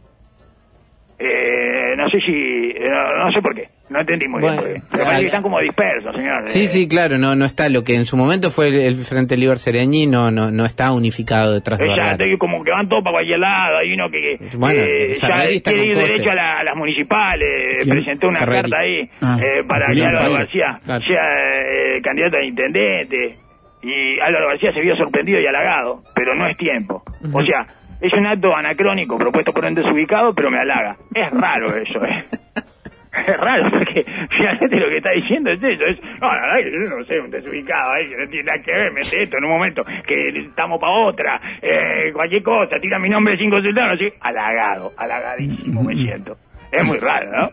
No 1.97 2.09
sé 2.11 2.20
si, 2.20 2.75
no, 2.89 3.25
no 3.25 3.33
sé 3.33 3.41
por 3.41 3.55
qué, 3.55 3.68
no 3.91 4.01
entendí 4.01 4.26
muy 4.28 4.41
Bueno, 4.41 4.62
bien. 4.62 4.82
Me 4.93 4.99
parece 4.99 5.20
que 5.20 5.26
están 5.26 5.43
como 5.43 5.61
dispersos, 5.61 6.14
señor. 6.16 6.47
Sí, 6.47 6.62
Eh, 6.62 6.66
sí, 6.66 6.89
claro, 6.89 7.18
no, 7.18 7.37
no 7.37 7.45
está. 7.45 7.68
Lo 7.68 7.85
que 7.85 7.95
en 7.95 8.07
su 8.07 8.16
momento 8.16 8.51
fue 8.51 8.68
el, 8.68 8.74
el 8.80 8.95
Frente 8.97 9.37
Liber 9.37 9.59
Sereñi 9.59 10.07
no, 10.07 10.30
no, 10.30 10.51
no 10.51 10.64
está 10.64 10.93
unificado 10.93 11.53
detrás 11.53 11.78
de 11.78 11.85
Exacto, 11.87 12.03
Vergara. 12.18 12.32
y 12.35 12.39
como 12.39 12.64
que 12.64 12.70
van 12.70 12.89
todos 12.89 13.03
para 13.05 13.14
cualquier 13.14 13.39
lado, 13.41 13.78
hay 13.78 13.93
uno 13.93 14.09
que, 14.11 14.39
que, 14.39 14.57
Bueno, 14.57 14.80
eh, 14.82 15.12
ya 15.12 15.28
Cose. 15.28 15.72
derecho 15.74 16.30
a, 16.30 16.35
la- 16.35 16.61
a 16.61 16.64
las 16.64 16.76
municipales, 16.76 17.78
¿Quién? 17.82 17.97
presentó 17.97 18.28
una 18.28 18.41
carta 18.41 18.78
ahí 18.78 19.09
Ah, 19.20 19.37
eh, 19.41 19.64
para 19.68 19.87
que 19.93 20.03
Álvaro. 20.05 20.32
García 20.32 20.78
Claro. 20.85 21.01
sea 21.03 21.22
eh, 21.22 22.01
candidato 22.03 22.37
a 22.39 22.45
intendente, 22.45 23.37
y 23.82 24.18
Álvaro 24.20 24.49
García 24.49 24.72
se 24.72 24.80
vio 24.80 24.97
sorprendido 24.97 25.41
y 25.43 25.47
halagado, 25.47 26.03
pero 26.14 26.35
no 26.35 26.47
es 26.49 26.57
tiempo. 26.57 27.03
O 27.35 27.43
sea, 27.43 27.66
es 28.01 28.12
un 28.14 28.26
acto 28.26 28.55
anacrónico 28.57 29.18
propuesto 29.18 29.53
por 29.53 29.64
un 29.66 29.74
desubicado, 29.74 30.35
pero 30.35 30.51
me 30.51 30.59
halaga. 30.59 30.97
Es 31.14 31.30
raro 31.30 31.68
eso, 31.76 32.03
¿eh? 32.05 32.24
Es 33.17 33.37
raro 33.41 33.71
porque 33.71 34.03
finalmente 34.31 34.77
lo 34.77 34.89
que 34.89 34.97
está 34.97 35.11
diciendo 35.12 35.51
es 35.51 35.62
eso, 35.62 35.85
es, 35.87 36.01
no, 36.21 36.27
la 36.27 36.41
verdad 36.41 36.71
yo 36.71 36.97
no 36.97 37.05
sé, 37.05 37.21
un 37.21 37.31
desubicado 37.31 37.93
ahí 37.93 38.09
que 38.09 38.17
no 38.17 38.29
tiene 38.29 38.45
nada 38.45 38.62
que 38.62 38.73
ver, 38.73 38.93
mete 38.93 39.23
esto 39.23 39.39
en 39.39 39.45
un 39.45 39.51
momento 39.51 39.85
que 40.07 40.29
estamos 40.41 40.81
para 40.81 40.93
otra, 40.93 41.41
eh, 41.62 42.12
cualquier 42.12 42.43
cosa, 42.43 42.79
tira 42.81 42.99
mi 42.99 43.09
nombre 43.09 43.37
sin 43.37 43.51
consultarlo, 43.51 43.95
así, 43.95 44.09
halagado, 44.21 44.93
halagadísimo 44.97 45.83
me 45.83 45.95
siento. 45.95 46.37
Es 46.73 46.85
muy 46.87 46.99
raro, 46.99 47.31
¿no? 47.31 47.51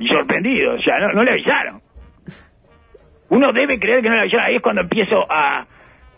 Y 0.00 0.08
sorprendido, 0.08 0.74
o 0.74 0.82
sea, 0.82 0.98
no, 0.98 1.12
no 1.12 1.22
le 1.22 1.32
avisaron. 1.32 1.80
Uno 3.28 3.52
debe 3.52 3.78
creer 3.78 4.02
que 4.02 4.08
no 4.08 4.16
le 4.16 4.22
avisaron, 4.22 4.46
ahí 4.46 4.56
es 4.56 4.62
cuando 4.62 4.82
empiezo 4.82 5.24
a, 5.30 5.64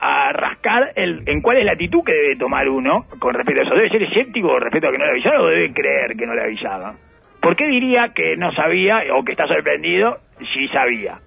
a 0.01 0.33
rascar 0.33 0.93
el, 0.97 1.23
en 1.27 1.43
cuál 1.43 1.59
es 1.59 1.67
la 1.67 1.73
actitud 1.73 2.03
que 2.05 2.13
debe 2.13 2.37
tomar 2.37 2.69
uno 2.69 3.05
con 3.19 3.35
respecto 3.35 3.61
a 3.61 3.65
eso. 3.65 3.75
¿Debe 3.75 3.91
ser 3.91 4.03
escéptico 4.03 4.59
respecto 4.59 4.89
a 4.89 4.93
que 4.93 4.99
no 4.99 5.05
le 5.05 5.11
avisaron 5.11 5.43
o 5.43 5.49
debe 5.49 5.73
creer 5.75 6.17
que 6.17 6.27
no 6.27 6.35
le 6.35 6.43
avisaban? 6.43 6.97
¿Por 7.45 7.57
qué 7.57 7.67
diría 7.67 8.09
que 8.15 8.37
no 8.37 8.53
sabía 8.53 9.03
o 9.17 9.23
que 9.25 9.33
está 9.33 9.47
sorprendido 9.47 10.17
si 10.55 10.67
sabía? 10.69 11.19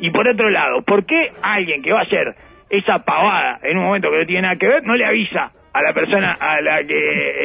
Y 0.00 0.10
por 0.10 0.28
otro 0.28 0.50
lado, 0.50 0.82
¿por 0.82 1.04
qué 1.06 1.30
alguien 1.42 1.82
que 1.82 1.92
va 1.92 2.00
a 2.00 2.02
hacer 2.02 2.34
esa 2.70 2.98
pavada 3.04 3.60
en 3.62 3.78
un 3.78 3.84
momento 3.84 4.10
que 4.10 4.18
no 4.18 4.26
tiene 4.26 4.42
nada 4.42 4.56
que 4.56 4.66
ver 4.66 4.84
no 4.86 4.96
le 4.96 5.04
avisa 5.06 5.52
a 5.72 5.82
la 5.82 5.92
persona 5.92 6.32
a 6.40 6.60
la 6.60 6.82
que 6.84 6.94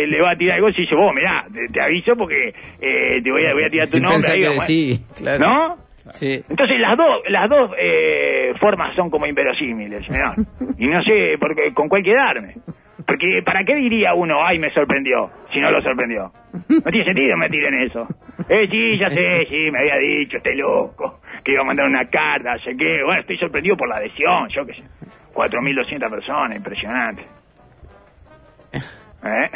eh, 0.04 0.08
le 0.08 0.22
va 0.22 0.32
a 0.32 0.36
tirar 0.36 0.56
algo 0.58 0.70
y 0.70 0.74
dice, 0.74 0.96
vos, 0.96 1.14
mirá, 1.14 1.46
te, 1.54 1.66
te 1.72 1.82
aviso 1.82 2.16
porque 2.16 2.50
eh, 2.82 3.22
te 3.24 3.32
voy 3.32 3.46
a, 3.46 3.54
voy 3.54 3.64
a 3.66 3.70
tirar 3.70 3.88
tu 3.88 4.00
nombre 4.00 4.32
ahí, 4.32 4.44
vamos, 4.48 4.66
sí, 4.66 5.00
claro. 5.18 5.40
¿No? 5.40 5.76
Sí. 6.12 6.42
Entonces 6.50 6.80
las 6.80 6.98
dos 6.98 7.20
las 7.28 7.50
dos 7.50 7.72
eh, 7.78 8.50
formas 8.60 8.96
son 8.96 9.10
como 9.12 9.28
inverosímiles. 9.28 10.08
Y 10.80 10.88
no 10.88 11.04
sé 11.04 11.38
por 11.40 11.56
qué- 11.56 11.74
con 11.74 11.88
cuál 11.90 12.02
quedarme. 12.02 12.56
Porque 13.10 13.42
¿para 13.44 13.64
qué 13.64 13.76
diría 13.76 14.14
uno, 14.14 14.38
ay, 14.46 14.60
me 14.60 14.70
sorprendió, 14.72 15.30
si 15.52 15.60
no 15.60 15.72
lo 15.72 15.82
sorprendió? 15.82 16.32
No 16.70 16.92
tiene 16.92 17.04
sentido 17.06 17.36
mentir 17.38 17.64
en 17.66 17.82
eso. 17.82 18.08
Eh, 18.48 18.68
sí, 18.70 18.98
ya 19.00 19.10
sé, 19.10 19.46
sí, 19.50 19.72
me 19.72 19.80
había 19.80 19.98
dicho, 19.98 20.38
este 20.38 20.56
loco, 20.56 21.20
que 21.44 21.54
iba 21.54 21.62
a 21.62 21.66
mandar 21.66 21.88
una 21.88 22.06
carta, 22.06 22.58
sé 22.64 22.76
qué. 22.78 23.02
Bueno, 23.04 23.22
estoy 23.22 23.38
sorprendido 23.38 23.76
por 23.76 23.90
la 23.90 23.98
adhesión, 23.98 24.48
yo 24.50 24.64
qué 24.66 24.74
sé. 24.76 24.84
4.200 25.34 26.10
personas, 26.10 26.56
impresionante. 26.58 27.24
¿Eh? 28.74 29.50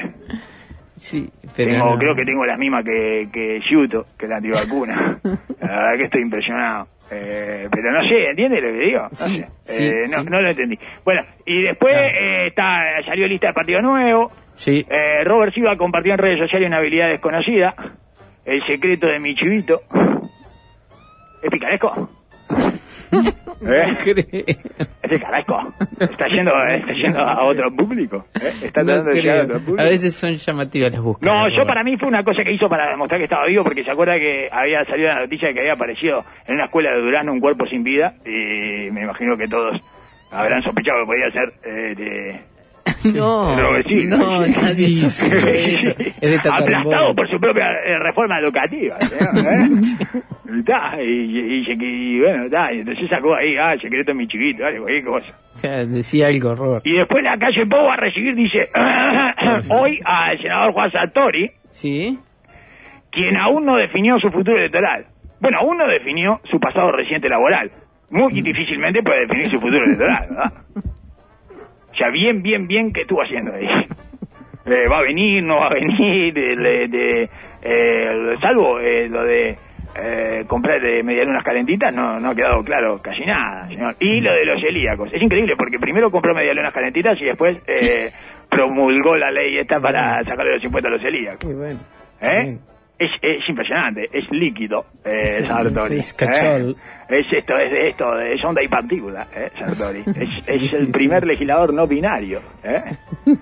Sí, 0.95 1.29
pero 1.55 1.71
Tengo- 1.71 1.91
no. 1.93 1.97
Creo 1.97 2.15
que 2.15 2.25
tengo 2.25 2.45
las 2.45 2.57
mismas 2.57 2.83
que, 2.85 3.27
que 3.31 3.59
Yuto, 3.69 4.05
que 4.17 4.27
la 4.27 4.37
antivacuna. 4.37 5.19
la 5.59 5.67
verdad 5.67 5.95
que 5.97 6.03
estoy 6.03 6.21
impresionado. 6.21 6.87
Eh, 7.13 7.67
pero 7.71 7.91
no 7.91 8.03
sé, 8.07 8.25
¿entiendes 8.29 8.63
lo 8.63 8.73
que 8.73 8.79
digo? 8.85 9.01
No, 9.03 9.09
Sí, 9.15 9.39
sé. 9.39 9.47
sí, 9.65 9.85
Eh, 9.85 10.01
no, 10.09 10.23
sí. 10.23 10.29
no 10.29 10.41
lo 10.41 10.49
entendí. 10.49 10.79
Bueno, 11.05 11.21
y 11.45 11.61
después 11.63 11.93
Claro. 11.93 12.17
eh, 12.19 12.47
está 12.47 12.81
salió 13.07 13.27
lista 13.27 13.47
de 13.47 13.53
Partido 13.53 13.81
Nuevo. 13.81 14.31
Sí. 14.55 14.85
Robert 15.23 15.53
Silva 15.53 15.75
compartió 15.77 16.13
en 16.13 16.19
redes 16.19 16.39
sociales 16.39 16.67
una 16.67 16.77
habilidad 16.77 17.09
desconocida. 17.09 17.73
El 18.45 18.61
secreto 18.65 19.07
de 19.07 19.19
mi 19.19 19.35
chivito. 19.35 19.81
¿Es 21.41 21.49
picaresco? 21.49 22.09
¿Eh? 23.65 24.55
¿Es 25.13 25.19
picaresco? 25.19 25.73
Está 25.99 26.27
yendo, 26.27 26.51
está 26.69 26.93
yendo 26.93 27.19
a 27.21 27.43
otro 27.45 27.69
público. 27.75 28.25
¿eh? 28.35 28.51
Está 28.63 28.81
No 28.81 28.85
tratando 28.87 29.09
de 29.15 29.21
llegar 29.21 29.37
a 29.39 29.43
creo. 29.45 29.55
otro 29.57 29.65
público. 29.65 29.81
A 29.81 29.85
veces 29.85 30.15
son 30.15 30.35
llamativas 30.37 30.91
las 30.91 31.01
búsquedas. 31.01 31.33
No, 31.35 31.49
yo 31.49 31.65
para 31.65 31.83
mí 31.83 31.97
fue 31.97 32.07
una 32.07 32.23
cosa 32.23 32.43
que 32.43 32.53
hizo 32.53 32.67
para 32.69 32.89
demostrar 32.89 33.19
que 33.19 33.25
estaba 33.25 33.45
vivo, 33.45 33.63
porque 33.63 33.83
se 33.83 33.91
acuerda 33.91 34.13
que 34.17 34.49
había 34.51 34.83
salido 34.85 35.09
la 35.09 35.19
noticia 35.21 35.47
de 35.49 35.53
que 35.53 35.59
había 35.61 35.73
aparecido 35.73 36.23
en 36.47 36.55
una 36.55 36.65
escuela 36.65 36.91
de 36.91 37.01
Durano 37.01 37.31
un 37.33 37.39
cuerpo 37.39 37.65
sin 37.67 37.83
vida, 37.83 38.13
y 38.25 38.89
me 38.91 39.03
imagino 39.03 39.35
que 39.37 39.47
todos 39.47 39.79
habrán 40.31 40.61
sospechado 40.63 41.01
que 41.01 41.05
podía 41.05 41.31
ser 41.31 41.53
eh, 41.63 41.95
de, 41.95 42.39
No, 43.13 43.55
sí, 43.85 44.05
no, 44.05 44.39
nadie 44.47 44.87
hizo 44.87 45.35
eso. 45.35 45.91
Es 45.99 46.21
de 46.21 46.37
Aplastado 46.37 47.13
por 47.13 47.29
su 47.29 47.37
propia 47.39 47.65
eh, 47.85 47.99
reforma 47.99 48.39
educativa. 48.39 48.97
¿eh? 48.99 49.69
Está, 50.59 50.97
y, 51.01 51.09
y, 51.09 51.65
y, 51.67 52.15
y 52.15 52.19
bueno, 52.19 52.45
está, 52.45 52.71
y 52.71 52.79
entonces 52.79 53.09
sacó 53.09 53.33
ahí, 53.35 53.55
ah, 53.59 53.73
secreto 53.81 54.11
de 54.11 54.17
mi 54.17 54.27
chiquito, 54.27 54.61
dale, 54.63 54.77
cualquier 54.77 55.03
cosa. 55.03 55.27
O 55.55 55.57
sea, 55.57 55.85
decía 55.85 56.27
algo 56.27 56.51
horror. 56.51 56.81
Y 56.85 56.93
después 56.95 57.23
la 57.23 57.37
calle 57.37 57.65
Pou 57.65 57.87
va 57.87 57.93
a 57.93 57.97
recibir, 57.97 58.35
dice, 58.35 58.67
hoy 59.69 59.99
al 60.05 60.39
senador 60.39 60.73
Juan 60.73 60.91
Sartori, 60.91 61.49
¿Sí? 61.71 62.19
quien 63.11 63.35
aún 63.37 63.65
no 63.65 63.77
definió 63.77 64.19
su 64.19 64.29
futuro 64.29 64.57
electoral. 64.57 65.07
Bueno, 65.41 65.57
aún 65.61 65.77
no 65.77 65.87
definió 65.87 66.39
su 66.51 66.59
pasado 66.59 66.91
reciente 66.91 67.27
laboral. 67.29 67.71
Muy 68.11 68.33
difícilmente 68.41 69.01
puede 69.01 69.21
definir 69.21 69.49
su 69.49 69.59
futuro 69.59 69.83
electoral, 69.83 70.27
¿verdad? 70.29 70.53
O 71.93 71.95
sea, 71.95 72.09
bien, 72.09 72.41
bien, 72.41 72.67
bien, 72.67 72.91
¿qué 72.91 73.01
estuvo 73.01 73.21
haciendo 73.21 73.53
ahí? 73.53 73.65
Eh, 74.65 74.87
¿Va 74.91 74.99
a 74.99 75.01
venir, 75.03 75.43
no 75.43 75.57
va 75.57 75.67
a 75.67 75.73
venir? 75.73 76.33
De, 76.33 76.55
de- 76.55 76.87
de, 76.87 77.29
eh, 77.61 78.35
salvo 78.41 78.79
eh, 78.79 79.07
lo 79.09 79.23
de 79.23 79.57
eh, 79.95 80.43
comprar 80.47 80.81
de 80.81 81.03
medialunas 81.03 81.43
calentitas, 81.43 81.93
no, 81.93 82.19
no 82.19 82.29
ha 82.31 82.35
quedado 82.35 82.61
claro 82.63 82.95
casi 82.97 83.25
nada, 83.25 83.67
señor. 83.67 83.95
Y 83.99 84.21
lo 84.21 84.33
de 84.33 84.45
los 84.45 84.59
celíacos. 84.61 85.13
Es 85.13 85.21
increíble 85.21 85.55
porque 85.57 85.77
primero 85.79 86.09
compró 86.09 86.33
medialunas 86.33 86.73
calentitas 86.73 87.19
y 87.21 87.25
después 87.25 87.57
eh, 87.67 88.09
promulgó 88.49 89.15
la 89.17 89.29
ley 89.31 89.57
esta 89.57 89.79
para 89.79 90.23
sacarle 90.23 90.53
los 90.55 90.63
impuestos 90.63 90.89
a 90.91 90.95
los 90.95 91.01
celíacos. 91.03 91.43
Y 91.49 91.53
bueno. 91.53 91.79
¿Eh? 92.21 92.57
Es, 92.99 93.09
es 93.21 93.49
impresionante, 93.49 94.07
es 94.13 94.25
líquido, 94.31 94.85
eh, 95.03 95.39
Sí, 95.39 95.45
Sartori. 95.45 95.97
es. 95.97 96.15
¿eh? 96.21 96.73
Es 97.09 97.25
esto, 97.33 97.57
es 97.57 97.79
esto, 97.89 98.17
es 98.19 98.43
onda 98.45 98.61
y 98.63 98.67
partícula, 98.67 99.27
¿eh, 99.35 99.49
Sartori. 99.57 100.03
Es, 100.15 100.45
Sí, 100.45 100.53
es 100.55 100.69
sí, 100.69 100.75
el 100.77 100.87
primer 100.89 101.25
legislador 101.25 101.73
no 101.73 101.85
binario, 101.87 102.39
¿eh? 102.63 102.83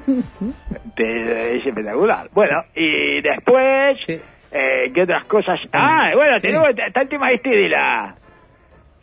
Te- 0.95 1.57
es 1.57 1.65
espectacular. 1.65 2.27
Bueno, 2.33 2.63
y 2.75 3.21
después, 3.21 4.09
eh, 4.51 4.91
¿qué 4.93 5.01
otras 5.03 5.27
cosas? 5.27 5.59
Ah, 5.73 6.11
bueno, 6.15 6.35
Sí. 6.37 6.47
tenemos, 6.47 6.67
está 6.69 7.01
el 7.01 7.09
tema 7.09 7.29
este 7.29 7.49
de 7.49 7.69
la... 7.69 8.15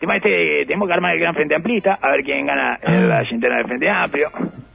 tema 0.01 0.17
este 0.17 0.29
de, 0.29 0.65
tenemos 0.67 0.89
que 0.89 0.95
armar 0.95 1.15
el 1.15 1.21
gran 1.21 1.35
frente 1.35 1.55
amplista, 1.55 1.99
a 2.01 2.11
ver 2.11 2.23
quién 2.23 2.45
gana 2.45 2.79
en 2.83 3.09
la 3.09 3.23
interna 3.31 3.57
del 3.59 3.67
frente 3.67 3.91
amplio. 3.91 4.29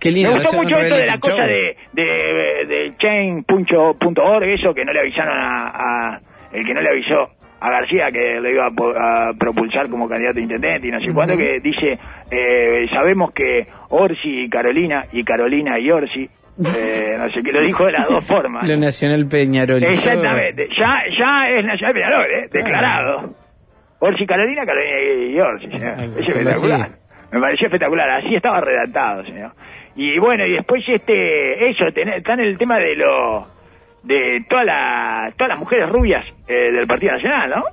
Qué 0.03 0.11
lindo. 0.11 0.31
Me 0.33 0.39
gustó 0.39 0.57
mucho 0.57 0.77
esto 0.79 0.95
de 0.97 1.05
la 1.05 1.17
cosa 1.17 1.37
show. 1.37 1.47
de, 1.47 1.77
de, 1.93 2.65
de 2.67 2.91
chain.org, 2.97 4.43
eso 4.49 4.73
que 4.73 4.83
no 4.83 4.91
le 4.91 4.99
avisaron 4.99 5.33
a, 5.35 5.67
a- 5.67 6.19
el 6.51 6.65
que 6.65 6.73
no 6.73 6.81
le 6.81 6.89
avisó 6.89 7.29
a 7.61 7.69
García 7.69 8.09
que 8.11 8.39
lo 8.41 8.49
iba 8.49 8.67
a, 8.67 9.31
propulsar 9.39 9.89
como 9.89 10.07
candidato 10.09 10.37
a 10.39 10.41
intendente 10.41 10.87
y 10.89 10.91
no 10.91 10.99
sé 10.99 11.13
cuánto, 11.13 11.37
que 11.37 11.59
dice, 11.63 11.97
eh, 12.29 12.85
sabemos 12.91 13.31
que 13.31 13.63
Orsi 13.89 14.43
y 14.43 14.49
Carolina, 14.49 15.01
y 15.13 15.23
Carolina 15.23 15.79
y 15.79 15.89
Orsi, 15.89 16.29
eh, 16.75 17.15
no 17.17 17.29
sé 17.31 17.41
qué, 17.41 17.53
lo 17.53 17.61
dijo 17.61 17.85
de 17.85 17.93
las 17.93 18.07
dos 18.09 18.27
formas. 18.27 18.67
Lo 18.67 18.75
Nacional 18.75 19.25
Peñarol. 19.29 19.81
Exactamente, 19.81 20.67
ya, 20.77 20.99
ya 21.17 21.47
es 21.57 21.65
Nacional 21.65 21.93
Peñarol, 21.93 22.25
¿eh? 22.33 22.47
declarado. 22.51 23.33
Orsi 23.99 24.25
Carolina, 24.25 24.65
Carolina 24.65 24.99
y 25.31 25.39
Orsi, 25.39 25.67
señor. 25.77 25.99
Es 26.19 26.27
espectacular. 26.27 26.89
Me 27.31 27.39
pareció 27.39 27.67
espectacular, 27.67 28.09
así 28.11 28.35
estaba 28.35 28.59
redactado, 28.59 29.23
señor. 29.23 29.53
Y 29.95 30.17
bueno, 30.19 30.45
y 30.45 30.53
después 30.53 30.83
este, 30.87 31.69
eso, 31.69 31.85
tener, 31.93 32.15
está 32.15 32.33
en 32.33 32.41
el 32.41 32.57
tema 32.57 32.77
de 32.77 32.95
lo, 32.95 33.45
de 34.03 34.45
todas 34.49 34.65
las, 34.65 35.35
todas 35.35 35.49
las 35.49 35.59
mujeres 35.59 35.89
rubias 35.89 36.25
eh, 36.47 36.71
del 36.71 36.87
Partido 36.87 37.13
Nacional, 37.13 37.49
¿no? 37.49 37.63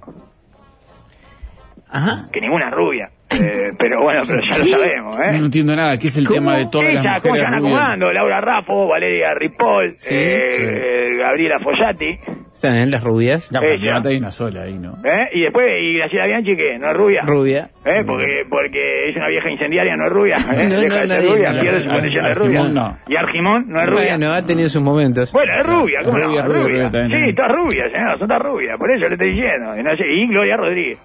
Ajá. 1.89 2.27
Que 2.33 2.41
ninguna 2.41 2.69
es 2.69 2.75
rubia. 2.75 3.11
Eh, 3.33 3.73
pero 3.79 4.01
bueno, 4.03 4.21
pero 4.27 4.41
ya 4.43 4.59
lo 4.59 4.65
sabemos, 4.65 5.17
¿eh? 5.19 5.39
No 5.39 5.45
entiendo 5.47 5.77
nada. 5.77 5.97
¿Qué 5.99 6.09
es 6.09 6.17
el 6.17 6.27
¿Cómo? 6.27 6.35
tema 6.35 6.57
de 6.57 6.67
todas 6.67 6.89
Ella, 6.89 7.03
las 7.03 7.23
¿cómo 7.23 7.35
se 7.37 7.41
mujeres 7.43 7.59
rubias? 7.61 7.75
acomodando? 7.77 8.13
Laura 8.13 8.41
Raffo, 8.41 8.89
Valeria 8.89 9.35
Ripoll, 9.35 9.95
Sí, 9.97 10.15
eh, 10.17 10.45
sí. 10.53 10.65
eh, 10.67 11.11
Gabriela 11.19 11.59
Follati, 11.63 12.19
¿Están 12.53 12.75
bien 12.75 12.91
las 12.91 13.05
rubias? 13.05 13.51
Ella. 13.53 13.61
candidata 13.61 14.09
hay 14.11 14.17
una 14.19 14.31
sola 14.33 14.63
ahí, 14.65 14.75
¿no? 14.79 14.95
¿eh? 15.05 15.29
Y 15.33 15.43
después, 15.43 15.67
y 15.81 15.97
Graciela 15.97 16.27
Bianchi, 16.27 16.57
que 16.57 16.79
no 16.79 16.91
es 16.91 16.97
rubia. 16.97 17.23
Rubia. 17.25 17.71
¿Eh? 17.85 18.03
Porque, 18.05 18.43
porque 18.51 19.09
es 19.09 19.17
una 19.17 19.29
vieja 19.29 19.49
incendiaria, 19.51 19.97
no 19.97 20.07
es 20.07 20.13
rubia. 20.13 20.35
¿eh? 20.37 20.67
No, 20.69 20.81
Deja 20.81 20.89
no, 20.89 20.95
de 20.95 21.01
ser 21.01 21.09
nadie- 21.09 21.33
rubia, 21.37 21.53
no, 21.53 21.61
pierde 21.61 21.79
no, 21.79 21.85
su 21.85 21.91
condición 21.91 22.25
de 22.25 22.35
rubia. 22.35 22.63
no. 22.69 22.99
Y 23.09 23.17
Argimón 23.17 23.65
no 23.69 23.81
es 23.81 23.87
rubia. 23.89 24.17
Bueno, 24.19 24.33
ha 24.33 24.45
tenido 24.45 24.69
sus 24.69 24.83
momentos. 24.83 25.33
Bueno, 25.33 25.53
es 25.59 25.67
rubia, 25.67 26.01
¿cómo 26.05 26.19
Es 26.19 26.23
no? 26.25 26.29
rubia, 26.29 26.43
rubia, 26.43 26.89
rubia. 26.91 27.09
Sí, 27.27 27.35
todas 27.35 27.53
rubias, 27.53 27.93
señor, 27.93 28.19
son 28.19 28.27
todas 28.29 28.43
rubias, 28.43 28.77
por 28.77 28.91
eso 28.93 29.07
le 29.09 29.15
estoy 29.15 29.29
diciendo. 29.31 29.73
No 29.77 29.93
y 29.95 30.27
Gloria 30.29 30.57
Rodríguez. 30.57 30.99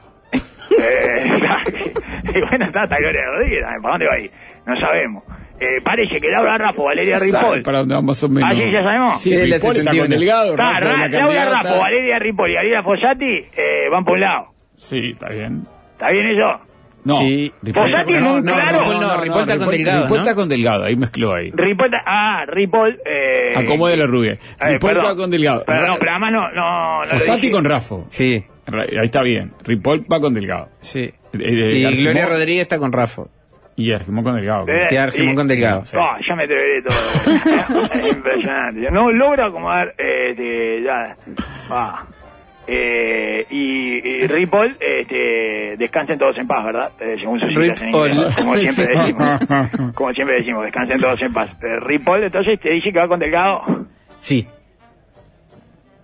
Eh, 0.81 1.23
y 2.23 2.39
bueno, 2.49 2.65
está, 2.65 2.83
está 2.83 2.97
Gloria 2.97 3.21
Rodríguez, 3.25 3.61
¿para 3.81 3.91
dónde 3.93 4.07
va 4.07 4.13
ahí? 4.15 4.31
No 4.65 4.79
sabemos. 4.79 5.23
Eh, 5.59 5.79
parece 5.83 6.19
que 6.19 6.27
Laura 6.27 6.57
Raffo, 6.57 6.83
Valeria 6.83 7.17
Ripoll. 7.17 7.61
para 7.63 7.77
dónde 7.79 7.95
vamos 7.95 8.07
más 8.07 8.23
o 8.23 8.29
menos. 8.29 8.49
Ah, 8.51 8.55
sí, 8.55 8.71
ya 8.71 8.83
sabemos. 8.83 9.21
Sí, 9.21 9.33
Es 9.33 9.47
la 9.49 9.55
Ripoll 9.55 9.77
está 9.77 9.91
71. 9.91 10.03
con 10.03 10.09
Delgado, 10.09 10.49
Está, 10.51 10.63
Rafa 10.63 10.79
Ra- 10.79 11.07
Laura. 11.07 11.49
Raffo, 11.63 11.79
Valeria 11.79 12.19
Ripoll 12.19 12.49
y 12.49 12.53
Gabriela 12.55 12.83
Fossati 12.83 13.25
eh, 13.55 13.89
van 13.89 14.03
por 14.03 14.15
un 14.15 14.21
lado. 14.21 14.43
Sí, 14.75 15.11
está 15.13 15.29
bien. 15.29 15.61
¿Está 15.93 16.11
bien 16.11 16.27
eso? 16.27 16.61
No, 17.05 17.19
Sí. 17.19 17.53
Fossati 17.73 18.15
un 18.15 18.23
no, 18.23 18.41
no, 18.41 18.53
claro- 18.53 18.81
no, 18.85 19.01
no, 19.01 19.21
Ripoll 19.21 19.41
está 19.41 19.57
con 19.59 19.69
Delgado, 19.71 20.01
Ripoll 20.03 20.17
¿no? 20.17 20.23
está 20.23 20.35
con 20.35 20.49
Delgado, 20.49 20.83
ahí 20.83 20.95
mezcló 20.97 21.35
ahí. 21.35 21.51
Ripoll, 21.53 21.91
ah, 22.05 22.43
Ripoll, 22.47 22.99
eh... 23.05 23.53
Acomode 23.55 23.95
la 23.95 24.07
rubia. 24.07 24.33
eh, 24.33 24.37
Ripoll 24.59 24.89
perdón. 24.89 25.03
está 25.05 25.15
con 25.15 25.31
Delgado. 25.31 25.63
Pero 25.65 25.87
no, 25.87 25.95
pero 25.99 26.11
además 26.11 26.31
no, 26.33 26.51
no, 26.51 27.03
Fossati 27.05 27.49
con 27.51 27.63
Rafo. 27.63 28.03
Sí, 28.09 28.43
Ahí 28.71 29.05
está 29.05 29.21
bien. 29.21 29.51
Ripoll 29.63 30.05
va 30.11 30.19
con 30.19 30.33
Delgado. 30.33 30.69
sí. 30.81 30.99
Eh, 31.01 31.11
eh, 31.33 31.77
Y 31.79 31.83
Argimón- 31.85 32.03
Gloria 32.03 32.25
Rodríguez 32.27 32.61
está 32.63 32.77
con 32.79 32.91
Rafa. 32.93 33.23
Y 33.75 33.91
Argimón 33.91 34.23
con 34.23 34.35
Delgado. 34.37 34.65
Eh, 34.69 34.87
Y 34.89 34.95
Argimón 34.95 35.35
con 35.35 35.47
Delgado. 35.49 35.83
Sí. 35.85 35.97
Ya 36.27 36.35
me 36.35 36.43
atreveré 36.43 36.81
todo. 36.81 36.95
es 37.93 38.15
impresionante. 38.15 38.89
No 38.91 39.11
logro 39.11 39.45
acomodar, 39.45 39.93
este, 39.97 40.81
ya, 40.83 41.15
ah. 41.69 42.05
Eh, 42.67 43.45
y, 43.51 44.07
y 44.07 44.27
Ripoll, 44.27 44.75
este, 44.79 45.75
descansen 45.77 46.17
todos 46.17 46.35
en 46.37 46.47
paz, 46.47 46.65
¿verdad? 46.65 46.91
Eh, 46.99 47.15
según 47.19 47.39
sus 47.39 47.51
inglés, 47.51 47.79
como 47.81 48.55
siempre 48.55 48.87
decimos. 48.97 49.39
Como 49.93 50.13
siempre 50.13 50.35
decimos, 50.37 50.63
descansen 50.63 50.99
todos 50.99 51.21
en 51.21 51.33
paz. 51.33 51.51
Eh, 51.61 51.79
Ripoll, 51.81 52.23
entonces, 52.23 52.59
te 52.59 52.71
dice 52.71 52.91
que 52.91 52.97
va 52.99 53.07
con 53.07 53.19
Delgado. 53.19 53.61
Sí. 54.17 54.47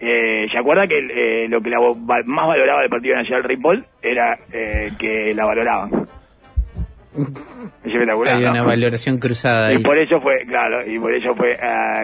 Eh, 0.04 0.48
¿Se 0.52 0.58
acuerda 0.58 0.88
que 0.88 0.98
eh, 0.98 1.48
lo 1.48 1.62
que 1.62 1.70
la 1.70 1.78
más 2.26 2.48
valoraba 2.48 2.82
del 2.82 2.90
Partido 2.90 3.16
Nacional 3.16 3.44
Ripoll 3.44 3.86
era 4.02 4.36
eh, 4.52 4.92
que 4.98 5.34
la 5.36 5.46
valoraban? 5.46 5.92
Es 7.84 7.92
espectacular. 7.94 8.36
Hay 8.36 8.44
¿no? 8.46 8.52
una 8.52 8.64
valoración 8.64 9.18
cruzada 9.20 9.72
Y 9.74 9.76
ahí. 9.78 9.84
por 9.84 9.98
eso 9.98 10.20
fue, 10.22 10.46
claro, 10.48 10.90
y 10.90 10.98
por 10.98 11.14
eso 11.14 11.36
fue 11.36 11.58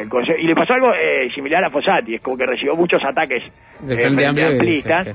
consejo- 0.10 0.38
Y 0.40 0.46
le 0.48 0.54
pasó 0.56 0.74
algo 0.74 0.94
eh, 0.94 1.30
similar 1.34 1.64
a 1.64 1.70
Fossati, 1.72 2.16
es 2.16 2.22
como 2.22 2.38
que 2.38 2.46
recibió 2.46 2.76
muchos 2.76 3.02
ataques 3.06 3.44
De 3.82 3.96
eh, 3.96 3.98
Frente 3.98 4.26
Amplio, 4.26 4.48
amplistas. 4.50 5.06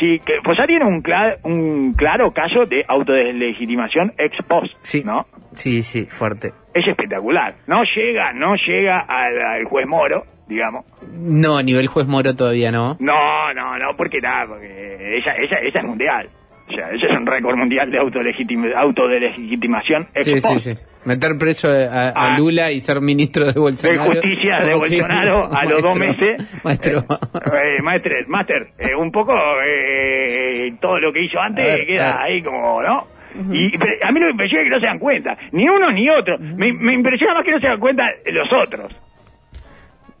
sí, 0.00 0.16
que 0.24 0.34
Fossati 0.44 0.74
era 0.74 0.86
un, 0.86 1.00
cla- 1.02 1.38
un 1.44 1.92
claro 1.94 2.32
caso 2.32 2.66
de 2.66 2.84
autodeslegitimación 2.88 4.12
ex 4.18 4.42
post, 4.42 4.74
Sí. 4.82 5.02
¿no? 5.04 5.26
Sí, 5.54 5.82
sí, 5.82 6.06
fuerte. 6.06 6.48
Es 6.74 6.86
espectacular. 6.86 7.52
No 7.66 7.82
llega, 7.94 8.32
no 8.34 8.54
llega 8.56 8.98
al, 9.08 9.40
al 9.40 9.64
juez 9.64 9.86
Moro, 9.86 10.24
digamos. 10.48 10.84
No, 11.12 11.56
a 11.58 11.62
nivel 11.62 11.86
juez 11.86 12.06
Moro 12.06 12.34
todavía 12.34 12.70
no. 12.72 12.96
No, 13.00 13.52
no, 13.54 13.78
no, 13.78 13.96
porque 13.96 14.20
nada, 14.20 14.46
porque 14.48 15.16
ella, 15.18 15.34
ella, 15.38 15.58
ella 15.62 15.80
es 15.80 15.84
mundial. 15.84 16.28
O 16.68 16.72
sea, 16.72 16.88
ese 16.90 17.06
es 17.06 17.12
un 17.12 17.24
récord 17.24 17.56
mundial 17.56 17.88
de 17.92 17.98
autodelegitimación 18.76 20.08
ex 20.14 20.24
Sí, 20.24 20.40
sí, 20.40 20.58
sí. 20.58 20.72
Meter 21.04 21.38
preso 21.38 21.68
a, 21.68 22.08
a 22.08 22.12
Ah. 22.34 22.38
Lula 22.38 22.72
y 22.72 22.80
ser 22.80 23.00
ministro 23.00 23.46
de 23.46 23.52
de 23.52 23.60
Bolsonaro. 23.60 24.04
justicia 24.06 24.56
de. 24.64 24.74
Bolsonaro 24.74 25.54
a 25.54 25.64
los 25.64 25.80
dos 25.82 25.96
meses. 25.96 26.60
Maestro. 26.64 26.98
Eh, 26.98 27.76
eh, 27.78 27.82
maestre, 27.82 28.24
master, 28.26 28.68
eh, 28.78 28.94
un 28.96 29.12
poco 29.12 29.32
eh, 29.64 30.72
todo 30.80 30.98
lo 30.98 31.12
que 31.12 31.24
hizo 31.24 31.38
antes 31.40 31.64
ver, 31.64 31.86
queda 31.86 32.20
ahí 32.22 32.42
como, 32.42 32.82
¿no? 32.82 33.06
Y 33.52 33.66
a 34.02 34.12
mí 34.12 34.18
lo 34.20 34.26
que 34.26 34.26
me 34.26 34.30
impresiona 34.30 34.62
es 34.62 34.68
que 34.68 34.70
no 34.74 34.80
se 34.80 34.86
dan 34.86 34.98
cuenta, 34.98 35.36
ni 35.52 35.68
uno 35.68 35.92
ni 35.92 36.08
otro. 36.08 36.38
Me, 36.38 36.72
me 36.72 36.94
impresiona 36.94 37.34
más 37.34 37.44
que 37.44 37.50
no 37.52 37.60
se 37.60 37.66
dan 37.68 37.78
cuenta 37.78 38.04
los 38.32 38.48
otros. 38.52 38.92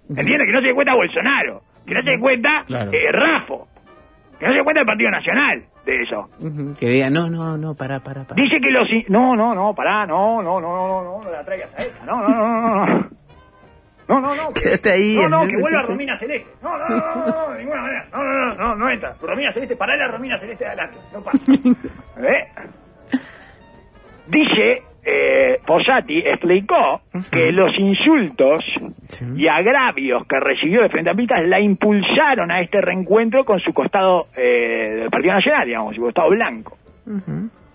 ¿Entiendes? 0.08 0.46
Que 0.46 0.52
no 0.52 0.60
se 0.60 0.66
den 0.66 0.74
cuenta 0.74 0.94
Bolsonaro, 0.94 1.62
que 1.86 1.94
no 1.94 2.00
se 2.02 2.10
den 2.10 2.20
cuenta 2.20 2.64
Claro. 2.66 2.90
eh, 2.92 3.10
Rafo, 3.12 3.68
que 4.38 4.46
no 4.46 4.52
se 4.52 4.56
den 4.56 4.64
cuenta 4.64 4.80
el 4.80 4.86
Partido 4.86 5.10
Nacional 5.10 5.64
de 5.84 6.02
eso. 6.02 6.28
Que 6.78 6.86
diga, 6.88 7.10
no, 7.10 7.28
no, 7.30 7.56
no, 7.56 7.74
para, 7.74 8.00
para, 8.00 8.24
para. 8.24 8.40
Dice 8.42 8.58
que 8.60 8.70
los... 8.70 8.88
No, 9.08 9.34
no, 9.36 9.54
no, 9.54 9.74
pará, 9.74 10.06
no, 10.06 10.42
no, 10.42 10.60
no, 10.60 10.76
no, 10.76 11.02
no, 11.02 11.24
no 11.24 11.30
la 11.30 11.44
traigas 11.44 11.70
a 11.74 11.78
esa, 11.78 12.04
no, 12.04 12.20
no, 12.20 12.28
no, 12.28 12.60
no, 12.60 12.86
no. 12.86 13.10
No, 14.08 14.20
no, 14.20 14.28
no. 14.36 14.52
Quédate 14.54 14.92
ahí, 14.92 15.16
No, 15.20 15.28
no, 15.28 15.46
que 15.48 15.56
vuelva. 15.60 15.82
Romina 15.82 16.16
Celeste. 16.16 16.48
No, 16.62 16.78
no, 16.78 16.88
no, 16.88 16.96
no, 16.96 17.26
no, 17.26 17.50
de 17.50 17.58
ninguna 17.58 17.80
manera. 17.82 18.04
No, 18.12 18.22
no, 18.22 18.32
no, 18.46 18.54
no, 18.54 18.74
no 18.76 18.88
entra. 18.90 19.16
Romina 19.20 19.52
Celeste, 19.52 19.74
pará 19.74 19.96
la 19.96 20.06
Romina 20.06 20.38
Celeste 20.38 20.64
adelante. 20.64 20.98
No 21.12 21.20
pasa. 21.24 21.38
¿Eh? 22.22 22.48
Dice, 24.28 24.82
eh, 25.08 25.60
Fossati 25.64 26.18
explicó 26.18 27.02
que 27.30 27.52
los 27.52 27.78
insultos 27.78 28.64
y 29.36 29.46
agravios 29.46 30.24
que 30.26 30.40
recibió 30.40 30.82
de 30.82 30.88
Frente 30.88 31.10
Amplista 31.10 31.40
la 31.42 31.60
impulsaron 31.60 32.50
a 32.50 32.60
este 32.60 32.80
reencuentro 32.80 33.44
con 33.44 33.60
su 33.60 33.72
costado 33.72 34.26
eh, 34.36 34.96
del 35.00 35.10
Partido 35.10 35.34
Nacional, 35.34 35.66
digamos, 35.66 35.94
su 35.94 36.02
costado 36.02 36.30
blanco. 36.30 36.76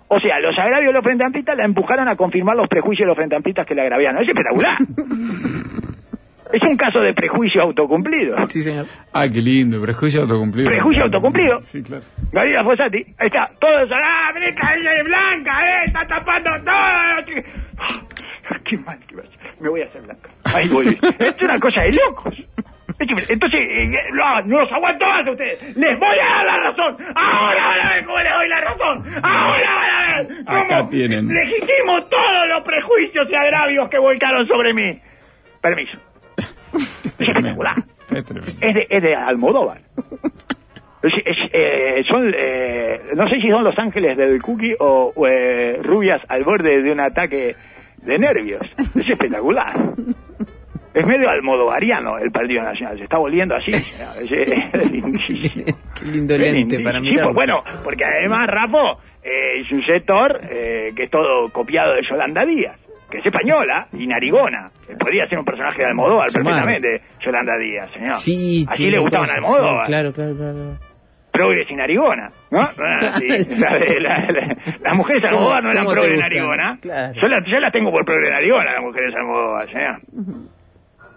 O 0.09 0.19
sea, 0.19 0.39
los 0.41 0.59
agravios 0.59 0.87
de 0.87 0.93
los 0.93 1.03
frente 1.05 1.23
amplistas 1.23 1.57
la 1.57 1.63
empujaron 1.63 2.09
a 2.09 2.17
confirmar 2.17 2.57
los 2.57 2.67
prejuicios 2.67 3.05
de 3.05 3.07
los 3.07 3.15
frente 3.15 3.37
amplistas 3.37 3.65
que 3.65 3.75
la 3.75 3.83
agraviaron. 3.83 4.21
Es 4.21 4.27
espectacular. 4.27 4.77
es 6.53 6.61
un 6.69 6.75
caso 6.77 6.99
de 6.99 7.13
prejuicio 7.13 7.61
autocumplido. 7.63 8.35
Sí, 8.49 8.61
señor. 8.61 8.85
Ah, 9.13 9.27
qué 9.27 9.41
lindo, 9.41 9.81
prejuicio 9.81 10.21
autocumplido. 10.21 10.69
Prejuicio 10.69 11.03
autocumplido. 11.03 11.61
Sí, 11.61 11.81
claro. 11.83 12.03
Gabriela 12.31 12.63
Fossati, 12.63 12.97
ahí 13.17 13.27
está, 13.27 13.49
todos, 13.59 13.89
ah, 13.91 14.31
Breca, 14.33 14.73
ella 14.75 14.91
es 14.99 15.03
blanca, 15.05 15.51
eh, 15.63 15.83
está 15.85 16.07
tapando 16.07 16.49
todo. 16.63 17.41
Qué 18.65 18.77
mal 18.77 18.99
que 19.07 19.15
va 19.15 19.23
a 19.23 19.25
ser. 19.25 19.39
Me 19.61 19.69
voy 19.69 19.81
a 19.81 19.85
hacer 19.85 20.01
blanca. 20.01 20.29
Ahí 20.55 20.67
voy. 20.69 20.87
Esto 20.87 21.05
es 21.19 21.41
una 21.43 21.59
cosa 21.59 21.81
de 21.81 21.91
locos. 21.93 22.43
Entonces, 23.29 23.59
eh, 23.71 23.87
no, 24.13 24.41
no 24.41 24.59
los 24.61 24.71
aguanto 24.71 25.05
más 25.07 25.25
a 25.25 25.31
ustedes. 25.31 25.75
Les 25.75 25.99
voy 25.99 26.17
a 26.19 26.35
dar 26.35 26.45
la 26.45 26.57
razón. 26.69 26.97
Ahora 27.15 27.67
van 27.67 27.87
a 27.87 27.93
ver 27.95 28.05
cómo 28.05 28.17
les 28.19 28.33
doy 28.33 28.47
la 28.49 28.57
razón. 28.59 29.15
Ahora 29.23 29.75
van 29.75 29.89
a 29.89 30.21
ver 30.21 30.45
cómo 30.45 30.59
Acá 30.59 30.89
tienen. 30.89 31.27
legitimo 31.27 32.03
todos 32.09 32.47
los 32.49 32.63
prejuicios 32.63 33.27
y 33.29 33.35
agravios 33.35 33.89
que 33.89 33.97
volcaron 33.97 34.45
sobre 34.47 34.73
mí. 34.73 34.99
Permiso. 35.61 35.97
Es 36.73 37.05
espectacular. 37.05 37.75
Es 38.11 38.27
de, 38.27 38.87
es 38.89 39.01
de 39.01 39.15
Almodóvar. 39.15 39.79
Eh, 41.01 42.03
son, 42.07 42.29
eh, 42.35 42.99
no 43.15 43.27
sé 43.29 43.39
si 43.41 43.49
son 43.49 43.63
los 43.63 43.77
ángeles 43.79 44.17
del 44.17 44.41
cookie 44.41 44.75
o, 44.77 45.13
o, 45.15 45.27
eh, 45.27 45.79
rubias 45.81 46.21
al 46.27 46.43
borde 46.43 46.81
de 46.83 46.91
un 46.91 46.99
ataque 46.99 47.55
de 48.03 48.17
nervios. 48.19 48.61
Es 48.77 49.09
espectacular. 49.09 49.73
Es 50.93 51.07
medio 51.07 51.29
almodovariano 51.29 52.17
el 52.17 52.31
Partido 52.31 52.63
Nacional. 52.63 52.97
Se 52.97 53.05
está 53.05 53.17
volviendo 53.17 53.55
así. 53.55 53.71
Qué 56.69 56.79
para 56.83 56.99
pues, 56.99 57.33
bueno, 57.33 57.63
porque 57.83 58.03
además 58.03 58.47
Rafa 58.47 58.97
eh, 59.23 59.61
es 59.61 59.71
un 59.71 59.81
sector 59.83 60.41
eh, 60.51 60.91
que 60.95 61.03
es 61.03 61.09
todo 61.09 61.49
copiado 61.49 61.93
de 61.95 62.01
Yolanda 62.01 62.45
Díaz, 62.45 62.77
que 63.11 63.19
es 63.19 63.25
española 63.25 63.85
y 63.93 64.07
narigona. 64.07 64.69
Podría 64.99 65.27
ser 65.27 65.37
un 65.39 65.45
personaje 65.45 65.81
de 65.83 65.87
Almodóvar 65.89 66.31
perfectamente, 66.31 67.01
Yolanda 67.19 67.53
Díaz, 67.57 67.91
señor. 67.93 68.15
Sí, 68.17 68.65
Así 68.67 68.89
le 68.89 68.99
gustaban 68.99 69.29
a 69.29 69.33
Almodóvar. 69.33 69.85
sí, 69.85 69.91
Claro, 69.91 70.13
claro, 70.13 70.35
claro. 70.35 70.77
Progres 71.31 71.65
y 71.69 71.75
narigona, 71.75 72.27
¿no? 72.51 72.59
Ah, 72.79 73.17
sí. 73.19 73.27
La 73.61 73.69
la- 73.77 74.31
la- 74.31 74.55
las 74.81 74.97
mujeres 74.97 75.21
de 75.23 75.27
¿Cómo- 75.29 75.51
Almodóvar 75.51 75.63
no 75.63 75.71
eran 75.71 75.85
progres 75.85 76.19
narigona. 76.19 76.77
Claro. 76.81 77.13
Yo, 77.21 77.27
la- 77.27 77.43
yo 77.45 77.59
las 77.59 77.71
tengo 77.71 77.91
por 77.91 78.03
progres 78.05 78.27
y 78.29 78.31
narigona, 78.33 78.73
las 78.73 78.81
mujeres 78.81 79.13
de 79.13 79.19
Almodóvar, 79.19 79.69
señor. 79.69 79.99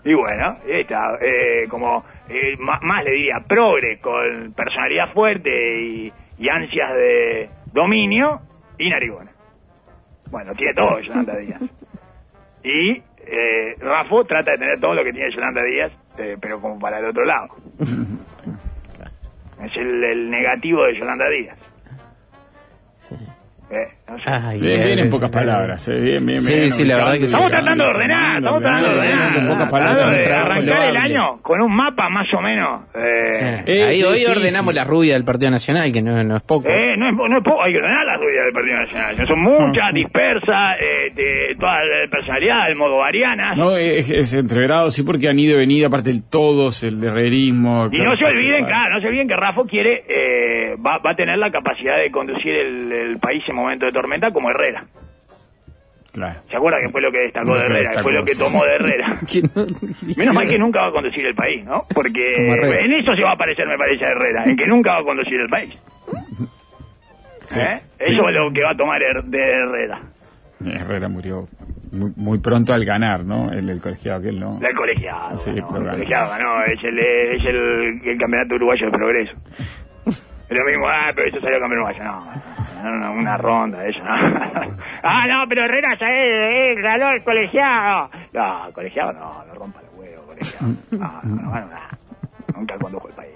Y 0.07 0.13
bueno, 0.15 0.57
ahí 0.67 0.81
está, 0.83 1.17
eh, 1.23 1.67
como 1.69 2.05
eh, 2.29 2.57
más, 2.59 3.05
le 3.05 3.11
diría 3.13 3.37
progre, 3.49 3.99
con 4.01 4.53
personalidad 4.55 5.13
fuerte 5.15 5.51
y, 5.81 6.13
y 6.39 6.49
ansias 6.49 6.93
de 6.95 7.49
dominio, 7.73 8.41
y 8.79 8.91
narigona. 8.91 9.31
Bueno, 10.35 10.53
tiene 10.53 10.75
todo 10.75 10.99
Yolanda 10.99 11.37
Díaz. 11.37 11.63
Y 12.65 12.91
eh, 12.91 13.77
Rafo 13.79 14.25
trata 14.25 14.51
de 14.51 14.59
tener 14.59 14.81
todo 14.81 14.93
lo 14.93 15.05
que 15.05 15.13
tiene 15.13 15.31
Yolanda 15.31 15.63
Díaz, 15.63 15.93
eh, 16.19 16.37
pero 16.41 16.61
como 16.61 16.77
para 16.77 16.99
el 16.99 17.05
otro 17.05 17.25
lado. 17.25 17.47
Es 19.65 19.77
el, 19.77 20.03
el 20.03 20.31
negativo 20.31 20.85
de 20.85 20.95
Yolanda 20.95 21.27
Díaz. 21.29 21.74
Eh, 23.71 23.89
no 24.09 24.19
sé. 24.19 24.31
Ay, 24.31 24.61
Bien, 24.61 24.83
bien 24.85 24.99
en 24.99 25.07
eh, 25.07 25.11
pocas 25.11 25.31
eh, 25.31 25.33
palabras. 25.33 25.89
eh, 25.89 25.99
Bien, 25.99 26.25
bien, 26.25 26.41
Sí, 26.43 26.55
bien. 26.55 26.69
sí, 26.71 26.85
la 26.85 26.97
verdad 26.97 27.13
que 27.15 27.19
sí. 27.21 27.25
Estamos 27.25 27.51
tratando 27.51 27.85
de 27.85 27.91
ordenar, 27.91 28.39
estamos 28.39 28.63
tratando 28.63 28.89
de 28.91 28.99
ordenar. 28.99 29.37
En 29.39 29.49
pocas 29.49 29.71
palabras, 29.71 30.03
arrancar 30.03 30.89
el 30.91 30.97
año 30.97 31.39
con 31.43 31.61
un 31.61 31.75
mapa 31.75 32.09
más 32.11 32.27
o 32.35 32.41
menos. 32.41 32.83
Eh, 32.95 33.65
Sí. 33.65 33.73
Es 33.73 33.87
Ahí 33.89 34.03
hoy 34.03 34.19
difícil. 34.21 34.37
ordenamos 34.37 34.75
la 34.75 34.85
rubia 34.85 35.15
del 35.15 35.25
Partido 35.25 35.51
Nacional, 35.51 35.91
que 35.93 36.03
no, 36.03 36.23
no 36.23 36.37
es 36.37 36.43
poco. 36.47 36.69
Eh, 36.69 36.95
no 36.97 37.09
es, 37.09 37.15
no 37.31 37.39
es 37.39 37.45
poco, 37.45 37.65
hay 37.65 37.73
que 37.73 37.79
ordenar 37.79 38.05
las 38.07 38.21
ruidas 38.21 38.45
del 38.45 38.53
Partido 38.53 38.77
Nacional. 38.77 39.27
Son 39.27 39.41
muchas, 39.41 39.95
dispersas, 39.95 40.77
eh, 40.81 41.11
de 41.15 41.57
toda 41.59 41.73
la 41.85 42.11
personalidad, 42.11 42.71
el 42.71 42.77
modo 42.77 42.99
varianas. 42.99 43.57
No, 43.57 43.77
es, 43.77 44.11
es 44.11 44.35
entreverado, 44.35 44.91
sí, 44.91 45.03
porque 45.03 45.29
han 45.29 45.39
ido 45.39 45.57
y 45.57 45.61
venido, 45.61 45.89
aparte 45.89 46.11
el 46.11 46.23
todos, 46.29 46.83
el 46.83 47.03
herrerismo. 47.03 47.89
Y 47.91 47.99
no 47.99 48.17
se 48.17 48.25
olviden, 48.27 48.67
claro, 48.67 48.95
no 48.97 49.01
se 49.01 49.09
olviden 49.09 49.27
que 49.29 49.37
Rafa 49.37 49.63
quiere, 49.69 50.05
eh, 50.09 50.77
va, 50.77 50.97
va 51.05 51.13
a 51.13 51.17
tener 51.17 51.39
la 51.39 51.51
capacidad 51.51 51.97
de 51.97 52.11
conducir 52.11 52.55
el, 52.55 52.93
el 52.93 53.19
país 53.19 53.43
en 53.49 53.54
momento 53.55 53.87
de 53.87 53.93
tormenta 53.93 54.31
como 54.33 54.51
Herrera. 54.51 54.85
Claro. 56.13 56.41
¿Se 56.49 56.57
acuerda 56.57 56.79
que 56.81 56.91
fue 56.91 57.01
lo 57.01 57.11
que 57.11 57.19
destacó 57.21 57.57
de 57.57 57.65
Herrera? 57.67 58.03
Fue 58.03 58.13
lo 58.13 58.25
que 58.25 58.35
tomó 58.37 58.65
de 58.65 58.75
Herrera. 58.77 59.19
No- 59.57 59.67
Menos 60.17 60.35
mal 60.35 60.49
que 60.49 60.59
nunca 60.59 60.81
va 60.83 60.89
a 60.89 60.93
conducir 60.93 61.27
el 61.27 61.35
país, 61.35 61.65
¿no? 61.65 61.85
Porque 61.93 62.21
en 62.37 62.93
eso 62.93 63.15
se 63.17 63.23
va 63.23 63.33
a 63.33 63.37
parecer, 63.37 63.67
me 63.67 63.77
parece, 63.77 64.05
a 64.05 64.11
Herrera, 64.11 64.45
en 64.47 64.57
que 64.57 64.67
nunca 64.67 64.93
va 64.93 64.99
a 65.01 65.03
conducir 65.05 65.41
el 65.41 65.49
país. 65.49 65.75
Sí, 67.47 67.61
¿Eh? 67.61 67.81
sí. 67.99 68.13
Eso 68.13 68.29
es 68.29 68.35
lo 68.35 68.51
que 68.53 68.63
va 68.63 68.71
a 68.71 68.77
tomar 68.77 69.01
de 69.25 69.39
Herrera. 69.39 70.01
Herrera 70.65 71.09
murió 71.09 71.47
muy, 71.93 72.13
muy 72.17 72.39
pronto 72.39 72.73
al 72.73 72.85
ganar, 72.85 73.25
¿no? 73.25 73.51
El, 73.53 73.69
el 73.69 73.81
colegiado 73.81 74.21
aquel, 74.21 74.39
¿no? 74.41 74.61
El 74.63 74.75
colegiado, 74.75 75.37
Sí, 75.37 75.51
pero 75.53 75.85
el 75.85 75.91
colegiado 75.91 76.31
ganó, 76.31 76.63
es 76.65 76.83
el, 76.85 76.99
es 76.99 77.45
el, 77.45 78.01
el 78.09 78.19
campeonato 78.19 78.55
uruguayo 78.55 78.87
de 78.87 78.93
progreso. 78.93 79.33
Es 80.49 80.57
lo 80.59 80.65
mismo, 80.67 80.87
ah, 80.87 81.11
pero 81.15 81.27
eso 81.29 81.41
salió 81.41 81.59
campeón 81.59 81.83
uruguayo, 81.83 82.05
no, 82.05 82.83
no, 82.83 82.99
no, 82.99 83.13
una 83.13 83.37
ronda, 83.37 83.87
eso, 83.87 83.99
no. 84.01 84.11
ah, 85.03 85.27
no, 85.27 85.45
pero 85.49 85.65
Herrera 85.65 85.97
ya 85.99 86.07
es, 86.09 86.77
es, 86.77 86.83
ganó 86.83 87.11
el 87.11 87.25
colegiado. 87.25 88.11
No, 88.33 88.67
el 88.67 88.73
colegiado 88.75 89.13
no, 89.15 89.45
no 89.47 89.55
rompa 89.55 89.81
los 89.81 89.95
huevos, 89.95 90.21
colegiado. 90.27 90.67
No, 90.91 91.21
no, 91.23 91.43
no 91.43 91.51
ganó 91.51 91.67
nada. 91.69 91.89
Nunca 92.55 92.77
condujo 92.79 93.09
el 93.09 93.15
país. 93.15 93.35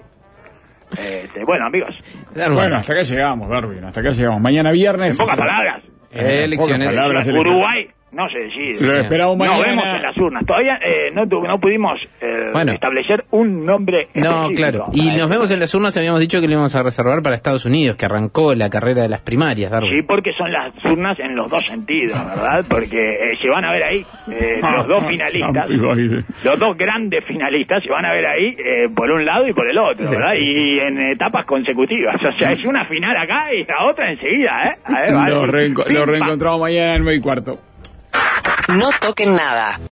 Este, 0.91 1.43
bueno, 1.45 1.65
amigos. 1.67 1.95
Bueno, 2.33 2.75
hasta 2.77 2.93
acá 2.93 3.01
llegamos, 3.01 3.49
Darwin, 3.49 3.83
hasta 3.85 4.01
acá 4.01 4.09
llegamos. 4.11 4.41
Mañana 4.41 4.71
viernes. 4.71 5.11
en 5.13 5.17
pocas 5.17 5.37
palabras, 5.37 5.83
Eh, 6.11 6.43
elecciones. 6.45 6.89
Pocas 6.89 6.95
palabras, 6.95 7.27
elecciones. 7.27 7.57
Uruguay 7.57 7.89
no 8.11 8.27
se 8.29 8.39
decide. 8.39 8.87
Lo 8.87 8.93
esperamos 9.01 9.37
Nos 9.37 9.47
mañana. 9.47 9.67
vemos 9.67 9.85
en 9.95 10.01
las 10.01 10.17
urnas. 10.17 10.45
Todavía 10.45 10.75
eh, 10.81 11.11
no, 11.13 11.27
tu- 11.27 11.41
no 11.41 11.59
pudimos 11.59 11.93
eh, 12.21 12.27
Bueno. 12.53 12.71
establecer 12.71 13.23
un 13.31 13.61
nombre 13.65 14.07
No, 14.13 14.45
específico 14.47 14.55
claro. 14.57 14.85
Y 14.93 15.17
nos 15.17 15.29
vemos 15.29 15.51
en 15.51 15.59
las 15.59 15.73
urnas, 15.75 15.95
habíamos 15.97 16.19
dicho 16.19 16.41
que 16.41 16.47
lo 16.47 16.53
íbamos 16.53 16.75
a 16.75 16.83
reservar 16.83 17.21
para 17.21 17.35
Estados 17.35 17.65
Unidos, 17.65 17.97
que 17.97 18.05
arrancó 18.05 18.53
la 18.55 18.69
carrera 18.69 19.03
de 19.03 19.09
las 19.09 19.21
primarias, 19.21 19.71
Darwin. 19.71 19.91
Sí, 19.91 20.01
porque 20.07 20.31
son 20.37 20.51
las 20.51 20.73
urnas 20.85 21.19
en 21.19 21.35
los 21.35 21.49
dos 21.51 21.65
sentidos, 21.65 22.17
¿verdad? 22.25 22.65
Porque 22.69 22.97
eh, 22.97 23.37
se 23.41 23.49
van 23.49 23.65
a 23.65 23.71
ver 23.73 23.83
ahí 23.83 24.05
eh, 24.31 24.59
los 24.61 24.87
dos 24.87 25.05
finalistas, 25.07 25.69
y 25.69 25.77
Biden. 25.77 26.25
los 26.45 26.59
dos 26.59 26.77
grandes 26.77 27.23
finalistas 27.25 27.83
se 27.83 27.89
van 27.91 28.05
a 28.05 28.11
ver 28.13 28.25
ahí 28.25 28.55
eh, 28.57 28.89
por 28.95 29.09
un 29.11 29.23
lado 29.25 29.47
y 29.47 29.53
por 29.53 29.69
el 29.69 29.77
otro, 29.77 30.09
¿verdad? 30.09 30.33
Y 30.39 30.79
en 30.79 30.99
etapas 31.11 31.45
consecutivas. 31.45 32.15
O 32.23 32.31
sea, 32.37 32.51
es 32.51 32.65
una 32.65 32.85
final 32.85 33.15
acá 33.17 33.53
y 33.53 33.63
la 33.65 33.85
otra 33.89 34.09
enseguida, 34.11 34.49
¿eh? 34.65 34.75
A 34.85 35.01
ver, 35.01 35.13
vale. 35.19 35.35
Lo, 35.35 35.45
reenco- 35.45 35.83
Pim, 35.85 35.93
lo 35.93 35.99
pam. 36.01 36.09
reencontramos 36.09 36.59
mañana 36.61 36.95
en 36.95 37.03
9 37.03 37.17
y 37.17 37.21
cuarto. 37.21 37.59
No 38.69 38.91
toquen 39.01 39.35
nada. 39.35 39.79